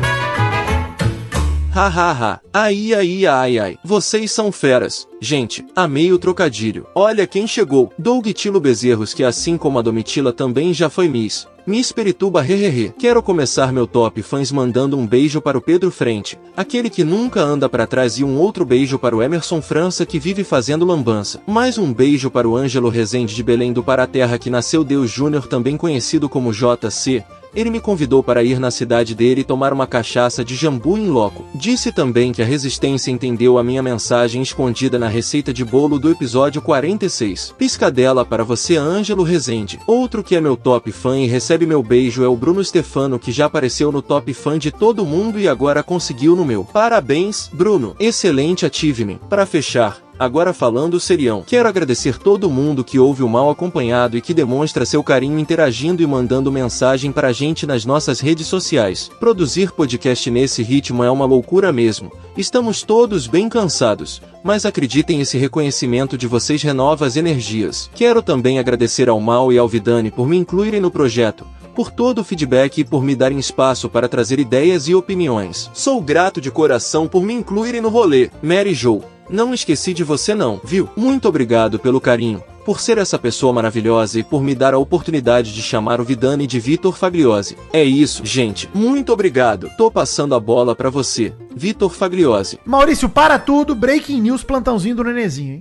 [1.73, 2.39] Hahaha.
[2.53, 3.79] Ai ai ai ai.
[3.83, 5.09] Vocês são feras.
[5.23, 6.87] Gente, amei o trocadilho.
[6.95, 7.91] Olha quem chegou.
[7.99, 11.49] Doug Tilo Bezerros que assim como a Domitila também já foi Miss.
[11.67, 12.93] Miss Perituba hehehe.
[12.99, 17.41] Quero começar meu top fãs mandando um beijo para o Pedro Frente, aquele que nunca
[17.41, 21.41] anda para trás e um outro beijo para o Emerson França que vive fazendo lambança.
[21.47, 25.47] Mais um beijo para o Ângelo Rezende de Belém do Paraterra que nasceu Deus Júnior
[25.47, 27.25] também conhecido como JC.
[27.55, 31.45] Ele me convidou para ir na cidade dele tomar uma cachaça de jambu em loco.
[31.55, 36.11] Disse também que a resistência entendeu a minha mensagem escondida na receita de bolo do
[36.11, 37.55] episódio 46.
[37.59, 39.81] Piscadela para você, Ângelo Rezende.
[39.87, 43.33] Outro que é meu top fã e recebe meu beijo é o Bruno Stefano, que
[43.33, 46.65] já apareceu no top fã de todo mundo e agora conseguiu no meu.
[46.65, 47.97] Parabéns, Bruno.
[47.99, 49.19] Excelente achievement.
[49.29, 54.21] Para fechar, Agora falando serião, quero agradecer todo mundo que ouve o mal acompanhado e
[54.21, 59.11] que demonstra seu carinho interagindo e mandando mensagem pra gente nas nossas redes sociais.
[59.19, 62.13] Produzir podcast nesse ritmo é uma loucura mesmo.
[62.37, 67.91] Estamos todos bem cansados, mas acreditem esse reconhecimento de vocês renova as energias.
[67.95, 72.19] Quero também agradecer ao Mal e ao Vidani por me incluírem no projeto por todo
[72.19, 75.71] o feedback e por me darem espaço para trazer ideias e opiniões.
[75.73, 78.29] Sou grato de coração por me incluírem no rolê.
[78.43, 80.89] Mary Jo, não esqueci de você não, viu?
[80.97, 85.55] Muito obrigado pelo carinho, por ser essa pessoa maravilhosa e por me dar a oportunidade
[85.55, 87.57] de chamar o Vidani de Vitor Fagliose.
[87.73, 88.69] É isso, gente.
[88.75, 89.71] Muito obrigado.
[89.79, 92.59] Tô passando a bola pra você, Vitor Fagliose.
[92.65, 93.75] Maurício, para tudo.
[93.75, 95.61] Breaking news, plantãozinho do Nenezinho, hein?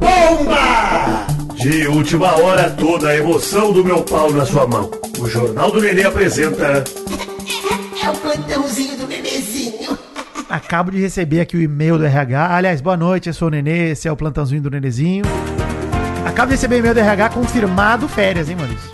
[0.00, 1.26] Bomba!
[1.56, 4.90] De última hora, toda a emoção do meu pau na sua mão.
[5.18, 6.84] O Jornal do Nenê apresenta.
[8.00, 8.87] É o plantãozinho.
[10.48, 12.54] Acabo de receber aqui o e-mail do RH.
[12.56, 15.24] Aliás, boa noite, eu sou o Nenê, esse é o plantãozinho do Nenezinho.
[16.24, 18.90] Acabo de receber e-mail do RH confirmado férias, hein, Maurício?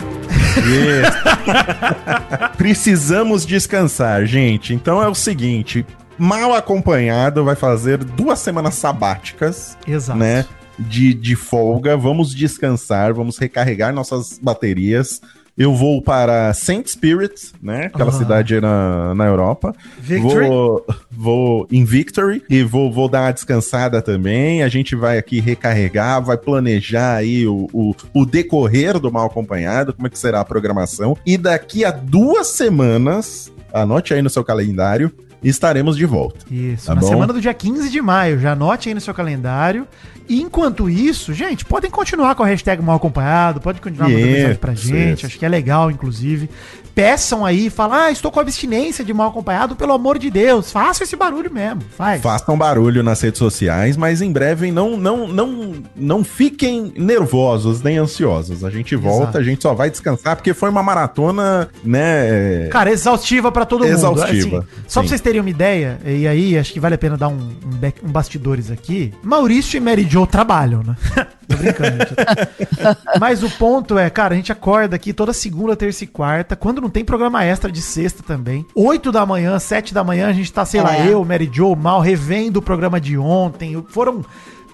[2.57, 4.73] Precisamos descansar, gente.
[4.73, 5.85] Então é o seguinte:
[6.17, 10.19] mal acompanhado vai fazer duas semanas sabáticas, Exato.
[10.19, 10.45] né?
[10.77, 11.95] De, de folga.
[11.95, 15.21] Vamos descansar, vamos recarregar nossas baterias.
[15.57, 17.85] Eu vou para Saint Spirit, né?
[17.85, 18.13] Aquela Ah.
[18.13, 19.73] cidade na, na Europa.
[19.97, 20.47] Victory?
[20.47, 24.63] Vou, vou em Victory e vou, vou dar uma descansada também.
[24.63, 29.93] A gente vai aqui recarregar, vai planejar aí o, o, o decorrer do mal acompanhado,
[29.93, 31.15] como é que será a programação.
[31.25, 35.09] E daqui a duas semanas, anote aí no seu calendário,
[35.49, 36.45] estaremos de volta.
[36.51, 37.07] Isso, Tá na bom?
[37.07, 38.39] semana do dia 15 de maio.
[38.39, 39.87] Já anote aí no seu calendário.
[40.27, 44.37] E enquanto isso, gente, podem continuar com a hashtag mal acompanhado, pode continuar mandando Isso,
[44.37, 45.25] mensagem pra gente, isso.
[45.27, 46.49] acho que é legal, inclusive.
[46.95, 51.03] Peçam aí, falam, ah, estou com abstinência de mal acompanhado, pelo amor de Deus, faça
[51.03, 52.21] esse barulho mesmo, faz.
[52.21, 57.97] Façam barulho nas redes sociais, mas em breve não não não não fiquem nervosos nem
[57.97, 58.63] ansiosos.
[58.63, 59.37] A gente volta, Exato.
[59.39, 62.69] a gente só vai descansar porque foi uma maratona, né?
[62.71, 63.91] Cara, exaustiva pra todo mundo.
[63.93, 67.17] Exaustiva, Assim, só pra vocês terem uma ideia, e aí acho que vale a pena
[67.17, 67.33] dar um,
[67.65, 69.13] um, back- um bastidores aqui.
[69.23, 70.95] Maurício e Mary Jo trabalham, né?
[71.47, 73.19] Tô brincando, gente.
[73.19, 76.81] Mas o ponto é, cara, a gente acorda aqui toda segunda, terça e quarta, quando
[76.81, 78.65] não tem programa extra de sexta também.
[78.75, 81.13] 8 da manhã, 7 da manhã, a gente tá, sei lá, É.
[81.13, 83.83] eu, Mary Jo, mal, revendo o programa de ontem.
[83.89, 84.23] Foram.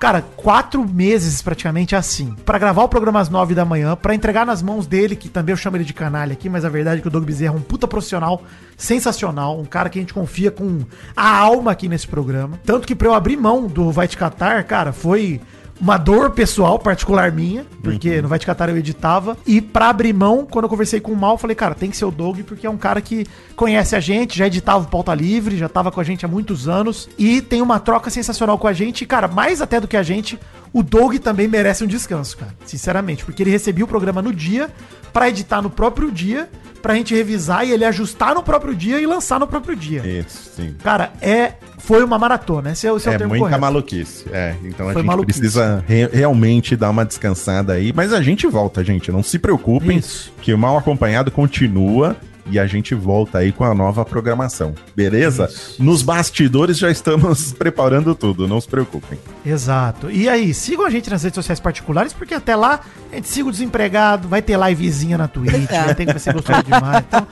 [0.02, 2.34] Cara, quatro meses praticamente assim.
[2.44, 5.54] Pra gravar o programa às nove da manhã, pra entregar nas mãos dele, que também
[5.54, 7.58] eu chamo ele de canalha aqui, mas a verdade é que o Doug Bezerra é
[7.58, 8.42] um puta profissional
[8.76, 10.80] sensacional, um cara que a gente confia com
[11.16, 12.60] a alma aqui nesse programa.
[12.66, 15.40] Tanto que pra eu abrir mão do Vai Te Catar, cara, foi
[15.82, 19.36] uma dor pessoal particular minha, porque no Vai Te Catar eu editava.
[19.48, 22.06] E pra abrir mão, quando eu conversei com o Mal, falei, cara, tem que ser
[22.06, 23.26] o Doug, porque é um cara que
[23.56, 26.70] conhece a gente, já editava o Pauta Livre, já tava com a gente há muitos
[26.70, 29.02] anos e tem uma troca sensacional com a gente.
[29.02, 30.40] E, cara, mais até do que a gente,
[30.72, 32.56] o Doug também merece um descanso, cara.
[32.64, 34.70] Sinceramente, porque ele recebia o programa no dia,
[35.12, 36.48] pra editar no próprio dia,
[36.82, 40.02] pra gente revisar e ele ajustar no próprio dia e lançar no próprio dia.
[40.06, 40.76] Isso, sim.
[40.84, 41.54] Cara, é.
[41.84, 42.72] Foi uma maratona.
[42.72, 43.62] Esse é, o- esse é o É termo muita correto.
[43.62, 44.26] maluquice.
[44.32, 45.40] É, então a Foi gente maluquice.
[45.40, 47.92] precisa re- realmente dar uma descansada aí.
[47.94, 49.12] Mas a gente volta, gente.
[49.12, 50.32] Não se preocupem, Isso.
[50.42, 52.16] que o mal acompanhado continua
[52.50, 54.74] e a gente volta aí com a nova programação.
[54.96, 55.50] Beleza?
[55.80, 59.20] Nos bastidores já estamos preparando tudo, não se preocupem.
[59.46, 60.10] Exato.
[60.12, 62.82] E aí, sigam a gente nas redes sociais particulares, porque até lá
[63.12, 65.84] a gente siga o desempregado, vai ter livezinha na Twitch, É.
[65.86, 67.04] vai ter que vai ser gostoso demais.
[67.08, 67.28] Então,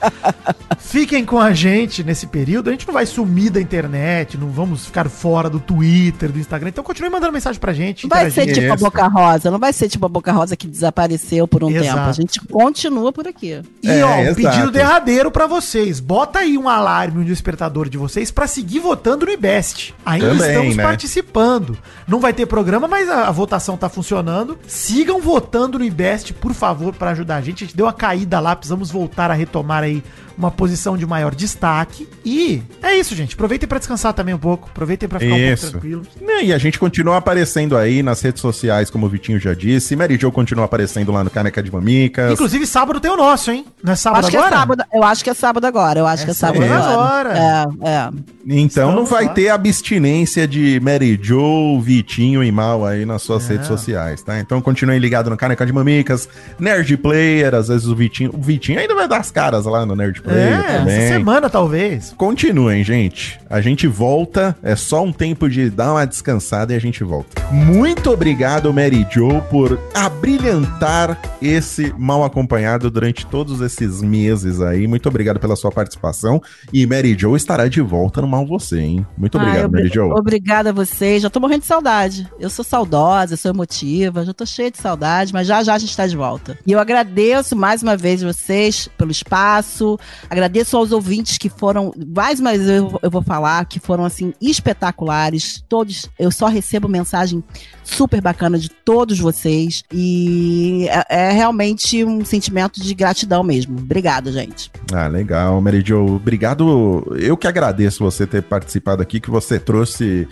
[0.78, 2.68] fiquem com a gente nesse período.
[2.68, 6.68] A gente não vai sumir da internet, não vamos ficar fora do Twitter, do Instagram.
[6.70, 8.04] Então continue mandando mensagem pra gente.
[8.04, 8.84] Não vai ser tipo a Isso.
[8.84, 11.86] Boca Rosa, não vai ser tipo a Boca Rosa que desapareceu por um Exato.
[11.96, 12.08] tempo.
[12.08, 13.60] A gente continua por aqui.
[13.82, 14.36] E É, ó, um exato.
[14.36, 14.70] pedido
[15.00, 15.98] derradeiro pra vocês.
[15.98, 19.94] Bota aí um alarme, um despertador de vocês pra seguir votando no IBEST.
[20.04, 20.82] Ainda Também, estamos né?
[20.82, 21.78] participando.
[22.06, 24.58] Não vai ter programa, mas a, a votação tá funcionando.
[24.66, 27.64] Sigam votando no IBEST, por favor, pra ajudar a gente.
[27.64, 30.02] A gente deu uma caída lá, precisamos voltar a retomar aí
[30.40, 32.08] uma posição de maior destaque.
[32.24, 33.34] E é isso, gente.
[33.34, 34.68] Aproveitem pra descansar também um pouco.
[34.70, 35.70] Aproveitem pra ficar um pouco Isso.
[35.70, 36.08] tranquilos.
[36.20, 39.94] Né, E a gente continua aparecendo aí nas redes sociais, como o Vitinho já disse.
[39.94, 42.32] Mary Jo continua aparecendo lá no Caneca de Mamicas.
[42.32, 43.64] Inclusive, sábado tem o nosso, hein?
[43.82, 44.54] Não é sábado Acho que agora?
[44.54, 44.84] é sábado.
[44.92, 45.98] Eu acho que é sábado agora.
[46.00, 47.30] Eu acho É que é sábado sábado agora.
[47.30, 47.68] agora.
[47.84, 48.10] É, é.
[48.46, 49.32] Então não Estamos vai lá.
[49.32, 54.40] ter abstinência de Mary Jo, Vitinho e Mal aí nas suas redes sociais, tá?
[54.40, 58.30] Então continuem ligados no Caneca de Mamicas, Nerd Player, às vezes o Vitinho.
[58.34, 60.96] O Vitinho ainda vai dar as caras lá no Nerd Player É, também.
[60.96, 62.14] essa semana talvez.
[62.16, 63.40] Continuem, gente.
[63.48, 64.56] A gente volta.
[64.62, 67.42] É só um tempo de dar uma descansada e a gente volta.
[67.50, 74.86] Muito obrigado, Mary Jo, por abrilhantar esse mal acompanhado durante todos esses meses aí.
[74.86, 76.40] Muito obrigado pela sua participação.
[76.72, 79.06] E Mary Jo estará de volta no Mal Você, hein?
[79.16, 80.12] Muito obrigado, Ai, Mary Jo.
[80.16, 81.22] Obrigada a vocês.
[81.22, 82.28] Já tô morrendo de saudade.
[82.38, 85.78] Eu sou saudosa, eu sou emotiva, já tô cheia de saudade, mas já já a
[85.78, 86.58] gente tá de volta.
[86.66, 89.98] E eu agradeço mais uma vez vocês pelo espaço.
[90.28, 95.64] Agradeço aos ouvintes que foram, mais vez eu, eu vou falar, que foram assim espetaculares.
[95.68, 97.42] Todos, eu só recebo mensagem
[97.82, 103.78] super bacana de todos vocês e é, é realmente um sentimento de gratidão mesmo.
[103.78, 104.70] Obrigada, gente.
[104.92, 106.16] Ah, legal, Mary Jo.
[106.16, 107.16] Obrigado.
[107.18, 110.28] Eu que agradeço você ter participado aqui, que você trouxe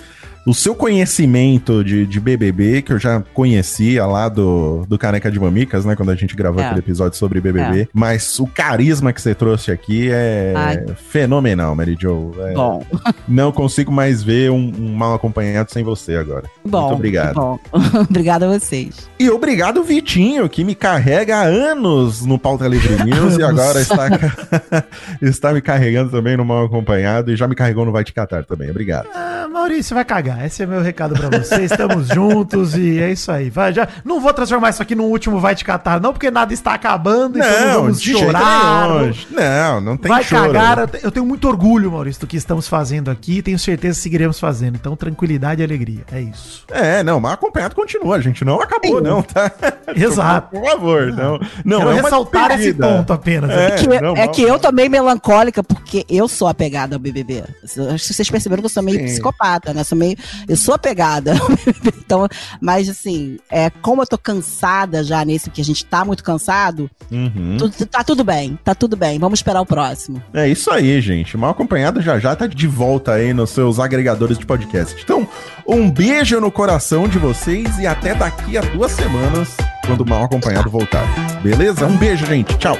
[0.49, 5.39] o seu conhecimento de, de BBB, que eu já conhecia lá do, do Caneca de
[5.39, 5.95] Mamicas, né?
[5.95, 6.65] Quando a gente gravou É.
[6.67, 7.89] aquele episódio sobre BBB.
[7.93, 10.85] Mas o carisma que você trouxe aqui é Ai.
[11.11, 12.33] fenomenal, Mary Jo.
[12.41, 12.85] É, Bom,
[13.29, 16.45] Não consigo mais ver um, um mal acompanhado sem você agora.
[16.65, 16.81] bom.
[16.83, 17.35] Muito obrigado.
[17.35, 17.59] Bom.
[18.09, 19.09] Obrigada a vocês.
[19.19, 24.09] E obrigado, Vitinho, que me carrega há anos no Pauta Livre News e agora está,
[25.21, 28.45] está me carregando também no Mal Acompanhado e já me carregou no Vai Te Catar
[28.45, 28.71] também.
[28.71, 29.09] Obrigado.
[29.15, 30.38] Ah, Maurício, vai cagar.
[30.47, 31.63] Esse é meu recado pra você.
[31.65, 33.51] Estamos juntos e é isso aí.
[33.51, 36.53] Vai, já, não vou transformar isso aqui no último Vai Te Catar, não, porque nada
[36.53, 38.89] está acabando, então não vamos de jeito chorar.
[39.31, 40.53] Não, não tem vai choro.
[40.53, 40.79] cagar.
[40.79, 43.97] Eu te- Eu tenho muito orgulho, Maurício, do que estamos fazendo aqui e tenho certeza
[43.97, 44.77] que seguiremos fazendo.
[44.77, 46.01] Então, tranquilidade e alegria.
[46.13, 46.65] É isso.
[46.71, 48.17] É, não, Mal Acompanhado continua.
[48.17, 49.51] A gente não acabou, não, tá?
[49.95, 50.51] Exato.
[50.59, 51.39] Por favor, não.
[51.65, 53.51] Não, Quero é uma ressaltar esse ponto apenas.
[53.51, 57.45] É, que, não, é que eu tô meio melancólica, porque eu sou apegada ao BBB.
[57.65, 59.05] Acho que vocês perceberam que eu sou meio Sim.
[59.07, 59.81] psicopata, né?
[59.81, 60.17] Eu sou meio.
[60.49, 61.35] Eu sou apegada.
[62.09, 62.27] Então,
[62.59, 66.91] mas assim, é, como eu tô cansada já nesse, que a gente tá muito cansado,
[67.11, 67.57] Uhum.
[67.59, 69.19] tu- tá tudo bem, tá tudo bem.
[69.19, 70.23] Vamos esperar o próximo.
[70.33, 71.37] É isso aí, gente.
[71.37, 74.99] Mal acompanhado já já tá de volta aí nos seus agregadores de podcast.
[75.03, 75.29] Então,
[75.67, 79.55] um beijo no coração de vocês e até daqui a duas semanas,
[79.85, 81.05] quando o Mal Acompanhado voltar.
[81.43, 81.87] Beleza?
[81.87, 82.57] Um beijo, gente.
[82.57, 82.79] Tchau.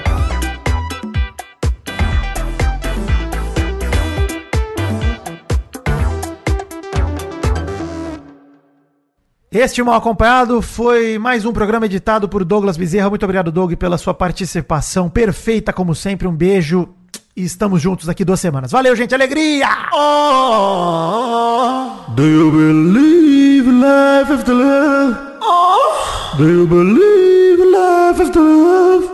[9.51, 13.09] Este mal acompanhado foi mais um programa editado por Douglas Bezerra.
[13.09, 16.29] Muito obrigado, Doug, pela sua participação perfeita, como sempre.
[16.29, 16.87] Um beijo
[17.35, 18.73] e estamos juntos daqui duas semanas.
[18.73, 19.15] Valeu, gente.
[19.15, 19.69] Alegria!
[22.15, 25.17] Do you believe in life after love?
[26.37, 29.09] Do you believe in life after love?